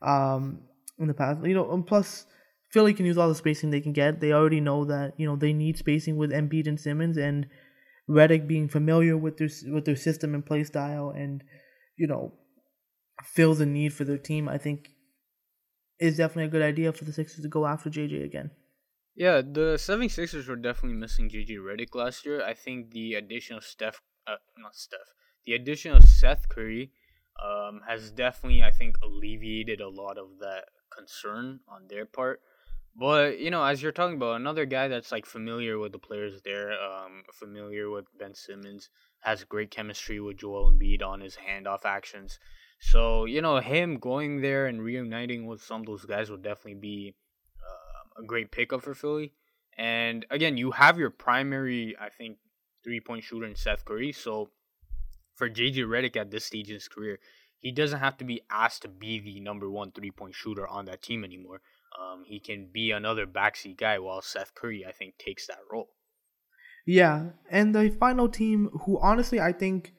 um, 0.02 0.60
in 0.98 1.08
the 1.08 1.14
past. 1.14 1.42
You 1.42 1.54
know, 1.54 1.72
and 1.72 1.84
plus 1.84 2.26
Philly 2.70 2.92
can 2.92 3.06
use 3.06 3.16
all 3.16 3.28
the 3.28 3.34
spacing 3.34 3.70
they 3.70 3.80
can 3.80 3.94
get. 3.94 4.20
They 4.20 4.32
already 4.32 4.60
know 4.60 4.84
that 4.84 5.14
you 5.16 5.26
know 5.26 5.34
they 5.34 5.52
need 5.52 5.78
spacing 5.78 6.16
with 6.16 6.30
Embiid 6.30 6.68
and 6.68 6.78
Simmons, 6.78 7.16
and 7.16 7.48
Redick 8.08 8.46
being 8.46 8.68
familiar 8.68 9.16
with 9.16 9.36
their 9.36 9.50
with 9.72 9.84
their 9.84 9.96
system 9.96 10.34
and 10.34 10.44
play 10.44 10.64
style, 10.64 11.10
and 11.10 11.44
you 11.96 12.06
know 12.06 12.32
fills 13.22 13.60
a 13.60 13.66
need 13.66 13.92
for 13.92 14.04
their 14.04 14.18
team. 14.18 14.48
I 14.48 14.58
think 14.58 14.90
is 15.98 16.16
definitely 16.16 16.44
a 16.44 16.48
good 16.48 16.62
idea 16.62 16.92
for 16.92 17.04
the 17.04 17.12
Sixers 17.12 17.42
to 17.42 17.48
go 17.48 17.66
after 17.66 17.90
JJ 17.90 18.24
again. 18.24 18.50
Yeah, 19.14 19.40
the 19.40 19.74
76ers 19.76 20.46
were 20.46 20.56
definitely 20.56 20.96
missing 20.96 21.28
JJ 21.28 21.56
Redick 21.56 21.94
last 21.94 22.24
year. 22.24 22.44
I 22.44 22.54
think 22.54 22.92
the 22.92 23.14
addition 23.14 23.56
of 23.56 23.64
Steph, 23.64 24.00
uh, 24.28 24.36
not 24.56 24.76
Steph, 24.76 25.12
the 25.44 25.54
addition 25.54 25.92
of 25.92 26.04
Seth 26.04 26.48
Curry 26.48 26.92
um, 27.44 27.80
has 27.88 28.12
definitely, 28.12 28.62
I 28.62 28.70
think, 28.70 28.96
alleviated 29.02 29.80
a 29.80 29.88
lot 29.88 30.18
of 30.18 30.38
that 30.38 30.66
concern 30.96 31.60
on 31.68 31.88
their 31.88 32.06
part. 32.06 32.40
But 32.98 33.38
you 33.38 33.50
know, 33.50 33.62
as 33.62 33.82
you're 33.82 33.92
talking 33.92 34.16
about 34.16 34.40
another 34.40 34.66
guy 34.66 34.88
that's 34.88 35.12
like 35.12 35.24
familiar 35.24 35.78
with 35.78 35.92
the 35.92 35.98
players 35.98 36.40
there, 36.42 36.72
um, 36.72 37.22
familiar 37.32 37.90
with 37.90 38.06
Ben 38.18 38.34
Simmons, 38.34 38.90
has 39.20 39.44
great 39.44 39.70
chemistry 39.70 40.18
with 40.18 40.38
Joel 40.38 40.72
Embiid 40.72 41.02
on 41.02 41.20
his 41.20 41.36
handoff 41.36 41.84
actions. 41.84 42.40
So 42.80 43.24
you 43.24 43.40
know, 43.40 43.58
him 43.58 43.98
going 43.98 44.40
there 44.40 44.66
and 44.66 44.82
reuniting 44.82 45.46
with 45.46 45.62
some 45.62 45.82
of 45.82 45.86
those 45.86 46.04
guys 46.04 46.30
would 46.30 46.42
definitely 46.42 46.80
be 46.80 47.14
a 48.18 48.22
great 48.24 48.50
pickup 48.50 48.82
for 48.82 48.94
Philly. 48.94 49.32
And 49.76 50.26
again, 50.30 50.56
you 50.56 50.72
have 50.72 50.98
your 50.98 51.10
primary, 51.10 51.96
I 52.00 52.08
think, 52.08 52.38
three 52.82 53.00
point 53.00 53.24
shooter 53.24 53.46
in 53.46 53.54
Seth 53.54 53.84
Curry. 53.84 54.12
So 54.12 54.50
for 55.34 55.48
JJ 55.48 55.86
Redick 55.86 56.16
at 56.16 56.30
this 56.30 56.44
stage 56.44 56.68
in 56.68 56.74
his 56.74 56.88
career, 56.88 57.20
he 57.58 57.70
doesn't 57.70 58.00
have 58.00 58.16
to 58.18 58.24
be 58.24 58.42
asked 58.50 58.82
to 58.82 58.88
be 58.88 59.20
the 59.20 59.40
number 59.40 59.70
one 59.70 59.92
three 59.92 60.10
point 60.10 60.34
shooter 60.34 60.66
on 60.66 60.86
that 60.86 61.02
team 61.02 61.24
anymore. 61.24 61.60
Um, 61.98 62.24
he 62.24 62.38
can 62.38 62.68
be 62.72 62.90
another 62.92 63.26
backseat 63.26 63.76
guy 63.78 63.98
while 63.98 64.22
Seth 64.22 64.54
Curry, 64.54 64.84
I 64.86 64.92
think, 64.92 65.18
takes 65.18 65.46
that 65.48 65.58
role. 65.70 65.88
Yeah, 66.86 67.30
and 67.50 67.74
the 67.74 67.90
final 67.90 68.28
team, 68.28 68.70
who 68.84 68.98
honestly 69.00 69.40
I 69.40 69.52
think 69.52 69.92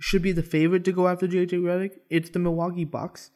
should 0.00 0.22
be 0.22 0.32
the 0.32 0.42
favorite 0.42 0.84
to 0.84 0.92
go 0.92 1.06
after 1.06 1.28
JJ 1.28 1.60
Redick, 1.60 1.92
it's 2.10 2.30
the 2.30 2.38
Milwaukee 2.38 2.84
Bucks. 2.84 3.30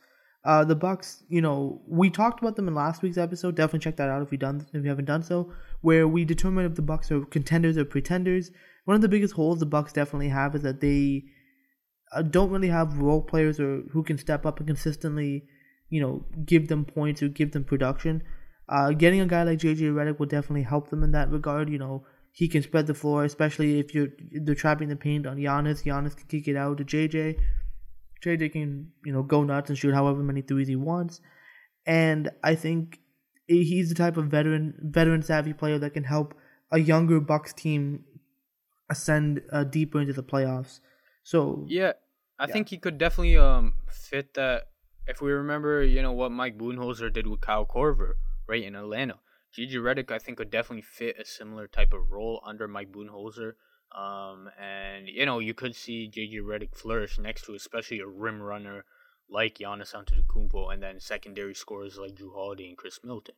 Uh, 0.44 0.64
the 0.64 0.74
Bucks, 0.74 1.22
you 1.28 1.40
know, 1.40 1.80
we 1.86 2.10
talked 2.10 2.40
about 2.40 2.56
them 2.56 2.66
in 2.66 2.74
last 2.74 3.02
week's 3.02 3.18
episode. 3.18 3.54
Definitely 3.54 3.80
check 3.80 3.96
that 3.96 4.08
out 4.08 4.22
if 4.22 4.32
you 4.32 4.38
done 4.38 4.66
if 4.72 4.82
you 4.82 4.88
haven't 4.88 5.04
done 5.04 5.22
so, 5.22 5.52
where 5.82 6.08
we 6.08 6.24
determined 6.24 6.66
if 6.66 6.74
the 6.74 6.82
Bucks 6.82 7.10
are 7.12 7.24
contenders 7.26 7.76
or 7.76 7.84
pretenders. 7.84 8.50
One 8.84 8.96
of 8.96 9.02
the 9.02 9.08
biggest 9.08 9.34
holes 9.34 9.60
the 9.60 9.66
Bucks 9.66 9.92
definitely 9.92 10.30
have 10.30 10.56
is 10.56 10.62
that 10.62 10.80
they 10.80 11.22
uh, 12.12 12.22
don't 12.22 12.50
really 12.50 12.68
have 12.68 12.98
role 12.98 13.22
players 13.22 13.60
or 13.60 13.82
who 13.92 14.02
can 14.02 14.18
step 14.18 14.44
up 14.44 14.58
and 14.58 14.66
consistently, 14.66 15.44
you 15.92 16.00
know, 16.00 16.24
give 16.46 16.68
them 16.68 16.86
points 16.86 17.22
or 17.22 17.28
give 17.28 17.52
them 17.52 17.64
production. 17.64 18.22
Uh, 18.66 18.92
getting 18.92 19.20
a 19.20 19.26
guy 19.26 19.42
like 19.42 19.58
JJ 19.58 19.92
Redick 19.92 20.18
will 20.18 20.26
definitely 20.26 20.62
help 20.62 20.88
them 20.88 21.02
in 21.02 21.12
that 21.12 21.30
regard. 21.30 21.68
You 21.68 21.78
know, 21.78 22.06
he 22.32 22.48
can 22.48 22.62
spread 22.62 22.86
the 22.86 22.94
floor, 22.94 23.24
especially 23.24 23.78
if 23.78 23.94
you're 23.94 24.08
they're 24.30 24.54
trapping 24.54 24.88
the 24.88 24.96
paint 24.96 25.26
on 25.26 25.36
Giannis. 25.36 25.84
Giannis 25.84 26.16
can 26.16 26.26
kick 26.28 26.48
it 26.48 26.56
out 26.56 26.78
to 26.78 26.84
JJ. 26.84 27.38
JJ 28.24 28.52
can, 28.52 28.90
you 29.04 29.12
know, 29.12 29.22
go 29.22 29.42
nuts 29.44 29.68
and 29.68 29.78
shoot 29.78 29.92
however 29.92 30.22
many 30.22 30.40
threes 30.40 30.68
he 30.68 30.76
wants. 30.76 31.20
And 31.84 32.30
I 32.42 32.54
think 32.54 33.00
he's 33.46 33.90
the 33.90 33.94
type 33.94 34.16
of 34.16 34.28
veteran, 34.28 34.74
veteran 34.80 35.20
savvy 35.20 35.52
player 35.52 35.78
that 35.78 35.92
can 35.92 36.04
help 36.04 36.32
a 36.70 36.78
younger 36.78 37.20
Bucks 37.20 37.52
team 37.52 38.04
ascend 38.88 39.42
uh, 39.52 39.64
deeper 39.64 40.00
into 40.00 40.14
the 40.14 40.22
playoffs. 40.22 40.80
So 41.22 41.66
yeah, 41.68 41.92
I 42.38 42.46
yeah. 42.46 42.52
think 42.52 42.68
he 42.70 42.78
could 42.78 42.96
definitely 42.96 43.36
um 43.36 43.74
fit 43.90 44.32
that. 44.34 44.68
If 45.06 45.20
we 45.20 45.32
remember, 45.32 45.82
you 45.82 46.02
know 46.02 46.12
what 46.12 46.32
Mike 46.32 46.56
Budenholzer 46.56 47.12
did 47.12 47.26
with 47.26 47.40
Kyle 47.40 47.66
Korver, 47.66 48.12
right 48.46 48.62
in 48.62 48.76
Atlanta. 48.76 49.18
JJ 49.56 49.74
Redick, 49.74 50.10
I 50.10 50.18
think, 50.18 50.38
could 50.38 50.50
definitely 50.50 50.82
fit 50.82 51.18
a 51.18 51.24
similar 51.24 51.66
type 51.66 51.92
of 51.92 52.10
role 52.10 52.42
under 52.46 52.66
Mike 52.66 52.90
Budenholzer. 52.92 53.54
Um, 53.94 54.48
and 54.58 55.06
you 55.06 55.26
know 55.26 55.38
you 55.38 55.52
could 55.52 55.76
see 55.76 56.10
JJ 56.10 56.40
Redick 56.40 56.74
flourish 56.74 57.18
next 57.18 57.44
to 57.44 57.54
especially 57.54 58.00
a 58.00 58.06
rim 58.06 58.40
runner 58.40 58.84
like 59.28 59.58
Giannis 59.58 59.94
Antetokounmpo, 59.94 60.72
and 60.72 60.82
then 60.82 61.00
secondary 61.00 61.54
scorers 61.54 61.98
like 61.98 62.14
Jrue 62.14 62.34
Holiday 62.34 62.68
and 62.68 62.76
Khris 62.76 63.00
Middleton. 63.02 63.34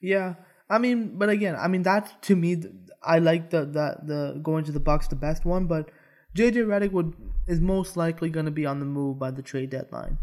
Yeah, 0.00 0.34
I 0.68 0.78
mean, 0.78 1.16
but 1.16 1.28
again, 1.28 1.56
I 1.56 1.68
mean 1.68 1.82
that 1.82 2.22
to 2.22 2.34
me, 2.34 2.62
I 3.02 3.18
like 3.18 3.50
the 3.50 3.64
the 3.64 3.96
the 4.02 4.40
going 4.42 4.64
to 4.64 4.72
the 4.72 4.80
Bucks 4.80 5.06
the 5.06 5.16
best 5.16 5.44
one, 5.44 5.66
but 5.66 5.90
JJ 6.34 6.66
Redick 6.66 6.92
would 6.92 7.14
is 7.46 7.60
most 7.60 7.96
likely 7.96 8.30
going 8.30 8.46
to 8.46 8.52
be 8.52 8.66
on 8.66 8.80
the 8.80 8.86
move 8.86 9.18
by 9.18 9.30
the 9.30 9.42
trade 9.42 9.70
deadline. 9.70 10.18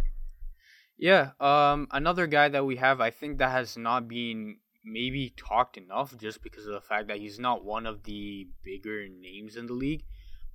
Yeah, 1.03 1.31
um, 1.41 1.89
another 1.91 2.27
guy 2.27 2.47
that 2.47 2.65
we 2.65 2.77
have, 2.77 3.01
I 3.01 3.09
think 3.09 3.39
that 3.39 3.51
has 3.51 3.75
not 3.75 4.07
been 4.07 4.59
maybe 4.85 5.33
talked 5.35 5.75
enough 5.75 6.15
just 6.17 6.41
because 6.41 6.65
of 6.65 6.71
the 6.71 6.79
fact 6.79 7.09
that 7.09 7.17
he's 7.17 7.37
not 7.37 7.65
one 7.65 7.85
of 7.85 8.03
the 8.03 8.47
bigger 8.63 9.09
names 9.09 9.57
in 9.57 9.65
the 9.65 9.73
league, 9.73 10.05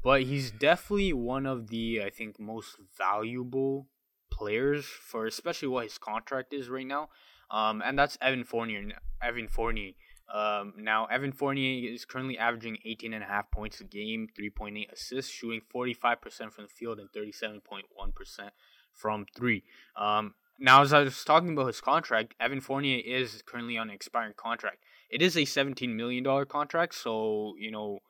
but 0.03 0.23
he's 0.23 0.51
definitely 0.51 1.13
one 1.13 1.45
of 1.45 1.69
the 1.69 2.03
I 2.03 2.09
think 2.09 2.41
most 2.41 2.77
valuable 2.97 3.89
players 4.33 4.87
for 4.87 5.27
especially 5.27 5.69
what 5.69 5.85
his 5.85 5.99
contract 5.99 6.55
is 6.55 6.71
right 6.71 6.87
now. 6.87 7.11
Um, 7.51 7.83
and 7.85 7.99
that's 7.99 8.17
Evan 8.23 8.45
Fournier. 8.45 8.89
Evan 9.23 9.49
Fournier. 9.49 9.93
Um, 10.33 10.73
now 10.79 11.05
Evan 11.07 11.33
Fournier 11.33 11.93
is 11.93 12.07
currently 12.07 12.39
averaging 12.39 12.79
18 12.87 13.13
and 13.13 13.23
a 13.23 13.27
half 13.27 13.51
points 13.51 13.83
a 13.83 13.85
game, 13.85 14.29
3.8 14.39 14.91
assists, 14.91 15.31
shooting 15.31 15.61
45% 15.75 16.53
from 16.53 16.65
the 16.65 16.69
field 16.69 17.01
and 17.01 17.11
37.1% 17.13 18.51
from 18.99 19.27
three. 19.37 19.65
Um, 19.97 20.35
now, 20.59 20.83
as 20.83 20.93
I 20.93 21.03
was 21.03 21.23
talking 21.25 21.53
about 21.53 21.69
his 21.69 21.81
contract, 21.81 22.35
Evan 22.41 22.61
Fournier 22.61 23.01
is 23.05 23.43
currently 23.47 23.79
on 23.79 23.91
an 23.91 23.95
expiring 23.95 24.35
contract. 24.37 24.79
It 25.09 25.23
is 25.23 25.37
a 25.37 25.43
$17 25.43 25.95
million 25.95 26.25
contract, 26.47 26.95
so, 26.95 27.55
you 27.59 27.71
know, 27.71 28.01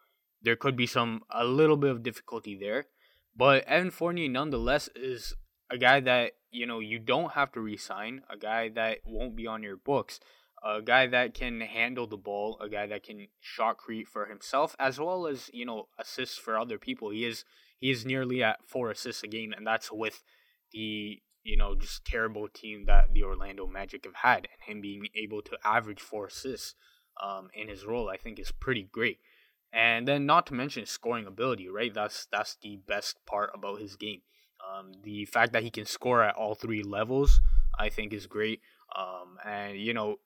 there 0.42 0.56
could 0.56 0.76
be 0.76 0.86
some, 0.86 1.22
a 1.30 1.44
little 1.44 1.76
bit 1.76 1.90
of 1.90 2.02
difficulty 2.02 2.56
there. 2.58 2.86
But 3.36 3.64
Evan 3.64 3.90
Fournier, 3.90 4.28
nonetheless, 4.28 4.88
is 4.96 5.34
a 5.70 5.76
guy 5.76 6.00
that, 6.00 6.32
you 6.50 6.66
know, 6.66 6.80
you 6.80 6.98
don't 6.98 7.32
have 7.32 7.52
to 7.52 7.60
resign, 7.60 8.22
a 8.30 8.36
guy 8.36 8.70
that 8.70 8.98
won't 9.04 9.36
be 9.36 9.46
on 9.46 9.62
your 9.62 9.76
books, 9.76 10.18
a 10.64 10.80
guy 10.80 11.06
that 11.06 11.34
can 11.34 11.60
handle 11.60 12.06
the 12.06 12.16
ball, 12.16 12.58
a 12.60 12.68
guy 12.68 12.86
that 12.86 13.02
can 13.02 13.28
shot 13.40 13.76
create 13.76 14.08
for 14.08 14.24
himself, 14.24 14.74
as 14.78 14.98
well 14.98 15.26
as, 15.26 15.50
you 15.52 15.66
know, 15.66 15.88
assists 15.98 16.38
for 16.38 16.58
other 16.58 16.78
people. 16.78 17.10
He 17.10 17.26
is, 17.26 17.44
he 17.78 17.90
is 17.90 18.06
nearly 18.06 18.42
at 18.42 18.66
four 18.66 18.90
assists 18.90 19.22
a 19.22 19.28
game, 19.28 19.52
and 19.54 19.66
that's 19.66 19.92
with 19.92 20.22
the 20.72 21.20
you 21.48 21.56
know, 21.56 21.74
just 21.74 22.04
terrible 22.04 22.46
team 22.46 22.84
that 22.86 23.14
the 23.14 23.22
Orlando 23.22 23.66
Magic 23.66 24.04
have 24.04 24.16
had, 24.16 24.48
and 24.52 24.62
him 24.76 24.82
being 24.82 25.06
able 25.14 25.40
to 25.42 25.56
average 25.64 26.00
four 26.00 26.26
assists 26.26 26.74
um, 27.22 27.48
in 27.54 27.68
his 27.68 27.86
role, 27.86 28.10
I 28.10 28.18
think 28.18 28.38
is 28.38 28.52
pretty 28.52 28.88
great. 28.92 29.18
And 29.72 30.06
then, 30.06 30.26
not 30.26 30.46
to 30.48 30.54
mention 30.54 30.84
scoring 30.84 31.26
ability, 31.26 31.68
right? 31.68 31.92
That's 31.92 32.26
that's 32.30 32.56
the 32.62 32.80
best 32.86 33.24
part 33.26 33.50
about 33.54 33.80
his 33.80 33.96
game. 33.96 34.20
Um, 34.60 34.92
the 35.02 35.24
fact 35.24 35.52
that 35.54 35.62
he 35.62 35.70
can 35.70 35.86
score 35.86 36.22
at 36.22 36.36
all 36.36 36.54
three 36.54 36.82
levels, 36.82 37.40
I 37.78 37.88
think, 37.88 38.12
is 38.12 38.26
great. 38.26 38.60
Um, 38.94 39.38
and 39.44 39.78
you 39.78 39.94
know, 39.94 40.16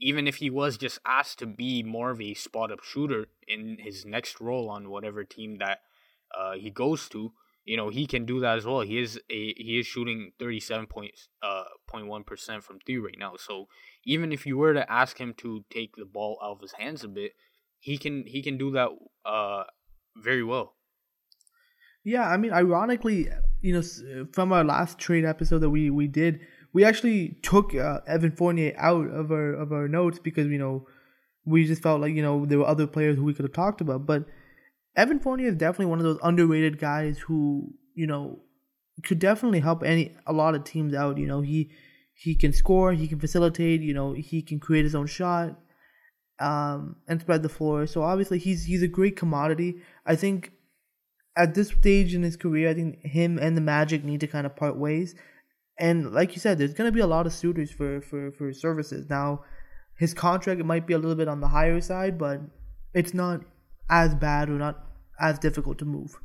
even 0.00 0.26
if 0.26 0.36
he 0.36 0.50
was 0.50 0.76
just 0.76 0.98
asked 1.06 1.38
to 1.38 1.46
be 1.46 1.82
more 1.82 2.10
of 2.10 2.20
a 2.20 2.34
spot 2.34 2.70
up 2.70 2.82
shooter 2.82 3.26
in 3.46 3.78
his 3.78 4.04
next 4.04 4.40
role 4.40 4.68
on 4.68 4.90
whatever 4.90 5.24
team 5.24 5.58
that 5.58 5.80
uh, 6.36 6.52
he 6.52 6.70
goes 6.70 7.08
to, 7.10 7.32
you 7.68 7.76
know 7.76 7.90
he 7.90 8.06
can 8.06 8.24
do 8.24 8.40
that 8.40 8.56
as 8.56 8.64
well. 8.64 8.80
He 8.80 8.98
is 8.98 9.20
a 9.28 9.54
he 9.56 9.78
is 9.78 9.86
shooting 9.86 10.32
thirty 10.38 10.58
seven 10.58 10.86
uh 11.42 11.64
point 11.86 12.06
one 12.06 12.24
percent 12.24 12.64
from 12.64 12.78
three 12.80 12.96
right 12.96 13.18
now. 13.18 13.34
So 13.36 13.68
even 14.04 14.32
if 14.32 14.46
you 14.46 14.56
were 14.56 14.72
to 14.72 14.90
ask 14.90 15.18
him 15.18 15.34
to 15.38 15.64
take 15.70 15.94
the 15.96 16.06
ball 16.06 16.38
out 16.42 16.52
of 16.52 16.60
his 16.62 16.72
hands 16.72 17.04
a 17.04 17.08
bit, 17.08 17.32
he 17.78 17.98
can 17.98 18.24
he 18.26 18.40
can 18.42 18.56
do 18.56 18.70
that 18.70 18.88
uh 19.26 19.64
very 20.16 20.42
well. 20.42 20.76
Yeah, 22.04 22.26
I 22.26 22.38
mean, 22.38 22.54
ironically, 22.54 23.28
you 23.60 23.74
know, 23.74 24.26
from 24.32 24.50
our 24.50 24.64
last 24.64 24.98
trade 24.98 25.26
episode 25.26 25.58
that 25.58 25.68
we 25.68 25.90
we 25.90 26.06
did, 26.06 26.40
we 26.72 26.84
actually 26.84 27.38
took 27.42 27.74
uh, 27.74 28.00
Evan 28.06 28.32
Fournier 28.32 28.72
out 28.78 29.10
of 29.10 29.30
our 29.30 29.52
of 29.52 29.72
our 29.72 29.88
notes 29.88 30.18
because 30.18 30.46
you 30.46 30.58
know 30.58 30.86
we 31.44 31.66
just 31.66 31.82
felt 31.82 32.00
like 32.00 32.14
you 32.14 32.22
know 32.22 32.46
there 32.46 32.58
were 32.60 32.66
other 32.66 32.86
players 32.86 33.18
who 33.18 33.24
we 33.24 33.34
could 33.34 33.44
have 33.44 33.52
talked 33.52 33.82
about, 33.82 34.06
but 34.06 34.24
Evan 34.98 35.20
Fournier 35.20 35.48
is 35.48 35.54
definitely 35.54 35.86
one 35.86 36.00
of 36.00 36.04
those 36.04 36.18
underrated 36.24 36.78
guys 36.80 37.18
who 37.20 37.72
you 37.94 38.06
know 38.06 38.40
could 39.04 39.20
definitely 39.20 39.60
help 39.60 39.84
any 39.84 40.16
a 40.26 40.32
lot 40.32 40.56
of 40.56 40.64
teams 40.64 40.92
out. 40.92 41.18
You 41.18 41.26
know, 41.28 41.40
he 41.40 41.70
he 42.14 42.34
can 42.34 42.52
score, 42.52 42.92
he 42.92 43.06
can 43.06 43.20
facilitate, 43.20 43.80
you 43.80 43.94
know, 43.94 44.12
he 44.12 44.42
can 44.42 44.58
create 44.58 44.84
his 44.84 44.96
own 44.96 45.06
shot, 45.06 45.56
um, 46.40 46.96
and 47.06 47.20
spread 47.20 47.44
the 47.44 47.48
floor. 47.48 47.86
So 47.86 48.02
obviously 48.02 48.38
he's 48.40 48.64
he's 48.64 48.82
a 48.82 48.88
great 48.88 49.16
commodity. 49.16 49.76
I 50.04 50.16
think 50.16 50.50
at 51.36 51.54
this 51.54 51.68
stage 51.68 52.12
in 52.12 52.24
his 52.24 52.36
career, 52.36 52.68
I 52.68 52.74
think 52.74 53.00
him 53.04 53.38
and 53.38 53.56
the 53.56 53.60
Magic 53.60 54.02
need 54.02 54.18
to 54.20 54.26
kind 54.26 54.46
of 54.46 54.56
part 54.56 54.76
ways. 54.76 55.14
And 55.78 56.12
like 56.12 56.34
you 56.34 56.40
said, 56.40 56.58
there's 56.58 56.74
gonna 56.74 56.90
be 56.90 56.98
a 56.98 57.06
lot 57.06 57.26
of 57.26 57.32
suitors 57.32 57.70
for 57.70 58.00
for 58.00 58.32
for 58.32 58.52
services. 58.52 59.08
Now, 59.08 59.44
his 59.96 60.12
contract 60.12 60.60
it 60.60 60.66
might 60.66 60.88
be 60.88 60.94
a 60.94 60.98
little 60.98 61.14
bit 61.14 61.28
on 61.28 61.40
the 61.40 61.46
higher 61.46 61.80
side, 61.80 62.18
but 62.18 62.40
it's 62.94 63.14
not 63.14 63.42
as 63.88 64.12
bad 64.16 64.50
or 64.50 64.58
not 64.58 64.87
as 65.20 65.38
difficult 65.38 65.78
to 65.78 65.84
move. 65.84 66.16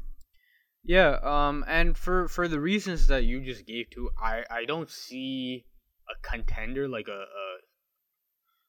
Yeah, 0.84 1.20
um, 1.24 1.64
and 1.68 1.98
for 1.98 2.28
for 2.28 2.48
the 2.48 2.60
reasons 2.60 3.08
that 3.08 3.24
you 3.24 3.42
just 3.42 3.66
gave 3.66 3.90
to, 3.92 4.10
I 4.22 4.44
I 4.50 4.66
don't 4.66 4.90
see 4.90 5.66
a 6.10 6.28
contender 6.28 6.88
like 6.88 7.08
a, 7.08 7.22
a 7.22 7.46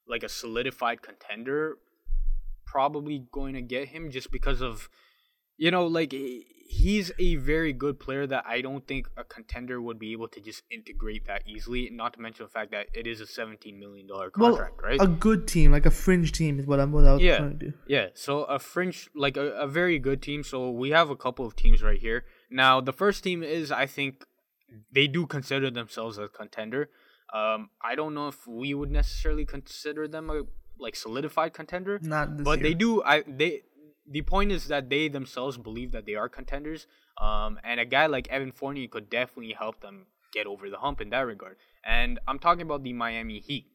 like 0.07 0.23
a 0.23 0.29
solidified 0.29 1.01
contender 1.01 1.77
probably 2.65 3.27
going 3.31 3.53
to 3.53 3.61
get 3.61 3.89
him 3.89 4.11
just 4.11 4.31
because 4.31 4.61
of 4.61 4.89
you 5.57 5.71
know, 5.71 5.87
like 5.87 6.13
he's 6.67 7.11
a 7.19 7.35
very 7.35 7.71
good 7.71 7.99
player 7.99 8.25
that 8.27 8.43
I 8.45 8.61
don't 8.61 8.85
think 8.87 9.07
a 9.15 9.23
contender 9.23 9.81
would 9.81 9.99
be 9.99 10.11
able 10.11 10.27
to 10.29 10.41
just 10.41 10.63
integrate 10.69 11.25
that 11.27 11.43
easily. 11.47 11.89
Not 11.91 12.13
to 12.13 12.21
mention 12.21 12.45
the 12.45 12.49
fact 12.49 12.71
that 12.71 12.87
it 12.93 13.07
is 13.07 13.21
a 13.21 13.27
seventeen 13.27 13.79
million 13.79 14.07
dollar 14.07 14.29
contract, 14.29 14.81
well, 14.81 14.91
right? 14.91 15.01
A 15.01 15.07
good 15.07 15.47
team, 15.47 15.71
like 15.71 15.85
a 15.85 15.91
fringe 15.91 16.31
team, 16.31 16.59
is 16.59 16.65
what 16.65 16.79
I'm 16.79 16.91
what 16.91 17.05
I 17.05 17.13
was 17.13 17.21
yeah, 17.21 17.37
trying 17.37 17.57
to 17.59 17.65
do. 17.67 17.73
Yeah, 17.87 18.07
so 18.13 18.43
a 18.43 18.59
fringe, 18.59 19.09
like 19.15 19.37
a, 19.37 19.51
a 19.51 19.67
very 19.67 19.99
good 19.99 20.21
team. 20.21 20.43
So 20.43 20.69
we 20.69 20.89
have 20.89 21.09
a 21.09 21.15
couple 21.15 21.45
of 21.45 21.55
teams 21.55 21.81
right 21.81 21.99
here. 21.99 22.25
Now 22.49 22.81
the 22.81 22.93
first 22.93 23.23
team 23.23 23.43
is, 23.43 23.71
I 23.71 23.85
think, 23.85 24.25
they 24.91 25.07
do 25.07 25.25
consider 25.25 25.71
themselves 25.71 26.17
a 26.17 26.27
contender. 26.27 26.89
Um, 27.33 27.69
I 27.81 27.95
don't 27.95 28.13
know 28.13 28.27
if 28.27 28.45
we 28.47 28.73
would 28.73 28.91
necessarily 28.91 29.45
consider 29.45 30.07
them 30.07 30.29
a 30.29 30.43
like 30.77 30.95
solidified 30.95 31.53
contender, 31.53 31.99
Not 32.01 32.43
but 32.43 32.59
year. 32.59 32.69
they 32.69 32.73
do. 32.73 33.01
I 33.03 33.23
they 33.27 33.61
the 34.07 34.21
point 34.21 34.51
is 34.51 34.67
that 34.67 34.89
they 34.89 35.07
themselves 35.07 35.57
believe 35.57 35.91
that 35.91 36.05
they 36.05 36.15
are 36.15 36.29
contenders. 36.29 36.87
Um, 37.19 37.59
and 37.63 37.79
a 37.79 37.85
guy 37.85 38.05
like 38.07 38.27
Evan 38.29 38.51
Fournier 38.51 38.87
could 38.87 39.09
definitely 39.09 39.53
help 39.53 39.81
them 39.81 40.07
get 40.33 40.47
over 40.47 40.69
the 40.69 40.77
hump 40.77 41.01
in 41.01 41.09
that 41.09 41.21
regard. 41.21 41.55
And 41.83 42.19
I'm 42.27 42.39
talking 42.39 42.61
about 42.61 42.83
the 42.83 42.93
Miami 42.93 43.39
Heat. 43.39 43.67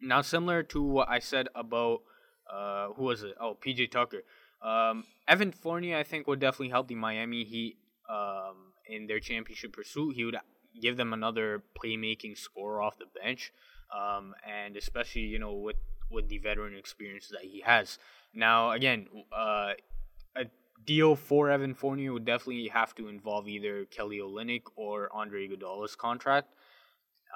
Now, 0.00 0.22
similar 0.22 0.62
to 0.64 0.82
what 0.82 1.08
I 1.08 1.18
said 1.18 1.48
about 1.54 2.02
uh, 2.50 2.88
who 2.96 3.04
was 3.04 3.22
it? 3.22 3.34
Oh, 3.40 3.56
PJ 3.64 3.90
Tucker. 3.90 4.22
Um, 4.62 5.04
Evan 5.28 5.52
Fournier, 5.52 5.96
I 5.96 6.02
think, 6.02 6.26
would 6.26 6.40
definitely 6.40 6.68
help 6.68 6.88
the 6.88 6.94
Miami 6.94 7.44
Heat 7.44 7.78
um, 8.08 8.72
in 8.86 9.06
their 9.06 9.20
championship 9.20 9.72
pursuit. 9.72 10.14
He 10.14 10.24
would 10.24 10.36
give 10.80 10.96
them 10.96 11.12
another 11.12 11.62
playmaking 11.82 12.38
scorer 12.38 12.82
off 12.82 12.98
the 12.98 13.06
bench, 13.20 13.52
um, 13.94 14.34
and 14.48 14.76
especially 14.76 15.22
you 15.22 15.38
know 15.38 15.52
with 15.52 15.76
with 16.10 16.28
the 16.28 16.38
veteran 16.38 16.76
experience 16.76 17.28
that 17.28 17.42
he 17.42 17.62
has. 17.64 17.98
Now, 18.34 18.70
again, 18.72 19.06
uh, 19.30 19.72
a 20.34 20.44
deal 20.84 21.16
for 21.16 21.50
Evan 21.50 21.74
Fournier 21.74 22.12
would 22.12 22.24
definitely 22.24 22.68
have 22.68 22.94
to 22.96 23.08
involve 23.08 23.48
either 23.48 23.84
Kelly 23.86 24.18
Olynyk 24.18 24.62
or 24.76 25.08
Andre 25.14 25.48
Iguodala's 25.48 25.96
contract, 25.96 26.48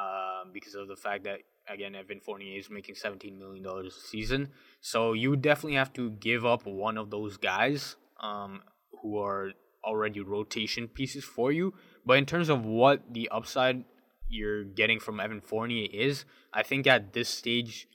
um, 0.01 0.53
because 0.53 0.75
of 0.75 0.89
the 0.89 0.97
fact 0.97 1.25
that 1.25 1.41
again 1.69 1.95
Evan 1.95 2.21
Fournier 2.21 2.59
is 2.59 2.71
making 2.71 2.95
seventeen 2.95 3.39
million 3.39 3.63
dollars 3.63 3.97
a 3.97 4.01
season. 4.01 4.51
So 4.81 5.13
you 5.13 5.31
would 5.31 5.43
definitely 5.43 5.77
have 5.77 5.93
to 5.95 6.11
give 6.11 6.47
up 6.47 6.67
one 6.67 6.97
of 6.97 7.11
those 7.11 7.37
guys 7.37 7.97
um, 8.21 8.63
who 9.03 9.19
are 9.19 9.53
already 9.85 10.21
rotation 10.21 10.89
pieces 10.89 11.25
for 11.25 11.53
you. 11.53 11.75
But 12.05 12.19
in 12.19 12.27
terms 12.27 12.49
of 12.49 12.65
what 12.65 13.13
the 13.13 13.29
upside 13.29 13.85
you're 14.29 14.65
getting 14.65 14.99
from 14.99 15.21
Evan 15.21 15.41
Fournier 15.41 15.89
is, 15.93 16.25
I 16.53 16.63
think 16.63 16.87
at 16.87 17.13
this 17.13 17.29
stage 17.29 17.87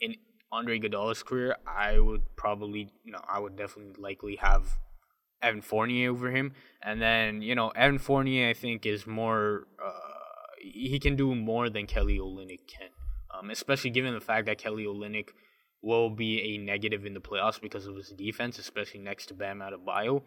in 0.00 0.14
Andre 0.52 0.80
Iguodala's 0.80 1.22
career, 1.22 1.56
I 1.66 1.98
would 1.98 2.22
probably 2.36 2.92
no, 3.04 3.18
I 3.28 3.38
would 3.38 3.56
definitely 3.56 4.00
likely 4.00 4.36
have 4.36 4.78
Evan 5.42 5.62
Fournier 5.62 6.10
over 6.10 6.30
him, 6.30 6.52
and 6.82 7.00
then 7.00 7.42
you 7.42 7.54
know 7.54 7.68
Evan 7.70 7.98
Fournier 7.98 8.48
I 8.48 8.54
think 8.54 8.84
is 8.84 9.06
more 9.06 9.66
uh, 9.82 10.10
he 10.60 10.98
can 10.98 11.16
do 11.16 11.34
more 11.34 11.70
than 11.70 11.86
Kelly 11.86 12.18
Olynyk 12.18 12.66
can, 12.66 12.88
um, 13.32 13.50
especially 13.50 13.90
given 13.90 14.14
the 14.14 14.20
fact 14.20 14.46
that 14.46 14.58
Kelly 14.58 14.84
Olynyk 14.84 15.28
will 15.82 16.10
be 16.10 16.54
a 16.54 16.58
negative 16.58 17.06
in 17.06 17.14
the 17.14 17.20
playoffs 17.20 17.60
because 17.60 17.86
of 17.86 17.96
his 17.96 18.10
defense, 18.10 18.58
especially 18.58 19.00
next 19.00 19.26
to 19.26 19.34
Bam 19.34 19.60
Adebayo. 19.60 20.22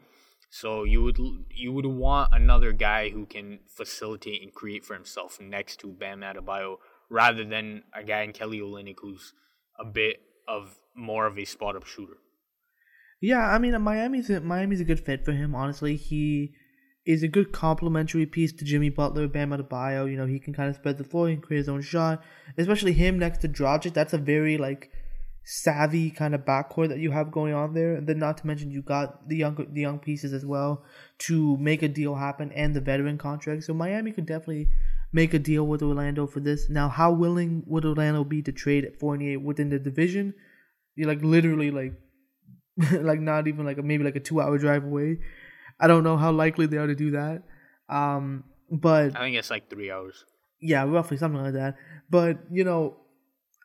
So 0.50 0.84
you 0.84 1.04
would 1.04 1.18
you 1.50 1.74
would 1.74 1.86
want 1.86 2.30
another 2.32 2.72
guy 2.72 3.10
who 3.10 3.26
can 3.26 3.60
facilitate 3.68 4.42
and 4.42 4.54
create 4.54 4.86
for 4.86 4.94
himself 4.94 5.40
next 5.42 5.80
to 5.82 5.88
Bam 5.88 6.22
Adebayo 6.22 6.78
rather 7.10 7.44
than 7.44 7.84
a 7.94 8.04
guy 8.04 8.22
in 8.22 8.34
Kelly 8.34 8.60
Olynyk 8.60 8.98
who's 9.02 9.34
a 9.80 9.86
bit 9.86 10.22
of 10.48 10.78
more 10.96 11.26
of 11.26 11.38
a 11.38 11.46
spot 11.46 11.76
up 11.76 11.86
shooter. 11.86 12.18
Yeah, 13.22 13.48
I 13.48 13.58
mean 13.58 13.80
Miami's 13.82 14.30
a, 14.30 14.42
Miami's 14.42 14.82
a 14.82 14.86
good 14.86 15.00
fit 15.00 15.24
for 15.24 15.32
him. 15.32 15.56
Honestly, 15.56 15.96
he 15.96 16.54
is 17.06 17.24
a 17.24 17.28
good 17.28 17.52
complementary 17.52 18.26
piece 18.26 18.54
to 18.54 18.66
Jimmy 18.66 18.90
Butler, 18.90 19.28
Bam 19.28 19.52
Adebayo. 19.52 20.10
You 20.10 20.18
know, 20.18 20.26
he 20.26 20.40
can 20.40 20.54
kind 20.54 20.70
of 20.70 20.76
spread 20.76 20.98
the 20.98 21.04
floor, 21.04 21.30
can 21.30 21.42
create 21.42 21.60
his 21.60 21.70
own 21.70 21.82
shot. 21.82 22.24
Especially 22.58 22.94
him 22.94 23.20
next 23.20 23.40
to 23.40 23.50
Dragic, 23.50 23.94
that's 23.94 24.14
a 24.14 24.18
very 24.18 24.58
like 24.58 24.92
savvy 25.46 26.10
kind 26.10 26.34
of 26.34 26.42
backcourt 26.42 26.90
that 26.90 27.00
you 27.00 27.12
have 27.12 27.32
going 27.32 27.54
on 27.54 27.74
there. 27.74 27.96
And 27.96 28.08
then 28.08 28.20
not 28.20 28.38
to 28.40 28.48
mention 28.48 28.72
you 28.72 28.82
got 28.82 29.28
the 29.28 29.38
young 29.38 29.68
the 29.72 29.82
young 29.82 30.00
pieces 30.00 30.34
as 30.34 30.46
well 30.46 30.84
to 31.20 31.58
make 31.58 31.82
a 31.82 31.88
deal 31.88 32.16
happen 32.16 32.52
and 32.52 32.76
the 32.76 32.82
veteran 32.82 33.18
contract. 33.18 33.64
So 33.64 33.74
Miami 33.74 34.12
could 34.12 34.26
definitely 34.26 34.70
make 35.14 35.34
a 35.34 35.40
deal 35.40 35.66
with 35.66 35.82
Orlando 35.82 36.28
for 36.28 36.40
this. 36.40 36.70
Now, 36.70 36.90
how 36.90 37.12
willing 37.12 37.64
would 37.68 37.86
Orlando 37.86 38.24
be 38.24 38.42
to 38.42 38.52
trade 38.52 38.84
at 38.84 39.00
Fournier 39.00 39.40
within 39.40 39.70
the 39.70 39.80
division? 39.80 40.34
You're 40.96 41.08
like 41.08 41.24
literally 41.24 41.72
like 41.72 41.94
like 42.92 43.20
not 43.20 43.48
even 43.48 43.66
like 43.66 43.78
a, 43.78 43.84
maybe 43.84 44.04
like 44.04 44.16
a 44.16 44.20
two 44.20 44.42
hour 44.42 44.58
drive 44.58 44.84
away. 44.84 45.20
I 45.80 45.88
don't 45.88 46.04
know 46.04 46.18
how 46.18 46.32
likely 46.32 46.66
they 46.66 46.78
are 46.78 46.88
to 46.88 46.96
do 46.96 47.12
that. 47.12 47.44
Um, 47.90 48.44
but 48.72 49.16
I 49.16 49.20
think 49.20 49.36
it's 49.36 49.50
like 49.50 49.70
three 49.70 49.92
hours. 49.92 50.26
yeah, 50.60 50.84
roughly 50.84 51.18
something 51.18 51.42
like 51.42 51.54
that. 51.54 51.76
But 52.10 52.40
you 52.52 52.64
know, 52.64 52.98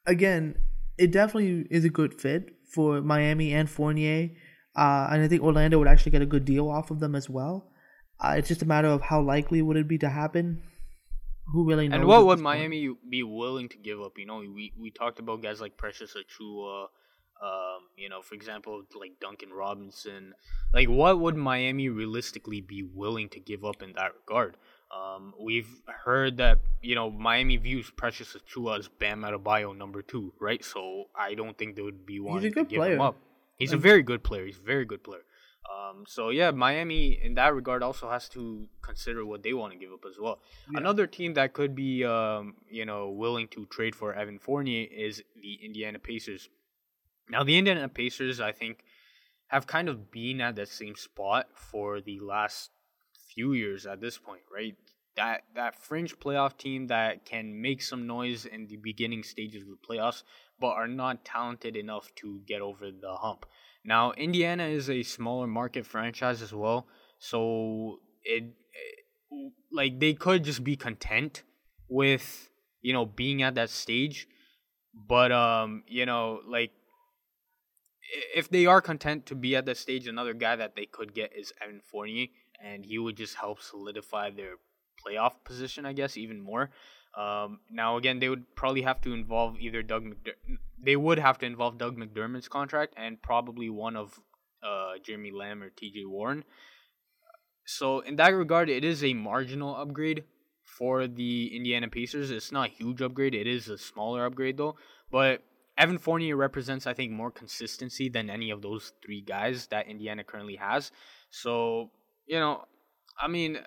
again, 0.06 0.56
it 0.98 1.10
definitely 1.10 1.66
is 1.70 1.84
a 1.84 1.90
good 1.90 2.20
fit 2.20 2.50
for 2.70 3.00
Miami 3.00 3.54
and 3.54 3.70
Fournier, 3.70 4.30
uh, 4.76 5.08
and 5.10 5.22
I 5.22 5.28
think 5.28 5.42
Orlando 5.42 5.78
would 5.78 5.88
actually 5.88 6.12
get 6.12 6.22
a 6.22 6.26
good 6.26 6.44
deal 6.44 6.68
off 6.68 6.90
of 6.90 7.00
them 7.00 7.14
as 7.14 7.30
well. 7.30 7.70
Uh, 8.20 8.34
it's 8.36 8.48
just 8.48 8.62
a 8.62 8.66
matter 8.66 8.88
of 8.88 9.00
how 9.00 9.22
likely 9.22 9.62
would 9.62 9.76
it 9.76 9.88
be 9.88 9.96
to 9.98 10.08
happen. 10.08 10.62
Who 11.52 11.64
really 11.64 11.88
knows? 11.88 11.96
And 11.96 12.06
what 12.06 12.26
would 12.26 12.38
this 12.38 12.42
point? 12.42 12.58
Miami 12.58 12.94
be 13.08 13.22
willing 13.22 13.68
to 13.70 13.78
give 13.78 14.00
up? 14.00 14.18
You 14.18 14.26
know, 14.26 14.38
we 14.38 14.72
we 14.78 14.90
talked 14.90 15.18
about 15.18 15.42
guys 15.42 15.60
like 15.60 15.76
Precious 15.76 16.14
Achiuwa, 16.14 16.88
um, 17.42 17.80
you 17.96 18.08
know, 18.08 18.20
for 18.20 18.34
example, 18.34 18.82
like 18.98 19.12
Duncan 19.20 19.50
Robinson. 19.52 20.34
Like, 20.74 20.88
what 20.88 21.18
would 21.20 21.36
Miami 21.36 21.88
realistically 21.88 22.60
be 22.60 22.82
willing 22.82 23.28
to 23.30 23.40
give 23.40 23.64
up 23.64 23.82
in 23.82 23.92
that 23.94 24.12
regard? 24.26 24.56
Um, 24.90 25.34
we've 25.38 25.68
heard 25.86 26.38
that 26.38 26.58
you 26.82 26.94
know 26.94 27.10
Miami 27.10 27.56
views 27.56 27.90
Precious 27.90 28.36
Achiuwa 28.36 28.78
as 28.78 28.88
Bam 28.88 29.22
Adebayo 29.22 29.76
number 29.76 30.02
two, 30.02 30.32
right? 30.40 30.64
So 30.64 31.04
I 31.14 31.34
don't 31.34 31.56
think 31.56 31.76
they 31.76 31.82
would 31.82 32.04
be 32.06 32.20
wanting 32.20 32.52
to 32.52 32.64
give 32.64 32.82
him 32.82 33.00
up. 33.00 33.16
He's 33.58 33.72
a 33.72 33.76
very 33.76 34.02
good 34.02 34.22
player. 34.22 34.46
He's 34.46 34.58
a 34.58 34.62
very 34.62 34.84
good 34.84 35.02
player. 35.02 35.22
Um, 35.68 36.04
so 36.06 36.30
yeah, 36.30 36.50
Miami 36.50 37.18
in 37.22 37.34
that 37.34 37.54
regard 37.54 37.82
also 37.82 38.08
has 38.10 38.28
to 38.30 38.68
consider 38.82 39.24
what 39.24 39.42
they 39.42 39.52
want 39.52 39.72
to 39.72 39.78
give 39.78 39.92
up 39.92 40.04
as 40.08 40.16
well. 40.18 40.40
Another 40.74 41.06
team 41.06 41.34
that 41.34 41.52
could 41.52 41.74
be, 41.74 42.04
um, 42.04 42.54
you 42.70 42.84
know, 42.84 43.10
willing 43.10 43.48
to 43.48 43.66
trade 43.66 43.94
for 43.94 44.14
Evan 44.14 44.38
Fournier 44.38 44.86
is 44.90 45.22
the 45.40 45.58
Indiana 45.62 45.98
Pacers. 45.98 46.48
Now, 47.30 47.44
the 47.44 47.58
Indiana 47.58 47.88
Pacers, 47.88 48.40
I 48.40 48.52
think, 48.52 48.84
have 49.48 49.66
kind 49.66 49.88
of 49.88 50.10
been 50.10 50.40
at 50.40 50.56
that 50.56 50.68
same 50.68 50.94
spot 50.94 51.48
for 51.54 52.00
the 52.00 52.18
last 52.20 52.70
few 53.34 53.52
years 53.52 53.86
at 53.86 54.00
this 54.00 54.18
point, 54.18 54.42
right? 54.52 54.76
That 55.16 55.42
that 55.54 55.74
fringe 55.82 56.18
playoff 56.18 56.56
team 56.56 56.86
that 56.86 57.24
can 57.24 57.60
make 57.60 57.82
some 57.82 58.06
noise 58.06 58.46
in 58.46 58.66
the 58.68 58.76
beginning 58.76 59.22
stages 59.22 59.62
of 59.62 59.68
the 59.68 59.76
playoffs, 59.86 60.22
but 60.60 60.68
are 60.68 60.88
not 60.88 61.24
talented 61.24 61.76
enough 61.76 62.14
to 62.16 62.40
get 62.46 62.62
over 62.62 62.90
the 62.90 63.14
hump. 63.14 63.44
Now, 63.84 64.12
Indiana 64.12 64.64
is 64.64 64.90
a 64.90 65.02
smaller 65.02 65.46
market 65.46 65.86
franchise 65.86 66.42
as 66.42 66.52
well, 66.52 66.86
so 67.18 68.00
it, 68.22 68.44
it 68.44 69.52
like 69.72 70.00
they 70.00 70.14
could 70.14 70.44
just 70.44 70.64
be 70.64 70.76
content 70.76 71.42
with 71.88 72.50
you 72.82 72.92
know 72.92 73.06
being 73.06 73.42
at 73.42 73.54
that 73.54 73.70
stage, 73.70 74.28
but 74.94 75.32
um 75.32 75.84
you 75.86 76.06
know 76.06 76.40
like 76.46 76.72
if 78.34 78.48
they 78.48 78.66
are 78.66 78.80
content 78.80 79.26
to 79.26 79.34
be 79.34 79.54
at 79.56 79.66
that 79.66 79.76
stage, 79.76 80.06
another 80.06 80.34
guy 80.34 80.56
that 80.56 80.74
they 80.74 80.86
could 80.86 81.14
get 81.14 81.32
is 81.36 81.52
Evan 81.60 81.80
Fournier, 81.84 82.28
and 82.62 82.84
he 82.84 82.98
would 82.98 83.16
just 83.16 83.34
help 83.34 83.60
solidify 83.60 84.30
their 84.30 84.54
playoff 85.04 85.32
position, 85.44 85.84
I 85.86 85.92
guess, 85.92 86.16
even 86.16 86.40
more. 86.40 86.70
Um, 87.16 87.60
now, 87.70 87.96
again, 87.96 88.18
they 88.20 88.28
would 88.28 88.54
probably 88.54 88.82
have 88.82 89.00
to 89.02 89.12
involve 89.12 89.58
either 89.58 89.82
Doug. 89.82 90.14
They 90.80 90.96
would 90.96 91.18
have 91.18 91.38
to 91.38 91.46
involve 91.46 91.78
Doug 91.78 91.96
McDermott's 91.96 92.48
contract 92.48 92.94
and 92.96 93.20
probably 93.20 93.70
one 93.70 93.96
of 93.96 94.18
uh, 94.62 94.98
Jeremy 95.02 95.32
Lamb 95.32 95.62
or 95.62 95.70
T.J. 95.70 96.04
Warren. 96.04 96.44
So, 97.66 98.00
in 98.00 98.16
that 98.16 98.34
regard, 98.34 98.70
it 98.70 98.84
is 98.84 99.02
a 99.02 99.14
marginal 99.14 99.76
upgrade 99.76 100.24
for 100.64 101.06
the 101.06 101.54
Indiana 101.56 101.88
Pacers. 101.88 102.30
It's 102.30 102.52
not 102.52 102.68
a 102.68 102.72
huge 102.72 103.02
upgrade. 103.02 103.34
It 103.34 103.46
is 103.46 103.68
a 103.68 103.78
smaller 103.78 104.24
upgrade, 104.24 104.56
though. 104.56 104.76
But 105.10 105.42
Evan 105.76 105.98
Fournier 105.98 106.36
represents, 106.36 106.86
I 106.86 106.94
think, 106.94 107.12
more 107.12 107.30
consistency 107.30 108.08
than 108.08 108.30
any 108.30 108.50
of 108.50 108.62
those 108.62 108.92
three 109.04 109.20
guys 109.20 109.66
that 109.68 109.88
Indiana 109.88 110.24
currently 110.24 110.56
has. 110.56 110.92
So, 111.30 111.90
you 112.26 112.38
know, 112.38 112.64
I 113.20 113.28
mean, 113.28 113.58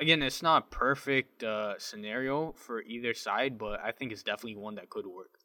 again, 0.00 0.22
it's 0.22 0.42
not 0.42 0.64
a 0.64 0.74
perfect 0.74 1.42
uh, 1.44 1.78
scenario 1.78 2.52
for 2.56 2.82
either 2.82 3.14
side, 3.14 3.58
but 3.58 3.80
I 3.80 3.92
think 3.92 4.12
it's 4.12 4.22
definitely 4.22 4.56
one 4.56 4.74
that 4.76 4.90
could 4.90 5.06
work. 5.06 5.38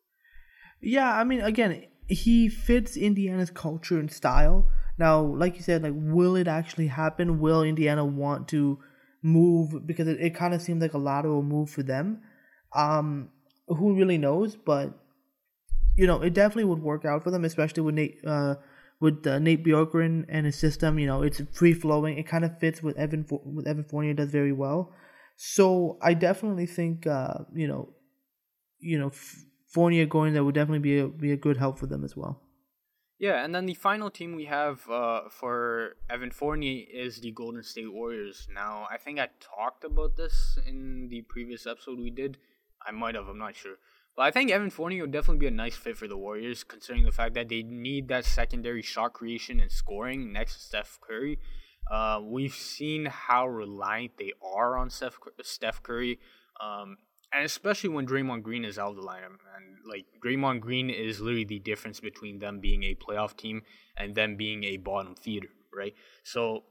Yeah, 0.81 1.13
I 1.13 1.23
mean, 1.23 1.41
again, 1.41 1.85
he 2.07 2.49
fits 2.49 2.97
Indiana's 2.97 3.51
culture 3.51 3.99
and 3.99 4.11
style. 4.11 4.67
Now, 4.97 5.21
like 5.21 5.55
you 5.57 5.61
said, 5.61 5.83
like, 5.83 5.93
will 5.95 6.35
it 6.35 6.47
actually 6.47 6.87
happen? 6.87 7.39
Will 7.39 7.63
Indiana 7.63 8.05
want 8.05 8.47
to 8.49 8.79
move? 9.21 9.85
Because 9.85 10.07
it, 10.07 10.19
it 10.21 10.35
kind 10.35 10.53
of 10.53 10.61
seems 10.61 10.81
like 10.81 10.93
a 10.93 10.97
lateral 10.97 11.43
move 11.43 11.69
for 11.69 11.83
them. 11.83 12.21
Um, 12.73 13.29
who 13.67 13.95
really 13.95 14.17
knows? 14.17 14.55
But 14.55 14.97
you 15.97 16.07
know, 16.07 16.21
it 16.21 16.33
definitely 16.33 16.65
would 16.65 16.81
work 16.81 17.05
out 17.05 17.23
for 17.23 17.31
them, 17.31 17.45
especially 17.45 17.81
with 17.81 17.95
Nate, 17.95 18.19
uh, 18.25 18.55
with 19.05 19.25
uh, 19.27 19.37
Nate 19.39 19.63
Bjorkgren 19.63 20.25
and 20.27 20.45
his 20.45 20.57
system. 20.57 20.99
You 20.99 21.07
know, 21.07 21.21
it's 21.21 21.41
free 21.53 21.73
flowing. 21.73 22.17
It 22.17 22.27
kind 22.27 22.43
of 22.43 22.59
fits 22.59 22.81
with 22.81 22.97
Evan 22.97 23.25
with 23.57 23.67
Evan 23.67 23.85
Fournier 23.85 24.15
does 24.15 24.31
very 24.31 24.51
well. 24.51 24.91
So 25.37 25.97
I 26.01 26.13
definitely 26.13 26.65
think 26.65 27.07
uh, 27.07 27.45
you 27.53 27.67
know, 27.67 27.93
you 28.79 28.97
know, 28.99 29.11
Fournier 29.73 30.05
going 30.05 30.33
there 30.33 30.43
would 30.43 30.55
definitely 30.55 30.79
be 30.79 30.99
a, 30.99 31.07
be 31.07 31.31
a 31.31 31.37
good 31.37 31.57
help 31.57 31.79
for 31.79 31.87
them 31.87 32.03
as 32.03 32.17
well. 32.17 32.41
Yeah, 33.17 33.45
and 33.45 33.55
then 33.55 33.65
the 33.65 33.75
final 33.75 34.09
team 34.09 34.35
we 34.35 34.45
have 34.45 34.89
uh, 34.89 35.21
for 35.29 35.95
Evan 36.09 36.31
Fournier 36.31 36.83
is 36.93 37.21
the 37.21 37.31
Golden 37.31 37.63
State 37.63 37.93
Warriors. 37.93 38.47
Now, 38.53 38.87
I 38.91 38.97
think 38.97 39.19
I 39.19 39.29
talked 39.39 39.85
about 39.85 40.17
this 40.17 40.59
in 40.67 41.07
the 41.09 41.21
previous 41.21 41.65
episode 41.65 41.97
we 41.99 42.09
did. 42.09 42.37
I 42.85 42.91
might 42.91 43.15
have, 43.15 43.29
I'm 43.29 43.37
not 43.37 43.55
sure. 43.55 43.77
But 44.15 44.23
I 44.23 44.31
think 44.31 44.49
Evan 44.49 44.69
Fournier 44.69 45.01
would 45.01 45.11
definitely 45.11 45.39
be 45.39 45.47
a 45.47 45.51
nice 45.51 45.75
fit 45.75 45.97
for 45.97 46.07
the 46.07 46.17
Warriors, 46.17 46.63
considering 46.63 47.03
the 47.03 47.11
fact 47.11 47.33
that 47.33 47.49
they 47.49 47.63
need 47.63 48.07
that 48.07 48.25
secondary 48.25 48.81
shot 48.81 49.13
creation 49.13 49.59
and 49.59 49.71
scoring 49.71 50.31
next 50.31 50.55
to 50.55 50.61
Steph 50.61 50.99
Curry. 51.01 51.39
Uh, 51.91 52.21
we've 52.23 52.53
seen 52.53 53.05
how 53.05 53.47
reliant 53.47 54.17
they 54.17 54.31
are 54.41 54.77
on 54.77 54.89
Steph, 54.89 55.19
Steph 55.41 55.83
Curry. 55.83 56.19
Um, 56.61 56.97
and 57.33 57.43
especially 57.43 57.89
when 57.89 58.07
Draymond 58.07 58.43
Green 58.43 58.63
is 58.63 58.79
out 58.79 58.91
of 58.91 58.95
the 58.95 59.01
lineup, 59.01 59.37
and 59.55 59.77
like 59.85 60.05
Draymond 60.23 60.61
Green 60.61 60.89
is 60.89 61.19
literally 61.19 61.43
the 61.43 61.59
difference 61.59 61.99
between 61.99 62.39
them 62.39 62.61
being 62.61 62.83
a 62.83 62.95
playoff 62.95 63.35
team 63.35 63.63
and 63.97 64.15
them 64.15 64.37
being 64.37 64.63
a 64.63 64.77
bottom 64.77 65.15
feeder, 65.15 65.49
right? 65.73 65.93
So 66.23 66.63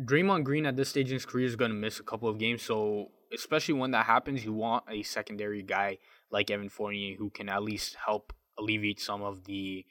Draymond 0.00 0.44
Green 0.44 0.64
at 0.64 0.76
this 0.76 0.88
stage 0.88 1.08
in 1.08 1.14
his 1.14 1.26
career 1.26 1.46
is 1.46 1.56
going 1.56 1.70
to 1.70 1.76
miss 1.76 2.00
a 2.00 2.02
couple 2.02 2.28
of 2.28 2.38
games. 2.38 2.62
So 2.62 3.10
especially 3.34 3.74
when 3.74 3.90
that 3.92 4.06
happens, 4.06 4.44
you 4.44 4.52
want 4.52 4.84
a 4.90 5.02
secondary 5.02 5.62
guy 5.62 5.98
like 6.30 6.50
Evan 6.50 6.68
Fournier 6.68 7.16
who 7.16 7.30
can 7.30 7.48
at 7.48 7.62
least 7.62 7.96
help 8.06 8.32
alleviate 8.58 9.00
some 9.00 9.22
of 9.22 9.44
the 9.44 9.84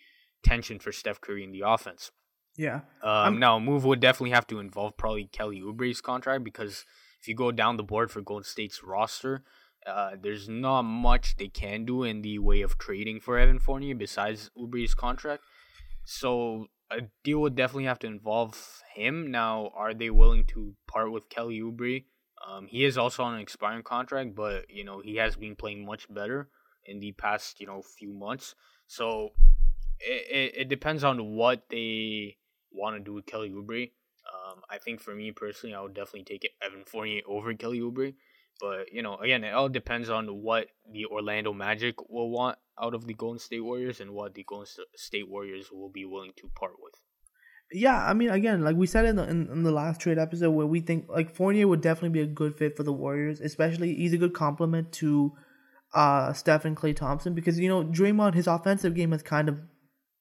tension 0.43 0.79
for 0.79 0.91
Steph 0.91 1.21
Curry 1.21 1.43
in 1.43 1.51
the 1.51 1.63
offense. 1.65 2.11
Yeah. 2.57 2.81
Um, 3.01 3.39
now, 3.39 3.57
a 3.57 3.59
move 3.59 3.85
would 3.85 3.99
definitely 3.99 4.31
have 4.31 4.47
to 4.47 4.59
involve 4.59 4.97
probably 4.97 5.25
Kelly 5.25 5.61
Oubre's 5.61 6.01
contract 6.01 6.43
because 6.43 6.85
if 7.21 7.27
you 7.27 7.35
go 7.35 7.51
down 7.51 7.77
the 7.77 7.83
board 7.83 8.11
for 8.11 8.21
Golden 8.21 8.43
State's 8.43 8.83
roster, 8.83 9.43
uh, 9.85 10.11
there's 10.21 10.49
not 10.49 10.83
much 10.83 11.37
they 11.37 11.47
can 11.47 11.85
do 11.85 12.03
in 12.03 12.21
the 12.21 12.39
way 12.39 12.61
of 12.61 12.77
trading 12.77 13.19
for 13.19 13.37
Evan 13.37 13.59
Fournier 13.59 13.95
besides 13.95 14.51
Oubre's 14.57 14.93
contract. 14.93 15.43
So 16.03 16.67
a 16.91 17.03
deal 17.23 17.39
would 17.39 17.55
definitely 17.55 17.85
have 17.85 17.99
to 17.99 18.07
involve 18.07 18.81
him. 18.93 19.31
Now, 19.31 19.71
are 19.75 19.93
they 19.93 20.09
willing 20.09 20.45
to 20.47 20.75
part 20.87 21.11
with 21.11 21.29
Kelly 21.29 21.59
Oubre? 21.61 22.03
Um, 22.47 22.67
he 22.67 22.85
is 22.85 22.97
also 22.97 23.23
on 23.23 23.35
an 23.35 23.41
expiring 23.41 23.83
contract, 23.83 24.35
but 24.35 24.69
you 24.69 24.83
know 24.83 25.01
he 25.01 25.15
has 25.17 25.35
been 25.35 25.55
playing 25.55 25.85
much 25.85 26.11
better 26.13 26.49
in 26.85 26.99
the 26.99 27.11
past 27.13 27.59
you 27.59 27.67
know 27.67 27.81
few 27.81 28.13
months. 28.13 28.55
So 28.87 29.29
it, 29.99 30.31
it, 30.31 30.53
it 30.61 30.69
depends 30.69 31.03
on 31.03 31.35
what 31.35 31.63
they 31.69 32.37
want 32.71 32.97
to 32.97 33.03
do 33.03 33.13
with 33.13 33.25
Kelly 33.25 33.51
Oubre. 33.51 33.91
Um, 34.31 34.61
I 34.69 34.77
think 34.77 35.01
for 35.01 35.13
me 35.13 35.31
personally, 35.31 35.75
I 35.75 35.81
would 35.81 35.93
definitely 35.93 36.23
take 36.23 36.49
Evan 36.61 36.83
Fournier 36.85 37.21
over 37.27 37.53
Kelly 37.53 37.79
Oubre. 37.79 38.13
But 38.59 38.91
you 38.91 39.01
know, 39.01 39.17
again, 39.17 39.43
it 39.43 39.53
all 39.53 39.69
depends 39.69 40.09
on 40.09 40.27
what 40.27 40.67
the 40.91 41.05
Orlando 41.05 41.53
Magic 41.53 42.09
will 42.09 42.29
want 42.29 42.57
out 42.81 42.93
of 42.93 43.05
the 43.05 43.13
Golden 43.13 43.39
State 43.39 43.61
Warriors 43.61 43.99
and 43.99 44.11
what 44.11 44.33
the 44.33 44.43
Golden 44.43 44.67
State 44.95 45.27
Warriors 45.27 45.71
will 45.71 45.89
be 45.89 46.05
willing 46.05 46.33
to 46.37 46.49
part 46.55 46.73
with. 46.79 46.93
Yeah, 47.73 48.05
I 48.05 48.13
mean, 48.13 48.29
again, 48.29 48.63
like 48.63 48.75
we 48.75 48.87
said 48.87 49.05
in 49.05 49.15
the 49.15 49.23
in, 49.23 49.49
in, 49.49 49.63
the 49.63 49.71
last 49.71 50.01
trade 50.01 50.17
episode, 50.17 50.51
where 50.51 50.65
we 50.67 50.81
think 50.81 51.07
like 51.07 51.33
Fournier 51.33 51.67
would 51.67 51.81
definitely 51.81 52.09
be 52.09 52.21
a 52.21 52.27
good 52.27 52.57
fit 52.57 52.75
for 52.75 52.83
the 52.83 52.91
Warriors, 52.91 53.39
especially 53.39 53.95
he's 53.95 54.13
a 54.13 54.17
good 54.17 54.33
complement 54.33 54.91
to 54.93 55.31
uh 55.93 56.33
Steph 56.33 56.65
and 56.65 56.75
Klay 56.75 56.95
Thompson 56.95 57.33
because 57.33 57.59
you 57.59 57.69
know 57.69 57.83
Draymond 57.83 58.33
his 58.33 58.47
offensive 58.47 58.95
game 58.95 59.11
has 59.11 59.23
kind 59.23 59.47
of 59.47 59.57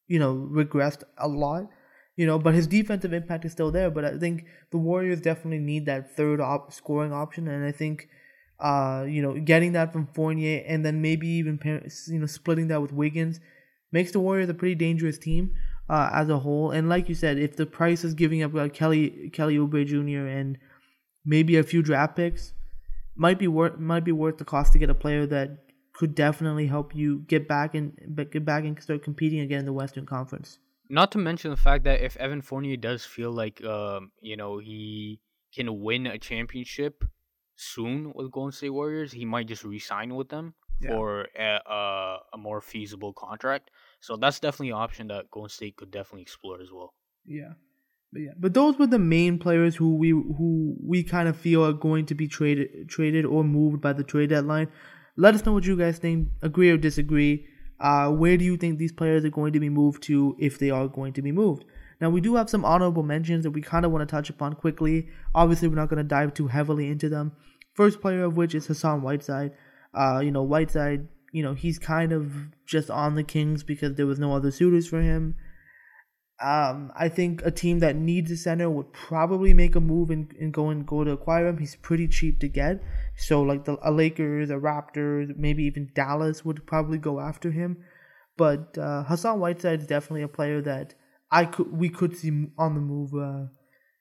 you 0.07 0.19
know 0.19 0.49
regressed 0.53 1.03
a 1.19 1.27
lot, 1.27 1.69
you 2.17 2.27
know, 2.27 2.39
but 2.39 2.55
his 2.55 2.69
defensive 2.69 3.13
impact 3.13 3.45
is 3.45 3.53
still 3.53 3.73
there. 3.73 3.91
But 3.91 4.05
I 4.05 4.17
think 4.19 4.45
the 4.71 4.79
Warriors 4.79 5.21
definitely 5.21 5.59
need 5.59 5.87
that 5.87 6.17
third 6.17 6.41
op- 6.41 6.73
scoring 6.73 7.13
option, 7.13 7.49
and 7.49 7.65
I 7.65 7.73
think 7.73 8.09
uh, 8.61 9.07
you 9.09 9.23
know, 9.23 9.41
getting 9.41 9.73
that 9.73 9.93
from 9.93 10.07
Fournier 10.15 10.63
and 10.67 10.85
then 10.85 11.01
maybe 11.01 11.27
even 11.27 11.59
you 12.07 12.19
know 12.19 12.27
splitting 12.27 12.69
that 12.69 12.83
with 12.83 12.93
Wiggins 12.93 13.41
makes 13.91 14.13
the 14.13 14.21
Warriors 14.21 14.49
a 14.49 14.55
pretty 14.55 14.75
dangerous 14.75 15.19
team 15.19 15.55
uh, 15.91 16.09
as 16.13 16.29
a 16.29 16.39
whole. 16.39 16.71
And 16.71 16.89
like 16.89 17.09
you 17.09 17.15
said, 17.15 17.37
if 17.39 17.57
the 17.57 17.67
price 17.67 18.05
is 18.05 18.15
giving 18.15 18.43
up 18.43 18.55
like 18.55 18.73
Kelly 18.73 19.31
Kelly 19.33 19.57
Oubre 19.59 19.85
Jr. 19.85 20.27
and 20.27 20.57
maybe 21.25 21.57
a 21.57 21.65
few 21.65 21.83
draft 21.83 22.17
picks, 22.17 22.53
might 23.17 23.39
be 23.39 23.49
worth 23.49 23.79
might 23.79 24.05
be 24.05 24.13
worth 24.13 24.39
the 24.39 24.45
cost 24.45 24.73
to 24.73 24.79
get 24.79 24.89
a 24.89 24.95
player 24.95 25.27
that 25.27 25.59
could 25.93 26.15
definitely 26.15 26.67
help 26.67 26.95
you 26.95 27.19
get 27.27 27.49
back 27.49 27.75
and 27.75 27.93
get 28.31 28.45
back 28.45 28.65
and 28.65 28.81
start 28.81 29.03
competing 29.03 29.41
again 29.41 29.59
in 29.59 29.65
the 29.67 29.73
Western 29.73 30.07
Conference. 30.07 30.59
Not 30.89 31.13
to 31.13 31.19
mention 31.19 31.51
the 31.51 31.57
fact 31.57 31.85
that 31.85 32.01
if 32.01 32.17
Evan 32.17 32.41
Fournier 32.41 32.77
does 32.77 33.05
feel 33.05 33.33
like 33.33 33.63
um, 33.65 34.13
you 34.21 34.37
know 34.37 34.59
he 34.59 35.19
can 35.53 35.81
win 35.81 36.07
a 36.07 36.19
championship 36.19 37.05
soon 37.57 38.13
with 38.15 38.31
Golden 38.31 38.53
State 38.53 38.71
Warriors, 38.71 39.11
he 39.13 39.25
might 39.25 39.49
just 39.49 39.65
resign 39.65 40.15
with 40.15 40.29
them 40.29 40.55
yeah. 40.81 40.91
for 40.91 41.29
a, 41.37 41.59
a, 41.67 42.19
a, 42.35 42.39
more 42.39 42.61
feasible 42.61 43.13
contract. 43.13 43.71
So 44.01 44.17
that's 44.17 44.41
definitely 44.41 44.71
an 44.71 44.77
option 44.77 45.09
that 45.09 45.31
Golden 45.31 45.51
State 45.51 45.77
could 45.77 45.91
definitely 45.91 46.23
explore 46.23 46.61
as 46.61 46.71
well. 46.73 46.95
Yeah. 47.27 47.53
But 48.13 48.23
yeah, 48.23 48.33
but 48.37 48.55
those 48.55 48.77
were 48.77 48.89
the 48.89 48.99
main 48.99 49.39
players 49.39 49.77
who 49.77 49.95
we 49.95 50.11
who 50.11 50.77
we 50.85 51.05
kind 51.05 51.29
of 51.29 51.37
feel 51.37 51.65
are 51.65 51.73
going 51.73 52.07
to 52.07 52.15
be 52.15 52.27
traded 52.27 52.89
traded 52.89 53.25
or 53.25 53.45
moved 53.45 53.81
by 53.81 53.93
the 53.93 54.03
trade 54.03 54.31
deadline. 54.31 54.69
Let 55.17 55.35
us 55.35 55.47
know 55.47 55.53
what 55.53 55.65
you 55.65 55.77
guys 55.77 55.99
think. 55.99 56.29
Agree 56.43 56.71
or 56.71 56.77
disagree. 56.77 57.47
Uh, 57.79 58.11
where 58.11 58.37
do 58.37 58.45
you 58.45 58.57
think 58.57 58.79
these 58.79 58.93
players 58.93 59.25
are 59.25 59.31
going 59.31 59.53
to 59.53 59.61
be 59.61 59.69
moved 59.69 60.03
to 60.05 60.37
if 60.39 60.59
they 60.59 60.71
are 60.71 60.89
going 60.89 61.13
to 61.15 61.23
be 61.23 61.31
moved? 61.31 61.65
Now 62.01 62.11
we 62.11 62.21
do 62.21 62.35
have 62.35 62.51
some 62.51 62.65
honorable 62.65 63.03
mentions 63.05 63.45
that 63.45 63.53
we 63.53 63.63
kind 63.63 63.85
of 63.85 63.93
want 63.93 64.09
to 64.09 64.13
touch 64.13 64.29
upon 64.29 64.55
quickly. 64.55 65.09
Obviously, 65.35 65.69
we're 65.69 65.77
not 65.77 65.89
going 65.89 65.99
to 65.99 66.05
dive 66.05 66.35
too 66.35 66.49
heavily 66.49 66.89
into 66.89 67.09
them. 67.09 67.33
First 67.75 68.01
player 68.01 68.25
of 68.25 68.37
which 68.37 68.55
is 68.55 68.67
Hassan 68.67 69.03
Whiteside. 69.03 69.53
Uh, 69.95 70.21
you 70.21 70.31
know, 70.31 70.43
Whiteside, 70.43 71.07
you 71.33 71.43
know, 71.43 71.55
he's 71.55 71.79
kind 71.79 72.13
of 72.13 72.33
just 72.67 72.91
on 72.91 73.15
the 73.15 73.23
Kings 73.23 73.63
because 73.63 73.95
there 73.95 74.07
was 74.07 74.19
no 74.19 74.35
other 74.35 74.51
suitors 74.51 74.89
for 74.89 75.01
him. 75.01 75.37
Um, 76.43 76.91
I 76.97 77.11
think 77.11 77.43
a 77.45 77.51
team 77.51 77.81
that 77.81 77.97
needs 77.97 78.31
a 78.31 78.37
center 78.37 78.71
would 78.71 78.93
probably 78.95 79.53
make 79.53 79.77
a 79.77 79.81
move 79.81 80.09
and, 80.11 80.33
and 80.41 80.55
go 80.55 80.71
and 80.71 80.87
go 80.87 81.05
to 81.05 81.11
acquire 81.11 81.47
him. 81.49 81.59
He's 81.59 81.77
pretty 81.77 82.09
cheap 82.09 82.41
to 82.41 82.49
get. 82.49 82.83
So 83.19 83.43
like 83.43 83.67
the 83.67 83.77
a 83.83 83.93
Lakers, 83.93 84.49
a 84.49 84.55
Raptors, 84.55 85.37
maybe 85.37 85.65
even 85.65 85.91
Dallas 85.95 86.43
would 86.45 86.67
probably 86.67 86.97
go 86.97 87.21
after 87.21 87.51
him. 87.51 87.85
But 88.39 88.79
uh, 88.79 89.03
Hassan 89.05 89.39
Whiteside 89.39 89.81
is 89.81 89.87
definitely 89.87 90.23
a 90.23 90.29
player 90.29 90.63
that 90.63 90.95
I 91.31 91.45
could 91.45 91.71
we 91.71 91.91
could 91.91 92.17
see 92.17 92.47
on 92.57 92.75
the 92.75 92.81
move 92.81 93.13
uh, 93.13 93.49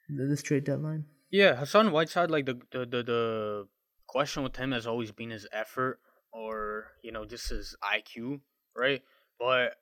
this 0.08 0.42
trade 0.42 0.64
deadline. 0.64 1.06
Yeah, 1.30 1.58
Hassan 1.58 1.92
Whiteside, 1.92 2.32
like 2.32 2.46
the, 2.46 2.62
the 2.72 2.86
the 2.86 3.04
the 3.04 3.68
question 4.08 4.44
with 4.44 4.56
him 4.56 4.72
has 4.72 4.88
always 4.88 5.12
been 5.12 5.30
his 5.32 5.46
effort 5.52 6.00
or 6.32 6.88
you 7.04 7.12
know 7.12 7.26
just 7.26 7.50
his 7.50 7.76
IQ, 7.84 8.42
right? 8.76 9.02
But 9.40 9.76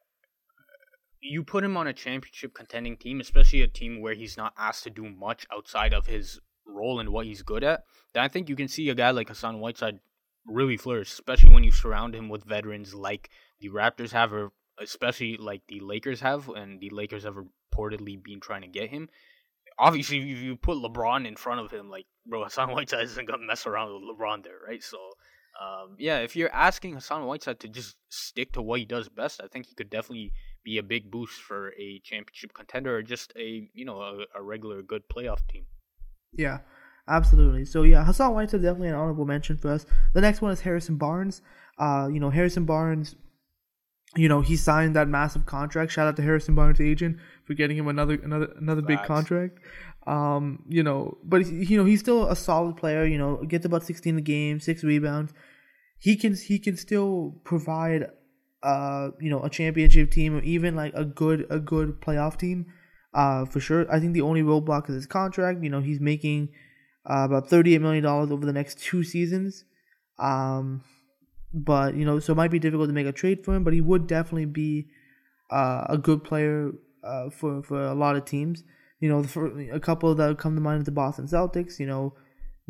you 1.20 1.44
put 1.44 1.64
him 1.64 1.78
on 1.78 1.88
a 1.88 1.94
championship 1.94 2.54
contending 2.54 2.98
team, 2.98 3.20
especially 3.20 3.62
a 3.62 3.68
team 3.68 4.02
where 4.02 4.14
he's 4.14 4.38
not 4.38 4.54
asked 4.58 4.84
to 4.84 4.90
do 4.90 5.10
much 5.10 5.46
outside 5.52 5.94
of 5.94 6.06
his 6.06 6.40
role 6.66 7.00
and 7.00 7.10
what 7.10 7.26
he's 7.26 7.42
good 7.42 7.64
at, 7.64 7.84
then 8.14 8.24
I 8.24 8.28
think 8.28 8.50
you 8.50 8.56
can 8.56 8.68
see 8.68 8.90
a 8.90 8.96
guy 8.96 9.12
like 9.12 9.30
Hassan 9.30 9.60
Whiteside 9.60 10.00
really 10.46 10.78
flourish, 10.78 11.12
especially 11.12 11.50
when 11.50 11.64
you 11.64 11.72
surround 11.72 12.14
him 12.14 12.30
with 12.30 12.44
veterans 12.44 12.94
like 12.94 13.30
the 13.60 13.70
Raptors 13.70 14.12
have, 14.12 14.32
or 14.32 14.52
especially 14.80 15.38
like 15.38 15.62
the 15.68 15.80
Lakers 15.80 16.22
have, 16.22 16.50
and 16.50 16.80
the 16.80 16.90
Lakers 16.92 17.24
have 17.24 17.36
reportedly 17.36 18.22
been 18.22 18.40
trying 18.40 18.62
to 18.62 18.68
get 18.68 18.90
him 18.90 19.10
obviously 19.78 20.18
if 20.32 20.40
you 20.40 20.56
put 20.56 20.78
LeBron 20.78 21.28
in 21.28 21.36
front 21.36 21.62
of 21.62 21.72
him, 21.72 21.90
like 21.90 22.06
bro, 22.26 22.44
Hassan 22.44 22.72
Whiteside 22.72 23.04
isn't 23.04 23.28
gonna 23.28 23.46
mess 23.46 23.66
around 23.66 23.94
with 23.94 24.18
LeBron 24.18 24.44
there, 24.44 24.60
right? 24.68 24.84
So 24.84 24.98
um, 25.60 25.96
yeah, 25.98 26.20
if 26.20 26.36
you're 26.36 26.54
asking 26.54 26.94
Hassan 26.94 27.26
Whiteside 27.26 27.60
to 27.62 27.68
just 27.68 27.96
stick 28.10 28.52
to 28.54 28.62
what 28.62 28.80
he 28.80 28.86
does 28.86 29.10
best, 29.10 29.42
I 29.44 29.48
think 29.48 29.66
he 29.66 29.76
could 29.76 29.90
definitely 29.90 30.32
be 30.64 30.78
a 30.78 30.84
big 30.84 31.10
boost 31.10 31.42
for 31.42 31.74
a 31.80 32.00
championship 32.04 32.54
contender 32.54 32.96
or 32.96 33.02
just 33.02 33.34
a 33.38 33.70
you 33.74 33.86
know 33.86 34.02
a, 34.02 34.26
a 34.36 34.42
regular 34.42 34.82
good 34.82 35.04
playoff 35.10 35.48
team. 35.48 35.66
Yeah, 36.34 36.60
absolutely. 37.08 37.66
So 37.66 37.84
yeah, 37.84 38.04
Hassan 38.06 38.34
Whiteside 38.34 38.62
definitely 38.62 38.90
an 38.90 38.96
honorable 38.96 39.26
mention 39.26 39.58
for 39.58 39.70
us. 39.70 39.86
The 40.14 40.22
next 40.22 40.42
one 40.42 40.52
is 40.52 40.62
Harrison 40.62 40.98
Barnes. 40.98 41.42
Uh, 41.80 42.10
you 42.12 42.20
know 42.20 42.30
Harrison 42.30 42.66
Barnes 42.66 43.16
you 44.16 44.30
know, 44.30 44.42
he 44.42 44.56
signed 44.56 44.96
that 44.96 45.08
massive 45.08 45.46
contract. 45.46 45.92
Shout 45.92 46.08
out 46.08 46.16
to 46.16 46.22
Harrison 46.22 46.56
Barnes' 46.56 46.80
agent 46.80 47.18
for 47.44 47.54
getting 47.54 47.78
him 47.78 47.88
another 47.88 48.16
another 48.16 48.54
another 48.58 48.82
Facts. 48.82 48.88
big 48.88 49.04
contract. 49.04 49.60
Um, 50.08 50.64
you 50.70 50.84
know, 50.84 51.18
but 51.24 51.46
you 51.48 51.78
know 51.78 51.84
he's 51.84 52.00
still 52.00 52.30
a 52.30 52.36
solid 52.36 52.78
player. 52.78 53.06
You 53.06 53.18
know, 53.18 53.44
gets 53.44 53.66
about 53.66 53.84
sixteen 53.84 54.18
a 54.18 54.22
game, 54.22 54.62
six 54.62 54.84
rebounds. 54.84 55.34
He 56.00 56.16
can 56.16 56.34
he 56.36 56.60
can 56.60 56.78
still 56.78 57.36
provide, 57.44 58.08
uh, 58.64 59.10
you 59.20 59.30
know, 59.30 59.42
a 59.44 59.50
championship 59.50 60.12
team 60.12 60.38
or 60.38 60.42
even 60.44 60.76
like 60.76 60.94
a 60.96 61.04
good 61.04 61.46
a 61.50 61.60
good 61.60 62.00
playoff 62.00 62.38
team, 62.38 62.68
uh, 63.14 63.46
for 63.46 63.60
sure. 63.60 63.92
I 63.92 64.00
think 64.00 64.14
the 64.14 64.22
only 64.22 64.44
roadblock 64.44 64.90
is 64.90 64.96
his 64.96 65.06
contract. 65.08 65.62
You 65.62 65.70
know, 65.70 65.82
he's 65.82 66.00
making 66.00 66.50
uh, 67.06 67.26
about 67.26 67.50
thirty 67.50 67.76
eight 67.76 67.82
million 67.82 68.04
dollars 68.04 68.32
over 68.32 68.46
the 68.46 68.54
next 68.54 68.80
two 68.80 69.04
seasons. 69.04 69.66
Um, 70.20 70.84
but 71.54 71.96
you 71.96 72.06
know, 72.06 72.20
so 72.20 72.32
it 72.32 72.38
might 72.38 72.52
be 72.52 72.60
difficult 72.60 72.88
to 72.88 72.94
make 72.94 73.08
a 73.08 73.12
trade 73.12 73.44
for 73.44 73.54
him. 73.54 73.66
But 73.66 73.74
he 73.74 73.82
would 73.82 74.08
definitely 74.08 74.46
be 74.46 74.88
uh, 75.52 75.84
a 75.90 75.98
good 75.98 76.24
player 76.24 76.72
uh, 77.04 77.30
for 77.30 77.62
for 77.62 77.84
a 77.84 77.94
lot 77.94 78.16
of 78.16 78.24
teams. 78.24 78.64
You 79.00 79.10
know, 79.10 79.24
for 79.24 79.60
a 79.72 79.80
couple 79.80 80.14
that 80.16 80.38
come 80.38 80.56
to 80.56 80.62
mind 80.62 80.80
is 80.80 80.86
the 80.86 80.92
Boston 80.92 81.26
Celtics. 81.28 81.80
You 81.80 81.88
know, 81.88 82.14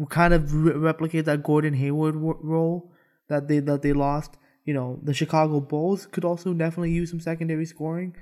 kind 0.09 0.33
of 0.33 0.53
re- 0.53 0.73
replicate 0.73 1.25
that 1.25 1.43
Gordon 1.43 1.73
Hayward 1.73 2.15
w- 2.15 2.39
role 2.41 2.91
that 3.29 3.47
they 3.47 3.59
that 3.59 3.81
they 3.81 3.93
lost. 3.93 4.37
You 4.65 4.73
know, 4.73 4.99
the 5.01 5.13
Chicago 5.13 5.61
Bulls 5.61 6.05
could 6.07 6.25
also 6.25 6.53
definitely 6.53 6.91
use 6.91 7.09
some 7.09 7.21
secondary 7.21 7.65
scoring. 7.65 8.15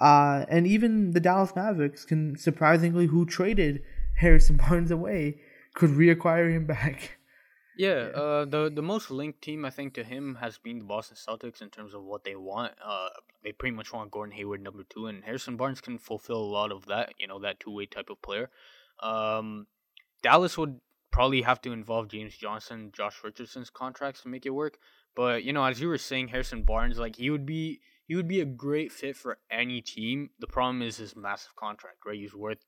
Uh, 0.00 0.44
and 0.48 0.66
even 0.66 1.12
the 1.12 1.20
Dallas 1.20 1.54
Mavericks 1.54 2.04
can 2.04 2.36
surprisingly, 2.36 3.06
who 3.06 3.24
traded 3.24 3.82
Harrison 4.18 4.56
Barnes 4.56 4.90
away, 4.90 5.38
could 5.74 5.90
reacquire 5.90 6.52
him 6.52 6.66
back. 6.66 7.18
Yeah, 7.76 8.08
yeah, 8.08 8.20
uh, 8.20 8.44
the 8.44 8.70
the 8.72 8.82
most 8.82 9.10
linked 9.10 9.42
team 9.42 9.64
I 9.64 9.70
think 9.70 9.94
to 9.94 10.04
him 10.04 10.36
has 10.36 10.58
been 10.58 10.78
the 10.78 10.84
Boston 10.84 11.16
Celtics 11.16 11.60
in 11.60 11.70
terms 11.70 11.94
of 11.94 12.02
what 12.04 12.24
they 12.24 12.36
want. 12.36 12.72
Uh, 12.84 13.08
they 13.42 13.52
pretty 13.52 13.74
much 13.74 13.92
want 13.92 14.10
Gordon 14.10 14.34
Hayward 14.36 14.62
number 14.62 14.84
two, 14.88 15.06
and 15.06 15.24
Harrison 15.24 15.56
Barnes 15.56 15.80
can 15.80 15.98
fulfill 15.98 16.38
a 16.38 16.52
lot 16.58 16.70
of 16.70 16.86
that. 16.86 17.14
You 17.18 17.26
know, 17.26 17.40
that 17.40 17.60
two 17.60 17.72
way 17.72 17.86
type 17.86 18.10
of 18.10 18.22
player. 18.22 18.50
Um, 19.00 19.66
Dallas 20.22 20.56
would 20.56 20.80
probably 21.10 21.42
have 21.42 21.60
to 21.62 21.72
involve 21.72 22.08
James 22.08 22.36
Johnson, 22.36 22.90
Josh 22.92 23.22
Richardson's 23.22 23.70
contracts 23.70 24.22
to 24.22 24.28
make 24.28 24.46
it 24.46 24.50
work. 24.50 24.78
But 25.14 25.44
you 25.44 25.52
know, 25.52 25.64
as 25.64 25.80
you 25.80 25.88
were 25.88 25.98
saying, 25.98 26.28
Harrison 26.28 26.62
Barnes, 26.62 26.98
like 26.98 27.16
he 27.16 27.30
would 27.30 27.46
be 27.46 27.80
he 28.06 28.14
would 28.14 28.28
be 28.28 28.40
a 28.40 28.44
great 28.44 28.92
fit 28.92 29.16
for 29.16 29.38
any 29.50 29.80
team. 29.80 30.30
The 30.38 30.46
problem 30.46 30.82
is 30.82 30.98
his 30.98 31.16
massive 31.16 31.56
contract, 31.56 31.98
right? 32.06 32.18
He's 32.18 32.34
worth 32.34 32.58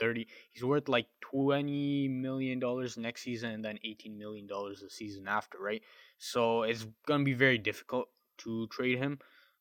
thirty. 0.00 0.26
He's 0.50 0.64
worth 0.64 0.88
like 0.88 1.06
twenty 1.20 2.08
million 2.08 2.58
dollars 2.58 2.96
next 2.96 3.22
season, 3.22 3.50
and 3.50 3.64
then 3.64 3.78
eighteen 3.84 4.18
million 4.18 4.46
dollars 4.46 4.80
the 4.80 4.90
season 4.90 5.28
after, 5.28 5.58
right? 5.58 5.82
So 6.18 6.62
it's 6.62 6.86
gonna 7.06 7.24
be 7.24 7.34
very 7.34 7.58
difficult 7.58 8.08
to 8.38 8.66
trade 8.68 8.98
him. 8.98 9.18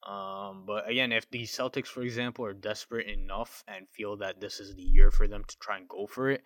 Um, 0.07 0.63
but 0.65 0.89
again, 0.89 1.11
if 1.11 1.29
the 1.29 1.43
Celtics, 1.43 1.87
for 1.87 2.01
example, 2.01 2.45
are 2.45 2.53
desperate 2.53 3.07
enough 3.07 3.63
and 3.67 3.87
feel 3.89 4.17
that 4.17 4.39
this 4.39 4.59
is 4.59 4.73
the 4.75 4.81
year 4.81 5.11
for 5.11 5.27
them 5.27 5.43
to 5.45 5.57
try 5.59 5.77
and 5.77 5.87
go 5.89 6.07
for 6.07 6.29
it, 6.31 6.41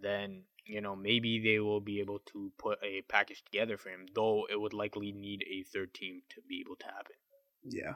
then 0.00 0.42
you 0.64 0.80
know 0.80 0.94
maybe 0.94 1.40
they 1.42 1.58
will 1.58 1.80
be 1.80 2.00
able 2.00 2.18
to 2.32 2.52
put 2.58 2.78
a 2.84 3.02
package 3.08 3.42
together 3.44 3.76
for 3.76 3.88
him. 3.88 4.06
Though 4.14 4.46
it 4.50 4.60
would 4.60 4.74
likely 4.74 5.12
need 5.12 5.42
a 5.50 5.64
third 5.64 5.94
team 5.94 6.20
to 6.30 6.42
be 6.48 6.62
able 6.64 6.76
to 6.76 6.86
happen. 6.86 7.16
Yeah. 7.64 7.94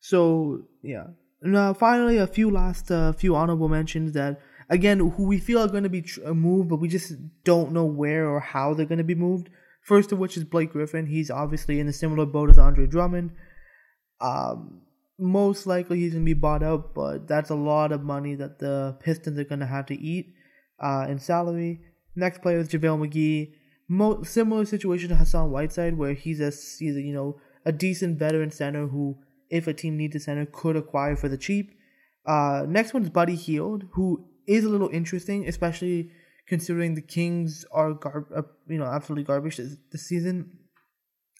So 0.00 0.62
yeah. 0.82 1.08
Now, 1.44 1.74
finally, 1.74 2.18
a 2.18 2.28
few 2.28 2.50
last, 2.50 2.88
uh, 2.92 3.12
few 3.12 3.34
honorable 3.34 3.68
mentions 3.68 4.12
that 4.12 4.40
again, 4.72 4.98
who 4.98 5.24
we 5.24 5.38
feel 5.38 5.60
are 5.60 5.68
going 5.68 5.82
to 5.82 5.88
be 5.88 6.02
tr- 6.02 6.26
uh, 6.26 6.34
moved, 6.34 6.68
but 6.68 6.76
we 6.76 6.88
just 6.88 7.12
don't 7.44 7.72
know 7.72 7.84
where 7.84 8.28
or 8.28 8.40
how 8.40 8.74
they're 8.74 8.86
going 8.86 8.98
to 8.98 9.04
be 9.04 9.14
moved. 9.14 9.48
First 9.82 10.12
of 10.12 10.18
which 10.18 10.36
is 10.36 10.44
Blake 10.44 10.72
Griffin. 10.72 11.06
He's 11.06 11.30
obviously 11.30 11.80
in 11.80 11.88
a 11.88 11.92
similar 11.92 12.26
boat 12.26 12.50
as 12.50 12.58
Andre 12.58 12.86
Drummond. 12.86 13.32
Um, 14.20 14.82
most 15.18 15.66
likely 15.66 15.98
he's 15.98 16.12
going 16.12 16.24
to 16.24 16.34
be 16.34 16.40
bought 16.40 16.62
out, 16.62 16.94
but 16.94 17.28
that's 17.28 17.50
a 17.50 17.54
lot 17.54 17.92
of 17.92 18.02
money 18.02 18.34
that 18.36 18.58
the 18.58 18.96
Pistons 19.00 19.38
are 19.38 19.44
going 19.44 19.60
to 19.60 19.66
have 19.66 19.86
to 19.86 20.00
eat 20.00 20.34
uh, 20.80 21.06
in 21.08 21.18
salary. 21.18 21.80
Next 22.14 22.42
player 22.42 22.58
is 22.58 22.68
JaVale 22.68 23.08
McGee. 23.08 23.52
Mo- 23.88 24.22
similar 24.22 24.64
situation 24.64 25.08
to 25.08 25.16
Hassan 25.16 25.50
Whiteside, 25.50 25.98
where 25.98 26.14
he's 26.14 26.40
a, 26.40 26.50
he's 26.78 26.96
a, 26.96 27.02
you 27.02 27.12
know, 27.12 27.40
a 27.64 27.72
decent 27.72 28.18
veteran 28.18 28.50
center 28.50 28.86
who 28.86 29.18
if 29.52 29.66
a 29.66 29.74
team 29.74 29.98
needs 29.98 30.16
a 30.16 30.18
center, 30.18 30.46
could 30.46 30.76
acquire 30.76 31.14
for 31.14 31.28
the 31.28 31.36
cheap. 31.36 31.72
Uh, 32.26 32.64
next 32.66 32.94
one 32.94 33.02
is 33.02 33.10
Buddy 33.10 33.36
Hield, 33.36 33.84
who 33.92 34.24
is 34.46 34.64
a 34.64 34.68
little 34.68 34.88
interesting, 34.88 35.46
especially 35.48 36.10
considering 36.46 36.94
the 36.94 37.02
Kings 37.02 37.64
are 37.72 37.94
gar- 37.94 38.26
uh, 38.34 38.42
you 38.68 38.78
know 38.78 38.86
absolutely 38.86 39.24
garbage 39.24 39.56
this, 39.56 39.76
this 39.90 40.06
season, 40.06 40.58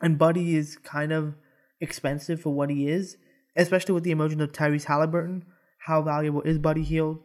and 0.00 0.18
Buddy 0.18 0.56
is 0.56 0.76
kind 0.76 1.12
of 1.12 1.34
expensive 1.80 2.40
for 2.40 2.50
what 2.50 2.70
he 2.70 2.88
is, 2.88 3.16
especially 3.56 3.94
with 3.94 4.04
the 4.04 4.10
emergence 4.10 4.42
of 4.42 4.52
Tyrese 4.52 4.84
Halliburton. 4.84 5.44
How 5.78 6.02
valuable 6.02 6.42
is 6.42 6.58
Buddy 6.58 6.82
Hield? 6.84 7.18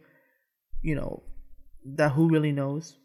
You 0.82 0.96
know, 0.96 1.24
that 1.86 2.12
who 2.12 2.30
really 2.30 2.52
knows. 2.52 2.98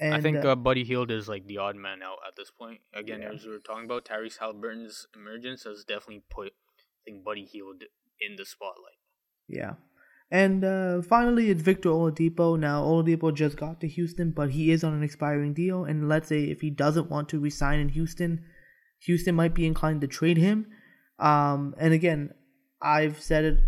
And, 0.00 0.14
I 0.14 0.20
think 0.20 0.44
uh, 0.44 0.52
uh, 0.52 0.54
Buddy 0.54 0.84
Hield 0.84 1.10
is 1.10 1.28
like 1.28 1.46
the 1.46 1.58
odd 1.58 1.74
man 1.74 2.02
out 2.02 2.18
at 2.26 2.36
this 2.36 2.50
point. 2.50 2.80
Again, 2.94 3.20
yeah. 3.20 3.32
as 3.32 3.44
we 3.44 3.50
were 3.50 3.58
talking 3.58 3.84
about, 3.84 4.04
Tyrese 4.04 4.38
Halliburton's 4.38 5.06
emergence 5.14 5.64
has 5.64 5.84
definitely 5.84 6.22
put 6.30 6.52
I 6.52 7.00
think 7.04 7.24
Buddy 7.24 7.44
Hield 7.44 7.82
in 8.20 8.36
the 8.36 8.44
spotlight. 8.44 8.98
Yeah. 9.48 9.74
And 10.30 10.62
uh, 10.62 11.00
finally, 11.02 11.48
it's 11.48 11.62
Victor 11.62 11.88
Oladipo. 11.88 12.58
Now, 12.58 12.82
Oladipo 12.84 13.34
just 13.34 13.56
got 13.56 13.80
to 13.80 13.88
Houston, 13.88 14.30
but 14.30 14.50
he 14.50 14.70
is 14.70 14.84
on 14.84 14.92
an 14.92 15.02
expiring 15.02 15.54
deal. 15.54 15.84
And 15.84 16.08
let's 16.08 16.28
say 16.28 16.44
if 16.44 16.60
he 16.60 16.70
doesn't 16.70 17.10
want 17.10 17.30
to 17.30 17.40
resign 17.40 17.80
in 17.80 17.88
Houston, 17.90 18.44
Houston 19.04 19.34
might 19.34 19.54
be 19.54 19.66
inclined 19.66 20.02
to 20.02 20.06
trade 20.06 20.36
him. 20.36 20.66
Um, 21.18 21.74
and 21.78 21.94
again, 21.94 22.34
I've 22.82 23.20
said 23.20 23.44
it. 23.44 23.58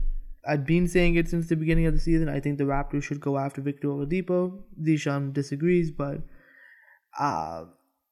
I've 0.47 0.67
been 0.67 0.89
saying 0.89 1.17
it 1.17 1.29
since 1.29 1.49
the 1.49 1.57
beginning 1.57 1.87
of 1.87 1.95
the 1.95 2.01
season. 2.01 2.29
I 2.29 2.41
think 2.41 2.59
the 2.59 2.65
Raptors 2.65 3.05
should 3.05 3.21
go 3.21 3.39
after 3.39 3.61
Victor 3.61 3.89
Oladipo. 3.89 4.63
Zishan 4.83 5.33
disagrees, 5.33 5.91
but 5.91 6.19
uh, 7.19 7.65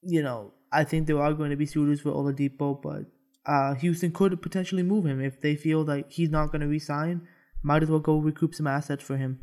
you 0.03 0.23
know, 0.23 0.53
I 0.73 0.85
think 0.85 1.07
there 1.07 1.21
are 1.21 1.33
going 1.33 1.51
to 1.51 1.57
be 1.57 1.67
suitors 1.67 2.01
for 2.01 2.11
Oladipo, 2.11 2.81
but 2.81 3.05
uh, 3.47 3.75
Houston 3.77 4.13
could 4.13 4.41
potentially 4.43 4.83
move 4.83 5.07
him 5.07 5.21
if 5.21 5.41
they 5.41 5.57
feel 5.57 5.85
like 5.85 6.11
he's 6.11 6.31
not 6.31 6.51
going 6.51 6.61
to 6.61 6.67
resign. 6.67 7.27
Might 7.63 7.83
as 7.83 7.91
well 7.91 8.01
go 8.01 8.19
recoup 8.19 8.55
some 8.55 8.67
assets 8.67 9.03
for 9.03 9.17
him 9.17 9.41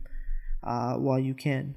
uh, 0.63 0.95
while 0.95 1.19
you 1.19 1.33
can. 1.33 1.75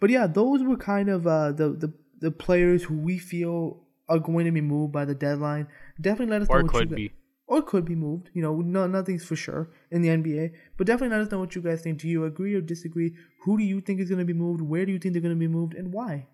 But 0.00 0.10
yeah, 0.10 0.26
those 0.26 0.62
were 0.62 0.76
kind 0.76 1.08
of 1.08 1.26
uh, 1.26 1.52
the, 1.52 1.70
the 1.70 1.92
the 2.20 2.30
players 2.30 2.84
who 2.84 2.98
we 2.98 3.18
feel 3.18 3.80
are 4.08 4.18
going 4.18 4.46
to 4.46 4.52
be 4.52 4.60
moved 4.60 4.92
by 4.92 5.04
the 5.04 5.14
deadline. 5.14 5.68
Definitely 6.00 6.32
let 6.32 6.42
us 6.42 6.48
or 6.48 6.62
know. 6.62 6.68
Or 6.68 6.72
could 6.72 6.94
be. 6.94 7.12
Or 7.46 7.62
could 7.62 7.84
be 7.84 7.94
moved. 7.94 8.30
You 8.34 8.42
know, 8.42 8.56
no, 8.56 8.86
nothing's 8.86 9.24
for 9.24 9.36
sure 9.36 9.70
in 9.90 10.02
the 10.02 10.08
NBA. 10.08 10.52
But 10.76 10.86
definitely 10.86 11.16
let 11.16 11.26
us 11.26 11.32
know 11.32 11.38
what 11.38 11.54
you 11.54 11.62
guys 11.62 11.80
think. 11.80 12.00
Do 12.00 12.08
you 12.08 12.24
agree 12.24 12.54
or 12.54 12.60
disagree? 12.60 13.14
Who 13.44 13.56
do 13.56 13.64
you 13.64 13.80
think 13.80 14.00
is 14.00 14.08
going 14.08 14.18
to 14.18 14.24
be 14.24 14.34
moved? 14.34 14.60
Where 14.60 14.84
do 14.84 14.92
you 14.92 14.98
think 14.98 15.14
they're 15.14 15.22
going 15.22 15.34
to 15.34 15.38
be 15.38 15.48
moved? 15.48 15.74
And 15.74 15.92
why? 15.92 16.26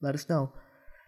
Let 0.00 0.14
us 0.14 0.28
know. 0.28 0.52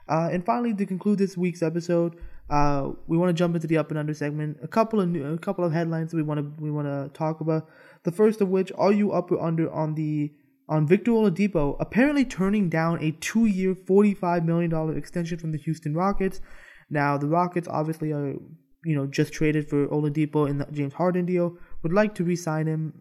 Uh, 0.09 0.29
and 0.33 0.45
finally, 0.45 0.75
to 0.75 0.87
conclude 0.87 1.19
this 1.19 1.37
week's 1.37 1.63
episode, 1.63 2.17
uh, 2.51 2.91
we 3.07 3.17
want 3.17 3.31
to 3.31 3.35
jump 3.35 3.55
into 3.55 3.67
the 3.67 3.79
up 3.79 3.91
and 3.91 3.99
under 3.99 4.15
segment. 4.15 4.59
A 4.63 4.69
couple 4.69 5.01
of 5.01 5.09
new, 5.09 5.25
a 5.25 5.39
couple 5.39 5.65
of 5.65 5.73
headlines 5.73 6.13
we 6.13 6.23
want 6.23 6.39
to 6.41 6.63
we 6.63 6.71
want 6.71 6.87
to 6.87 7.11
talk 7.17 7.41
about. 7.41 7.69
The 8.05 8.13
first 8.13 8.41
of 8.41 8.49
which, 8.49 8.73
are 8.77 8.93
you 8.93 9.13
up 9.13 9.31
or 9.31 9.41
under 9.41 9.73
on 9.73 9.95
the 9.95 10.33
on 10.69 10.87
Victor 10.87 11.13
Oladipo 11.13 11.77
apparently 11.81 12.25
turning 12.25 12.69
down 12.69 13.03
a 13.03 13.13
two-year, 13.13 13.75
forty-five 13.75 14.45
million 14.45 14.71
dollar 14.71 14.97
extension 14.97 15.39
from 15.39 15.53
the 15.53 15.59
Houston 15.59 15.95
Rockets? 15.95 16.41
Now, 16.91 17.17
the 17.17 17.29
Rockets 17.29 17.69
obviously 17.69 18.13
are 18.13 18.35
you 18.85 18.97
know 18.97 19.07
just 19.07 19.33
traded 19.33 19.69
for 19.69 19.87
Oladipo 19.89 20.49
in 20.49 20.59
the 20.59 20.67
James 20.73 20.95
Harden 20.95 21.27
deal. 21.27 21.57
Would 21.83 21.93
like 21.93 22.15
to 22.17 22.25
re-sign 22.25 22.67
him 22.67 22.93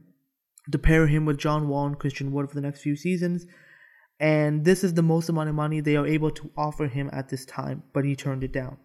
to 0.72 0.78
pair 0.78 1.08
him 1.08 1.26
with 1.26 1.38
John 1.38 1.68
Wall 1.68 1.88
and 1.88 2.00
Christian 2.00 2.32
Wood 2.32 2.50
for 2.50 2.56
the 2.56 2.62
next 2.62 2.82
few 2.82 2.96
seasons. 2.96 3.46
And 4.20 4.64
this 4.64 4.84
is 4.84 4.94
the 4.94 5.02
most 5.02 5.30
amount 5.30 5.50
of 5.50 5.56
money 5.56 5.82
they 5.82 5.96
are 5.96 6.06
able 6.06 6.30
to 6.32 6.52
offer 6.56 6.88
him 6.88 7.10
at 7.12 7.30
this 7.30 7.44
time, 7.46 7.82
but 7.92 8.06
he 8.06 8.16
turned 8.16 8.44
it 8.44 8.54
down. 8.54 8.78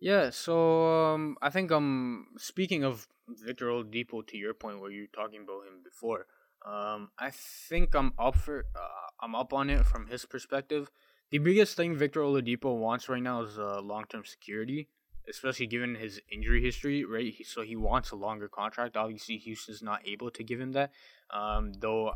Yeah, 0.00 0.30
so 0.30 1.12
um, 1.12 1.36
I 1.42 1.50
think 1.50 1.70
um 1.70 2.28
speaking 2.38 2.84
of 2.84 3.06
Victor 3.28 3.66
Oladipo, 3.66 4.26
to 4.26 4.36
your 4.36 4.54
point 4.54 4.80
where 4.80 4.90
you 4.90 5.04
are 5.04 5.14
talking 5.14 5.42
about 5.42 5.66
him 5.66 5.82
before, 5.84 6.26
um, 6.66 7.10
I 7.18 7.30
think 7.30 7.94
I'm 7.94 8.12
up 8.18 8.36
for 8.36 8.64
uh, 8.74 9.10
I'm 9.20 9.34
up 9.34 9.52
on 9.52 9.68
it 9.68 9.84
from 9.84 10.06
his 10.06 10.24
perspective. 10.24 10.90
The 11.30 11.38
biggest 11.38 11.76
thing 11.76 11.94
Victor 11.94 12.20
Oladipo 12.20 12.76
wants 12.76 13.08
right 13.08 13.22
now 13.22 13.42
is 13.42 13.58
uh, 13.58 13.80
long 13.82 14.04
term 14.08 14.24
security, 14.24 14.88
especially 15.28 15.66
given 15.66 15.94
his 15.94 16.18
injury 16.32 16.62
history. 16.62 17.04
Right, 17.04 17.34
so 17.44 17.60
he 17.60 17.76
wants 17.76 18.10
a 18.10 18.16
longer 18.16 18.48
contract. 18.48 18.96
Obviously, 18.96 19.36
Houston's 19.36 19.82
not 19.82 20.00
able 20.06 20.30
to 20.30 20.42
give 20.42 20.60
him 20.60 20.72
that. 20.72 20.92
Um, 21.30 21.74
though 21.74 22.14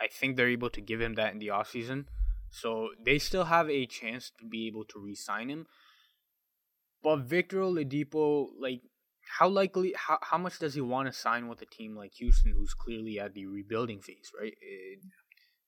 I 0.00 0.06
think 0.06 0.36
they're 0.36 0.48
able 0.48 0.70
to 0.70 0.80
give 0.80 1.00
him 1.00 1.14
that 1.14 1.32
in 1.32 1.40
the 1.40 1.48
offseason. 1.48 2.06
So 2.50 2.90
they 3.04 3.18
still 3.18 3.44
have 3.44 3.68
a 3.68 3.86
chance 3.86 4.30
to 4.38 4.46
be 4.46 4.68
able 4.68 4.84
to 4.84 5.00
re-sign 5.00 5.48
him. 5.48 5.66
But 7.04 7.20
Victor 7.20 7.58
Oladipo, 7.58 8.48
like, 8.58 8.80
how 9.38 9.48
likely, 9.48 9.94
how, 9.96 10.18
how 10.22 10.38
much 10.38 10.58
does 10.58 10.72
he 10.72 10.80
want 10.80 11.06
to 11.06 11.12
sign 11.12 11.48
with 11.48 11.60
a 11.60 11.66
team 11.66 11.94
like 11.94 12.14
Houston, 12.14 12.52
who's 12.52 12.72
clearly 12.72 13.20
at 13.20 13.34
the 13.34 13.46
rebuilding 13.46 14.00
phase, 14.00 14.32
right? 14.38 14.54
It, 14.60 15.00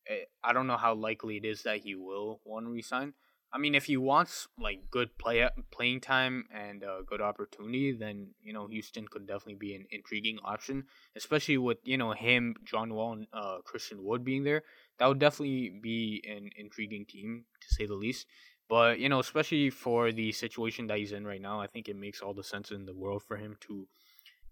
it, 0.06 0.28
I 0.42 0.54
don't 0.54 0.66
know 0.66 0.78
how 0.78 0.94
likely 0.94 1.36
it 1.36 1.44
is 1.44 1.62
that 1.64 1.80
he 1.80 1.94
will 1.94 2.40
want 2.44 2.64
to 2.64 2.70
resign. 2.70 3.12
I 3.52 3.58
mean, 3.58 3.74
if 3.74 3.84
he 3.84 3.96
wants 3.96 4.48
like 4.58 4.90
good 4.90 5.16
play 5.18 5.48
playing 5.70 6.00
time 6.00 6.44
and 6.52 6.82
a 6.82 7.00
good 7.06 7.20
opportunity, 7.20 7.92
then 7.92 8.34
you 8.42 8.52
know 8.52 8.66
Houston 8.66 9.06
could 9.08 9.26
definitely 9.26 9.54
be 9.54 9.74
an 9.74 9.86
intriguing 9.90 10.38
option, 10.44 10.84
especially 11.16 11.56
with 11.56 11.78
you 11.84 11.96
know 11.96 12.12
him, 12.12 12.56
John 12.64 12.92
Wall, 12.92 13.12
and 13.12 13.26
uh, 13.32 13.58
Christian 13.64 14.04
Wood 14.04 14.24
being 14.24 14.44
there. 14.44 14.62
That 14.98 15.06
would 15.06 15.20
definitely 15.20 15.70
be 15.80 16.22
an 16.28 16.50
intriguing 16.56 17.06
team 17.06 17.44
to 17.60 17.74
say 17.74 17.86
the 17.86 17.94
least. 17.94 18.26
But 18.68 18.98
you 18.98 19.08
know, 19.08 19.20
especially 19.20 19.70
for 19.70 20.12
the 20.12 20.32
situation 20.32 20.86
that 20.88 20.98
he's 20.98 21.12
in 21.12 21.26
right 21.26 21.40
now, 21.40 21.60
I 21.60 21.66
think 21.66 21.88
it 21.88 21.96
makes 21.96 22.20
all 22.20 22.34
the 22.34 22.42
sense 22.42 22.70
in 22.70 22.84
the 22.84 22.94
world 22.94 23.22
for 23.22 23.36
him 23.36 23.56
to 23.60 23.86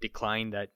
decline 0.01 0.51
that 0.51 0.71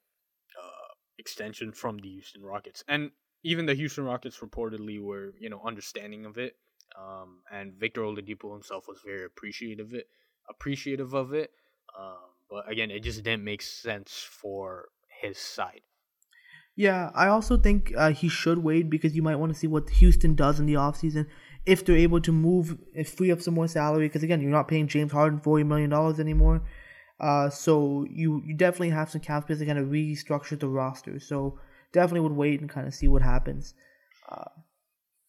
uh, 0.58 0.94
extension 1.18 1.72
from 1.72 1.98
the 1.98 2.08
Houston 2.08 2.42
Rockets. 2.42 2.82
And 2.88 3.10
even 3.44 3.66
the 3.66 3.74
Houston 3.74 4.04
Rockets 4.04 4.38
reportedly 4.38 5.00
were, 5.00 5.34
you 5.38 5.48
know, 5.48 5.60
understanding 5.64 6.24
of 6.24 6.38
it. 6.38 6.56
Um, 6.98 7.42
and 7.52 7.74
Victor 7.74 8.00
Oladipo 8.00 8.52
himself 8.52 8.88
was 8.88 8.98
very 9.04 9.24
appreciative 9.24 9.88
of 9.88 9.94
it, 9.94 10.08
appreciative 10.48 11.14
of 11.14 11.32
it. 11.32 11.50
Um, 11.98 12.16
but 12.50 12.70
again, 12.70 12.90
it 12.90 13.00
just 13.00 13.22
didn't 13.22 13.44
make 13.44 13.62
sense 13.62 14.26
for 14.28 14.88
his 15.20 15.38
side. 15.38 15.82
Yeah, 16.74 17.10
I 17.14 17.26
also 17.26 17.56
think 17.56 17.92
uh, 17.96 18.12
he 18.12 18.28
should 18.28 18.58
wait 18.58 18.88
because 18.88 19.14
you 19.14 19.22
might 19.22 19.36
want 19.36 19.52
to 19.52 19.58
see 19.58 19.66
what 19.66 19.90
Houston 19.90 20.34
does 20.34 20.60
in 20.60 20.66
the 20.66 20.74
offseason. 20.74 21.26
If 21.68 21.84
they're 21.84 21.96
able 21.96 22.20
to 22.22 22.32
move, 22.32 22.78
free 23.06 23.30
up 23.30 23.40
some 23.40 23.54
more 23.54 23.68
salary, 23.68 24.08
because 24.08 24.22
again, 24.22 24.40
you're 24.40 24.50
not 24.50 24.68
paying 24.68 24.88
James 24.88 25.12
Harden 25.12 25.40
$40 25.40 25.66
million 25.66 25.92
anymore. 26.20 26.62
Uh, 27.20 27.50
so 27.50 28.06
you, 28.10 28.42
you 28.46 28.54
definitely 28.54 28.90
have 28.90 29.10
some 29.10 29.20
cap 29.20 29.44
space 29.44 29.58
to 29.58 29.66
kind 29.66 29.78
of 29.78 29.88
restructure 29.88 30.58
the 30.58 30.68
roster. 30.68 31.20
So 31.20 31.58
definitely 31.92 32.20
would 32.20 32.36
wait 32.36 32.60
and 32.60 32.70
kind 32.70 32.86
of 32.86 32.94
see 32.94 33.08
what 33.08 33.22
happens. 33.22 33.74
Uh, 34.28 34.44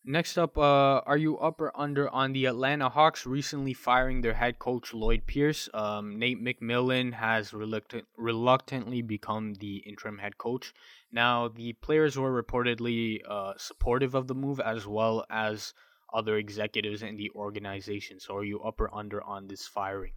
Next 0.06 0.38
up, 0.38 0.58
uh, 0.58 1.02
are 1.06 1.18
you 1.18 1.38
up 1.38 1.60
or 1.60 1.72
under 1.76 2.10
on 2.10 2.32
the 2.32 2.46
Atlanta 2.46 2.90
Hawks 2.90 3.26
recently 3.26 3.74
firing 3.74 4.22
their 4.22 4.34
head 4.34 4.58
coach 4.58 4.94
Lloyd 4.94 5.28
Pierce? 5.28 5.68
Um, 5.74 6.18
Nate 6.18 6.42
McMillan 6.42 7.14
has 7.14 7.54
reluctant, 7.54 8.08
reluctantly 8.18 9.02
become 9.02 9.56
the 9.56 9.78
interim 9.86 10.18
head 10.18 10.38
coach. 10.38 10.74
Now, 11.12 11.50
the 11.50 11.74
players 11.74 12.18
were 12.18 12.42
reportedly 12.42 13.20
uh, 13.28 13.54
supportive 13.58 14.16
of 14.16 14.28
the 14.28 14.34
move 14.34 14.62
as 14.62 14.88
well 14.88 15.26
as 15.30 15.74
other 16.14 16.38
executives 16.38 17.02
in 17.04 17.18
the 17.18 17.32
organization. 17.36 18.20
So, 18.20 18.36
are 18.38 18.44
you 18.44 18.62
up 18.62 18.80
or 18.80 18.94
under 18.94 19.24
on 19.24 19.48
this 19.48 19.68
firing? 19.68 20.14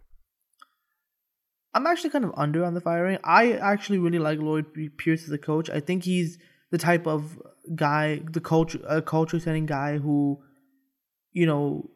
I'm 1.73 1.87
actually 1.87 2.11
kind 2.11 2.25
of 2.25 2.33
under 2.37 2.63
on 2.63 2.73
the 2.75 2.81
firing. 2.81 3.17
I 3.23 3.53
actually 3.53 3.97
really 3.97 4.19
like 4.19 4.39
Lloyd 4.39 4.65
Pierce 4.97 5.23
as 5.23 5.31
a 5.31 5.37
coach. 5.37 5.69
I 5.69 5.79
think 5.79 6.03
he's 6.03 6.37
the 6.71 6.77
type 6.77 7.07
of 7.07 7.41
guy, 7.75 8.21
the 8.31 8.39
culture, 8.41 8.79
a 8.87 9.01
culture 9.01 9.39
setting 9.39 9.65
guy 9.65 9.97
who, 9.97 10.39
you 11.31 11.45
know, 11.45 11.89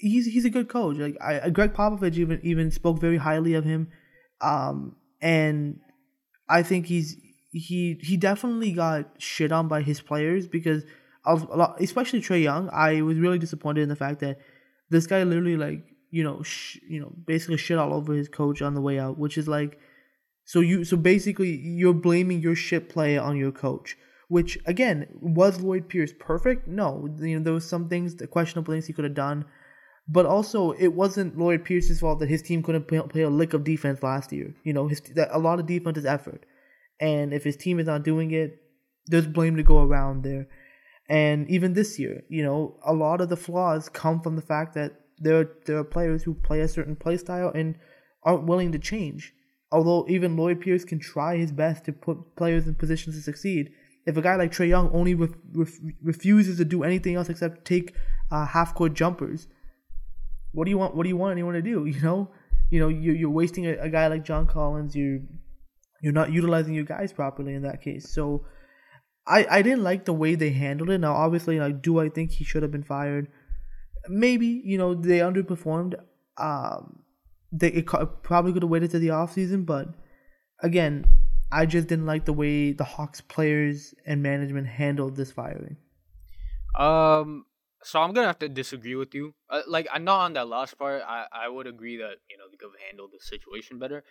he's 0.00 0.26
he's 0.26 0.44
a 0.44 0.50
good 0.50 0.68
coach. 0.68 0.96
Like 0.98 1.16
I, 1.20 1.50
Gregg 1.50 1.74
Popovich 1.74 2.16
even 2.16 2.40
even 2.42 2.70
spoke 2.70 3.00
very 3.00 3.16
highly 3.16 3.54
of 3.54 3.64
him, 3.64 3.88
um, 4.40 4.96
and 5.20 5.80
I 6.48 6.62
think 6.62 6.86
he's 6.86 7.16
he 7.52 7.98
he 8.00 8.16
definitely 8.16 8.72
got 8.72 9.10
shit 9.18 9.52
on 9.52 9.68
by 9.68 9.82
his 9.82 10.00
players 10.00 10.46
because 10.46 10.84
lot, 11.32 11.80
especially 11.80 12.20
Trae 12.20 12.42
Young. 12.42 12.68
I 12.70 13.00
was 13.02 13.18
really 13.18 13.38
disappointed 13.38 13.82
in 13.82 13.88
the 13.88 13.96
fact 13.96 14.20
that 14.20 14.38
this 14.90 15.06
guy 15.06 15.22
literally 15.22 15.56
like 15.56 15.94
you 16.14 16.22
know, 16.22 16.44
sh- 16.44 16.78
you 16.88 17.00
know, 17.00 17.12
basically 17.26 17.56
shit 17.56 17.76
all 17.76 17.92
over 17.92 18.14
his 18.14 18.28
coach 18.28 18.62
on 18.62 18.74
the 18.74 18.80
way 18.80 19.00
out, 19.00 19.18
which 19.18 19.36
is 19.36 19.48
like, 19.48 19.80
so 20.44 20.60
you, 20.60 20.84
so 20.84 20.96
basically 20.96 21.56
you're 21.56 21.92
blaming 21.92 22.40
your 22.40 22.54
shit 22.54 22.88
play 22.88 23.18
on 23.18 23.36
your 23.36 23.50
coach, 23.50 23.96
which 24.28 24.56
again, 24.64 25.08
was 25.20 25.60
Lloyd 25.60 25.88
Pierce 25.88 26.12
perfect? 26.16 26.68
No, 26.68 27.08
you 27.18 27.36
know, 27.36 27.42
there 27.42 27.52
was 27.52 27.68
some 27.68 27.88
things, 27.88 28.14
the 28.14 28.28
questionable 28.28 28.72
things 28.72 28.86
he 28.86 28.92
could 28.92 29.02
have 29.02 29.16
done, 29.16 29.44
but 30.06 30.24
also 30.24 30.70
it 30.78 30.94
wasn't 30.94 31.36
Lloyd 31.36 31.64
Pierce's 31.64 31.98
fault 31.98 32.20
that 32.20 32.28
his 32.28 32.42
team 32.42 32.62
couldn't 32.62 32.86
play, 32.86 33.00
play 33.08 33.22
a 33.22 33.28
lick 33.28 33.52
of 33.52 33.64
defense 33.64 34.00
last 34.00 34.32
year. 34.32 34.54
You 34.62 34.72
know, 34.72 34.86
his 34.86 35.00
that 35.16 35.30
a 35.32 35.40
lot 35.40 35.58
of 35.58 35.66
defense 35.66 35.98
is 35.98 36.06
effort, 36.06 36.46
and 37.00 37.34
if 37.34 37.42
his 37.42 37.56
team 37.56 37.80
is 37.80 37.88
not 37.88 38.04
doing 38.04 38.30
it, 38.30 38.60
there's 39.06 39.26
blame 39.26 39.56
to 39.56 39.64
go 39.64 39.82
around 39.82 40.22
there. 40.22 40.46
And 41.08 41.48
even 41.50 41.74
this 41.74 41.98
year, 41.98 42.22
you 42.28 42.42
know, 42.42 42.78
a 42.84 42.92
lot 42.92 43.20
of 43.20 43.28
the 43.28 43.36
flaws 43.36 43.88
come 43.88 44.20
from 44.20 44.36
the 44.36 44.42
fact 44.42 44.74
that 44.74 44.92
there 45.18 45.48
there 45.66 45.78
are 45.78 45.84
players 45.84 46.22
who 46.22 46.34
play 46.34 46.60
a 46.60 46.68
certain 46.68 46.96
play 46.96 47.16
style 47.16 47.52
and 47.54 47.76
aren't 48.22 48.46
willing 48.46 48.72
to 48.72 48.78
change. 48.78 49.34
Although 49.70 50.06
even 50.08 50.36
Lloyd 50.36 50.60
Pierce 50.60 50.84
can 50.84 50.98
try 50.98 51.36
his 51.36 51.52
best 51.52 51.84
to 51.84 51.92
put 51.92 52.36
players 52.36 52.66
in 52.66 52.74
positions 52.74 53.16
to 53.16 53.22
succeed, 53.22 53.72
if 54.06 54.16
a 54.16 54.22
guy 54.22 54.36
like 54.36 54.52
Trae 54.52 54.68
Young 54.68 54.90
only 54.92 55.14
ref, 55.14 55.30
ref, 55.52 55.72
refuses 56.02 56.58
to 56.58 56.64
do 56.64 56.82
anything 56.84 57.16
else 57.16 57.28
except 57.28 57.64
take 57.64 57.94
uh, 58.30 58.46
half 58.46 58.74
court 58.74 58.94
jumpers, 58.94 59.46
what 60.52 60.64
do 60.64 60.70
you 60.70 60.78
want? 60.78 60.94
What 60.94 61.02
do 61.02 61.08
you 61.08 61.16
want 61.16 61.32
anyone 61.32 61.54
to 61.54 61.62
do? 61.62 61.84
You 61.94 62.00
know, 62.00 62.30
you 62.70 62.80
know, 62.80 62.88
you're, 62.88 63.14
you're 63.14 63.30
wasting 63.30 63.66
a, 63.66 63.72
a 63.74 63.88
guy 63.88 64.06
like 64.06 64.24
John 64.24 64.46
Collins. 64.46 64.96
You're 64.96 65.20
you're 66.02 66.12
not 66.12 66.32
utilizing 66.32 66.74
your 66.74 66.84
guys 66.84 67.12
properly 67.12 67.54
in 67.54 67.62
that 67.62 67.82
case. 67.82 68.10
So, 68.10 68.46
I 69.26 69.46
I 69.50 69.62
didn't 69.62 69.82
like 69.82 70.04
the 70.04 70.12
way 70.12 70.34
they 70.34 70.50
handled 70.50 70.90
it. 70.90 70.98
Now, 70.98 71.14
obviously, 71.14 71.58
like, 71.58 71.82
do 71.82 71.98
I 71.98 72.08
think 72.08 72.32
he 72.32 72.44
should 72.44 72.62
have 72.62 72.72
been 72.72 72.82
fired? 72.82 73.28
maybe 74.08 74.46
you 74.64 74.78
know 74.78 74.94
they 74.94 75.18
underperformed. 75.18 75.94
Um, 76.36 77.02
they 77.52 77.68
it 77.68 77.86
probably 77.86 78.52
could 78.52 78.62
have 78.62 78.70
waited 78.70 78.90
to 78.92 78.98
the 78.98 79.10
off 79.10 79.32
season, 79.32 79.64
but 79.64 79.88
again, 80.62 81.06
I 81.52 81.66
just 81.66 81.88
didn't 81.88 82.06
like 82.06 82.24
the 82.24 82.32
way 82.32 82.72
the 82.72 82.84
Hawks 82.84 83.20
players 83.20 83.94
and 84.06 84.22
management 84.22 84.66
handled 84.66 85.16
this 85.16 85.32
firing. 85.32 85.76
Um, 86.78 87.46
so 87.82 88.00
I'm 88.00 88.12
gonna 88.12 88.26
have 88.26 88.38
to 88.40 88.48
disagree 88.48 88.96
with 88.96 89.14
you. 89.14 89.34
Uh, 89.48 89.62
like, 89.68 89.86
I'm 89.92 90.04
not 90.04 90.20
on 90.20 90.32
that 90.34 90.48
last 90.48 90.78
part. 90.78 91.02
I 91.06 91.26
I 91.32 91.48
would 91.48 91.66
agree 91.66 91.96
that 91.98 92.16
you 92.28 92.36
know 92.36 92.44
they 92.50 92.56
could 92.56 92.70
have 92.72 92.88
handled 92.88 93.10
the 93.12 93.24
situation 93.24 93.78
better. 93.78 94.04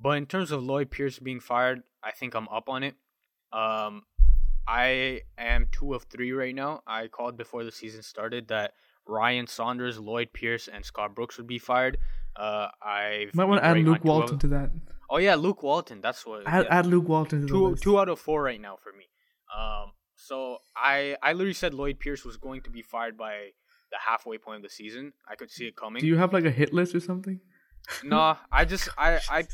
But 0.00 0.10
in 0.10 0.26
terms 0.26 0.52
of 0.52 0.62
Lloyd 0.62 0.90
Pierce 0.90 1.18
being 1.18 1.40
fired, 1.40 1.82
I 2.04 2.12
think 2.12 2.34
I'm 2.34 2.48
up 2.48 2.68
on 2.68 2.84
it. 2.84 2.94
Um, 3.52 4.04
I 4.68 5.22
am 5.38 5.66
two 5.72 5.94
of 5.94 6.02
three 6.04 6.32
right 6.32 6.54
now. 6.54 6.82
I 6.86 7.08
called 7.08 7.38
before 7.38 7.64
the 7.64 7.72
season 7.72 8.02
started 8.02 8.48
that 8.48 8.74
Ryan 9.06 9.46
Saunders, 9.46 9.98
Lloyd 9.98 10.28
Pierce, 10.34 10.68
and 10.68 10.84
Scott 10.84 11.14
Brooks 11.14 11.38
would 11.38 11.46
be 11.46 11.58
fired. 11.58 11.96
Uh, 12.36 12.68
I 12.82 13.28
might 13.32 13.46
want 13.46 13.62
to 13.62 13.66
add 13.66 13.78
Luke 13.78 14.04
Walton 14.04 14.34
of, 14.34 14.40
to 14.40 14.46
that. 14.48 14.70
Oh 15.08 15.16
yeah, 15.16 15.36
Luke 15.36 15.62
Walton. 15.62 16.02
That's 16.02 16.26
what. 16.26 16.42
Add, 16.46 16.66
yeah. 16.66 16.78
add 16.78 16.86
Luke 16.86 17.08
Walton 17.08 17.42
to 17.42 17.48
two, 17.48 17.66
list. 17.68 17.82
Two 17.82 17.98
out 17.98 18.10
of 18.10 18.20
four 18.20 18.42
right 18.42 18.60
now 18.60 18.76
for 18.76 18.92
me. 18.92 19.06
Um, 19.56 19.92
so 20.16 20.58
I 20.76 21.16
I 21.22 21.32
literally 21.32 21.54
said 21.54 21.72
Lloyd 21.72 21.98
Pierce 21.98 22.24
was 22.24 22.36
going 22.36 22.60
to 22.62 22.70
be 22.70 22.82
fired 22.82 23.16
by 23.16 23.48
the 23.90 23.96
halfway 24.06 24.36
point 24.36 24.58
of 24.58 24.62
the 24.62 24.68
season. 24.68 25.14
I 25.26 25.34
could 25.34 25.50
see 25.50 25.66
it 25.66 25.76
coming. 25.76 26.00
Do 26.00 26.06
you 26.06 26.16
have 26.16 26.34
like 26.34 26.44
a 26.44 26.50
hit 26.50 26.74
list 26.74 26.94
or 26.94 27.00
something? 27.00 27.40
nah, 28.04 28.36
I 28.52 28.66
just 28.66 28.90
I 28.98 29.18
I 29.30 29.46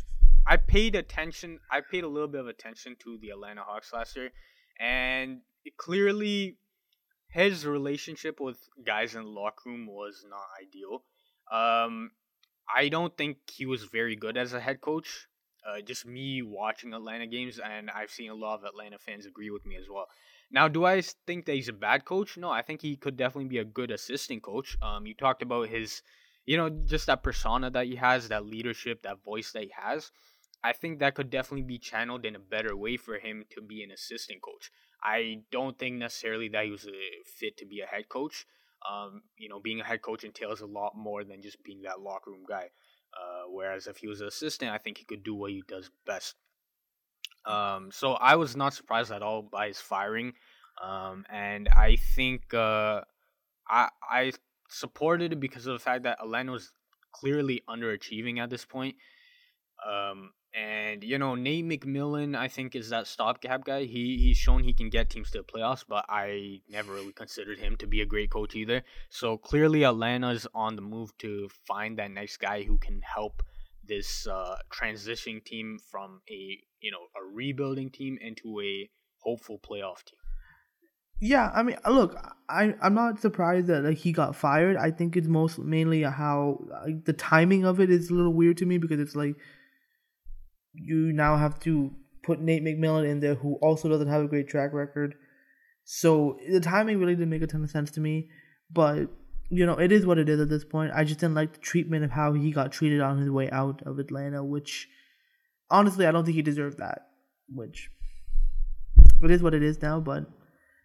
I 0.46 0.56
paid 0.56 0.96
attention. 0.96 1.60
I 1.70 1.80
paid 1.80 2.02
a 2.02 2.08
little 2.08 2.28
bit 2.28 2.40
of 2.40 2.48
attention 2.48 2.96
to 3.04 3.18
the 3.22 3.30
Atlanta 3.30 3.62
Hawks 3.62 3.92
last 3.92 4.16
year, 4.16 4.30
and 4.78 5.40
clearly 5.76 6.56
his 7.28 7.66
relationship 7.66 8.40
with 8.40 8.58
guys 8.84 9.14
in 9.14 9.22
the 9.24 9.28
locker 9.28 9.70
room 9.70 9.86
was 9.86 10.24
not 10.28 10.46
ideal. 10.62 11.02
Um, 11.50 12.12
I 12.72 12.88
don't 12.88 13.16
think 13.16 13.38
he 13.50 13.66
was 13.66 13.84
very 13.84 14.16
good 14.16 14.36
as 14.36 14.52
a 14.52 14.60
head 14.60 14.80
coach. 14.80 15.26
Uh, 15.66 15.80
just 15.80 16.06
me 16.06 16.42
watching 16.42 16.92
Atlanta 16.92 17.26
games, 17.26 17.58
and 17.58 17.90
I've 17.90 18.10
seen 18.10 18.30
a 18.30 18.34
lot 18.34 18.58
of 18.58 18.64
Atlanta 18.64 18.98
fans 18.98 19.26
agree 19.26 19.50
with 19.50 19.64
me 19.64 19.76
as 19.76 19.86
well. 19.90 20.06
Now, 20.50 20.68
do 20.68 20.84
I 20.84 21.00
think 21.26 21.46
that 21.46 21.54
he's 21.54 21.70
a 21.70 21.72
bad 21.72 22.04
coach? 22.04 22.36
No, 22.36 22.50
I 22.50 22.62
think 22.62 22.82
he 22.82 22.96
could 22.96 23.16
definitely 23.16 23.48
be 23.48 23.58
a 23.58 23.64
good 23.64 23.90
assistant 23.90 24.42
coach. 24.42 24.76
Um, 24.82 25.06
you 25.06 25.14
talked 25.14 25.42
about 25.42 25.68
his, 25.68 26.02
you 26.44 26.56
know, 26.56 26.68
just 26.68 27.06
that 27.06 27.22
persona 27.22 27.70
that 27.70 27.86
he 27.86 27.96
has, 27.96 28.28
that 28.28 28.44
leadership, 28.44 29.02
that 29.02 29.24
voice 29.24 29.52
that 29.52 29.64
he 29.64 29.72
has. 29.74 30.12
I 30.64 30.72
think 30.72 30.98
that 30.98 31.14
could 31.14 31.28
definitely 31.28 31.66
be 31.66 31.78
channeled 31.78 32.24
in 32.24 32.34
a 32.34 32.38
better 32.38 32.74
way 32.74 32.96
for 32.96 33.18
him 33.18 33.44
to 33.50 33.60
be 33.60 33.82
an 33.82 33.90
assistant 33.90 34.40
coach. 34.40 34.70
I 35.02 35.42
don't 35.52 35.78
think 35.78 35.96
necessarily 35.96 36.48
that 36.48 36.64
he 36.64 36.70
was 36.70 36.88
fit 37.26 37.58
to 37.58 37.66
be 37.66 37.80
a 37.80 37.86
head 37.86 38.08
coach. 38.08 38.46
Um, 38.90 39.22
you 39.36 39.50
know, 39.50 39.60
being 39.60 39.80
a 39.80 39.84
head 39.84 40.00
coach 40.00 40.24
entails 40.24 40.62
a 40.62 40.66
lot 40.66 40.96
more 40.96 41.22
than 41.22 41.42
just 41.42 41.62
being 41.62 41.82
that 41.82 42.00
locker 42.00 42.30
room 42.30 42.44
guy. 42.48 42.70
Uh, 43.12 43.44
whereas 43.50 43.86
if 43.86 43.98
he 43.98 44.08
was 44.08 44.22
an 44.22 44.26
assistant, 44.26 44.72
I 44.72 44.78
think 44.78 44.96
he 44.96 45.04
could 45.04 45.22
do 45.22 45.34
what 45.34 45.50
he 45.50 45.62
does 45.68 45.90
best. 46.06 46.34
Um, 47.44 47.90
so 47.92 48.14
I 48.14 48.36
was 48.36 48.56
not 48.56 48.72
surprised 48.72 49.12
at 49.12 49.22
all 49.22 49.42
by 49.42 49.68
his 49.68 49.78
firing, 49.78 50.32
um, 50.82 51.26
and 51.30 51.68
I 51.68 51.96
think 51.96 52.54
uh, 52.54 53.02
I 53.68 53.88
I 54.10 54.32
supported 54.70 55.34
it 55.34 55.40
because 55.40 55.66
of 55.66 55.74
the 55.74 55.78
fact 55.78 56.04
that 56.04 56.18
Atlanta 56.22 56.52
was 56.52 56.72
clearly 57.12 57.62
underachieving 57.68 58.38
at 58.38 58.48
this 58.48 58.64
point. 58.64 58.96
Um, 59.86 60.32
and 60.54 61.02
you 61.02 61.18
know, 61.18 61.34
Nate 61.34 61.64
McMillan, 61.64 62.36
I 62.36 62.46
think, 62.48 62.76
is 62.76 62.90
that 62.90 63.06
stopgap 63.06 63.64
guy. 63.64 63.84
He 63.84 64.18
he's 64.18 64.36
shown 64.36 64.62
he 64.62 64.72
can 64.72 64.88
get 64.88 65.10
teams 65.10 65.30
to 65.32 65.38
the 65.38 65.44
playoffs, 65.44 65.84
but 65.86 66.04
I 66.08 66.60
never 66.68 66.92
really 66.92 67.12
considered 67.12 67.58
him 67.58 67.76
to 67.78 67.86
be 67.86 68.02
a 68.02 68.06
great 68.06 68.30
coach 68.30 68.54
either. 68.54 68.82
So 69.08 69.36
clearly, 69.36 69.84
Atlanta's 69.84 70.46
on 70.54 70.76
the 70.76 70.82
move 70.82 71.16
to 71.18 71.48
find 71.66 71.98
that 71.98 72.12
next 72.12 72.36
guy 72.36 72.62
who 72.62 72.78
can 72.78 73.00
help 73.02 73.42
this 73.86 74.26
uh, 74.28 74.56
transitioning 74.72 75.44
team 75.44 75.78
from 75.90 76.20
a 76.30 76.58
you 76.80 76.92
know 76.92 77.06
a 77.16 77.34
rebuilding 77.34 77.90
team 77.90 78.16
into 78.20 78.60
a 78.60 78.88
hopeful 79.18 79.58
playoff 79.58 80.04
team. 80.04 80.18
Yeah, 81.20 81.50
I 81.54 81.62
mean, 81.62 81.76
look, 81.88 82.16
I 82.48 82.74
I'm 82.80 82.94
not 82.94 83.20
surprised 83.20 83.66
that 83.68 83.82
like 83.82 83.98
he 83.98 84.12
got 84.12 84.36
fired. 84.36 84.76
I 84.76 84.92
think 84.92 85.16
it's 85.16 85.28
most 85.28 85.58
mainly 85.58 86.02
how 86.02 86.64
like, 86.84 87.04
the 87.04 87.12
timing 87.12 87.64
of 87.64 87.80
it 87.80 87.90
is 87.90 88.10
a 88.10 88.14
little 88.14 88.32
weird 88.32 88.58
to 88.58 88.66
me 88.66 88.78
because 88.78 89.00
it's 89.00 89.16
like 89.16 89.36
you 90.74 91.12
now 91.12 91.36
have 91.36 91.58
to 91.60 91.92
put 92.22 92.40
Nate 92.40 92.64
McMillan 92.64 93.08
in 93.08 93.20
there, 93.20 93.34
who 93.34 93.54
also 93.56 93.88
doesn't 93.88 94.08
have 94.08 94.22
a 94.22 94.28
great 94.28 94.48
track 94.48 94.72
record. 94.72 95.14
So 95.84 96.38
the 96.50 96.60
timing 96.60 96.98
really 96.98 97.14
didn't 97.14 97.30
make 97.30 97.42
a 97.42 97.46
ton 97.46 97.62
of 97.62 97.70
sense 97.70 97.90
to 97.92 98.00
me. 98.00 98.28
But 98.70 99.08
you 99.50 99.66
know, 99.66 99.74
it 99.74 99.92
is 99.92 100.06
what 100.06 100.18
it 100.18 100.28
is 100.28 100.40
at 100.40 100.48
this 100.48 100.64
point. 100.64 100.92
I 100.94 101.04
just 101.04 101.20
didn't 101.20 101.34
like 101.34 101.52
the 101.52 101.58
treatment 101.58 102.04
of 102.04 102.10
how 102.10 102.32
he 102.32 102.50
got 102.50 102.72
treated 102.72 103.00
on 103.00 103.18
his 103.18 103.30
way 103.30 103.50
out 103.50 103.82
of 103.86 103.98
Atlanta, 103.98 104.42
which 104.42 104.88
honestly 105.70 106.06
I 106.06 106.12
don't 106.12 106.24
think 106.24 106.36
he 106.36 106.42
deserved 106.42 106.78
that. 106.78 107.02
Which 107.52 107.90
it 109.22 109.30
is 109.30 109.42
what 109.42 109.54
it 109.54 109.62
is 109.62 109.80
now, 109.82 110.00
but 110.00 110.24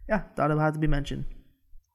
yeah, 0.07 0.23
thought 0.35 0.51
it 0.51 0.57
had 0.57 0.73
to 0.73 0.79
be 0.79 0.87
mentioned. 0.87 1.25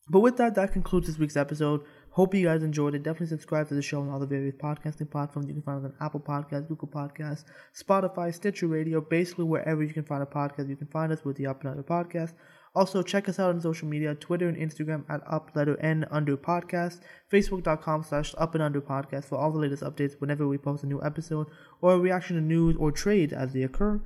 But 0.09 0.21
with 0.21 0.37
that, 0.39 0.55
that 0.55 0.73
concludes 0.73 1.07
this 1.07 1.19
week's 1.19 1.37
episode. 1.37 1.83
Hope 2.15 2.33
you 2.33 2.45
guys 2.45 2.63
enjoyed 2.63 2.95
it. 2.95 3.03
Definitely 3.03 3.27
subscribe 3.27 3.67
to 3.67 3.75
the 3.75 3.83
show 3.83 4.01
on 4.01 4.09
all 4.09 4.21
the 4.21 4.27
various 4.27 4.55
podcasting 4.55 5.11
platforms. 5.11 5.49
You 5.49 5.55
can 5.55 5.63
find 5.63 5.85
us 5.85 5.91
on 5.91 6.07
Apple 6.07 6.21
Podcasts, 6.21 6.69
Google 6.69 6.87
Podcasts, 6.87 7.43
Spotify, 7.77 8.33
Stitcher 8.33 8.69
Radio, 8.69 9.01
basically 9.01 9.47
wherever 9.47 9.83
you 9.83 9.93
can 9.93 10.05
find 10.05 10.23
a 10.23 10.27
podcast, 10.27 10.69
you 10.69 10.77
can 10.77 10.87
find 10.87 11.11
us 11.11 11.25
with 11.25 11.37
the 11.37 11.49
Up 11.49 11.63
and 11.63 11.71
Under 11.71 11.83
Podcast. 11.83 12.35
Also, 12.73 13.03
check 13.03 13.29
us 13.29 13.41
out 13.41 13.51
on 13.51 13.61
social 13.61 13.89
media, 13.89 14.15
Twitter 14.15 14.49
and 14.49 14.57
Instagram 14.57 15.03
at 15.09 15.23
Up 15.27 15.51
Letter 15.57 15.77
N 15.81 16.07
Under 16.09 16.37
Podcast, 16.37 17.01
Facebook.com 17.33 18.05
slash 18.05 18.33
Up 18.39 18.55
and 18.55 18.63
Under 18.63 18.81
Podcast 18.81 19.25
for 19.25 19.37
all 19.37 19.51
the 19.51 19.59
latest 19.59 19.83
updates 19.83 20.21
whenever 20.21 20.47
we 20.47 20.57
post 20.57 20.85
a 20.85 20.87
new 20.87 21.03
episode 21.03 21.49
or 21.81 21.95
a 21.95 21.99
reaction 21.99 22.37
to 22.37 22.43
news 22.43 22.77
or 22.79 22.93
trade 22.93 23.33
as 23.33 23.53
they 23.53 23.63
occur. 23.63 24.01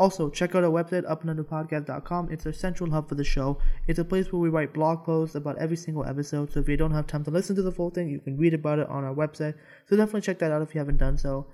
Also, 0.00 0.30
check 0.30 0.54
out 0.54 0.64
our 0.64 0.70
website, 0.70 1.04
upandunderpodcast.com. 1.04 2.30
It's 2.32 2.46
our 2.46 2.54
central 2.54 2.90
hub 2.90 3.06
for 3.06 3.16
the 3.16 3.22
show. 3.22 3.58
It's 3.86 3.98
a 3.98 4.04
place 4.04 4.32
where 4.32 4.40
we 4.40 4.48
write 4.48 4.72
blog 4.72 5.04
posts 5.04 5.34
about 5.34 5.58
every 5.58 5.76
single 5.76 6.06
episode. 6.06 6.50
So 6.50 6.60
if 6.60 6.70
you 6.70 6.78
don't 6.78 6.94
have 6.94 7.06
time 7.06 7.22
to 7.24 7.30
listen 7.30 7.54
to 7.56 7.60
the 7.60 7.70
full 7.70 7.90
thing, 7.90 8.08
you 8.08 8.18
can 8.18 8.38
read 8.38 8.54
about 8.54 8.78
it 8.78 8.88
on 8.88 9.04
our 9.04 9.14
website. 9.14 9.56
So 9.86 9.96
definitely 9.98 10.22
check 10.22 10.38
that 10.38 10.52
out 10.52 10.62
if 10.62 10.74
you 10.74 10.78
haven't 10.78 10.96
done 10.96 11.18
so. 11.18 11.48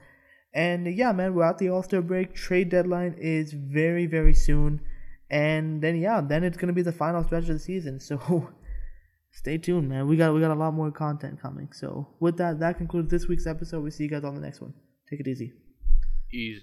And 0.54 0.86
yeah, 0.86 1.10
man, 1.10 1.34
we're 1.34 1.42
at 1.42 1.58
the 1.58 1.70
All 1.70 1.82
Star 1.82 2.00
break. 2.00 2.36
Trade 2.36 2.68
deadline 2.68 3.16
is 3.18 3.52
very, 3.52 4.06
very 4.06 4.32
soon. 4.32 4.80
And 5.28 5.82
then 5.82 5.96
yeah, 5.96 6.20
then 6.20 6.44
it's 6.44 6.56
gonna 6.56 6.72
be 6.72 6.82
the 6.82 6.92
final 6.92 7.24
stretch 7.24 7.48
of 7.48 7.54
the 7.54 7.58
season. 7.58 7.98
So 7.98 8.50
stay 9.32 9.58
tuned, 9.58 9.88
man. 9.88 10.06
We 10.06 10.16
got 10.16 10.32
we 10.32 10.40
got 10.40 10.52
a 10.52 10.54
lot 10.54 10.72
more 10.72 10.92
content 10.92 11.42
coming. 11.42 11.72
So 11.72 12.06
with 12.20 12.36
that, 12.36 12.60
that 12.60 12.78
concludes 12.78 13.10
this 13.10 13.26
week's 13.26 13.48
episode. 13.48 13.82
We 13.82 13.90
see 13.90 14.04
you 14.04 14.10
guys 14.10 14.22
on 14.22 14.36
the 14.36 14.40
next 14.40 14.60
one. 14.60 14.72
Take 15.10 15.18
it 15.18 15.26
easy. 15.26 15.52
Easy. 16.32 16.62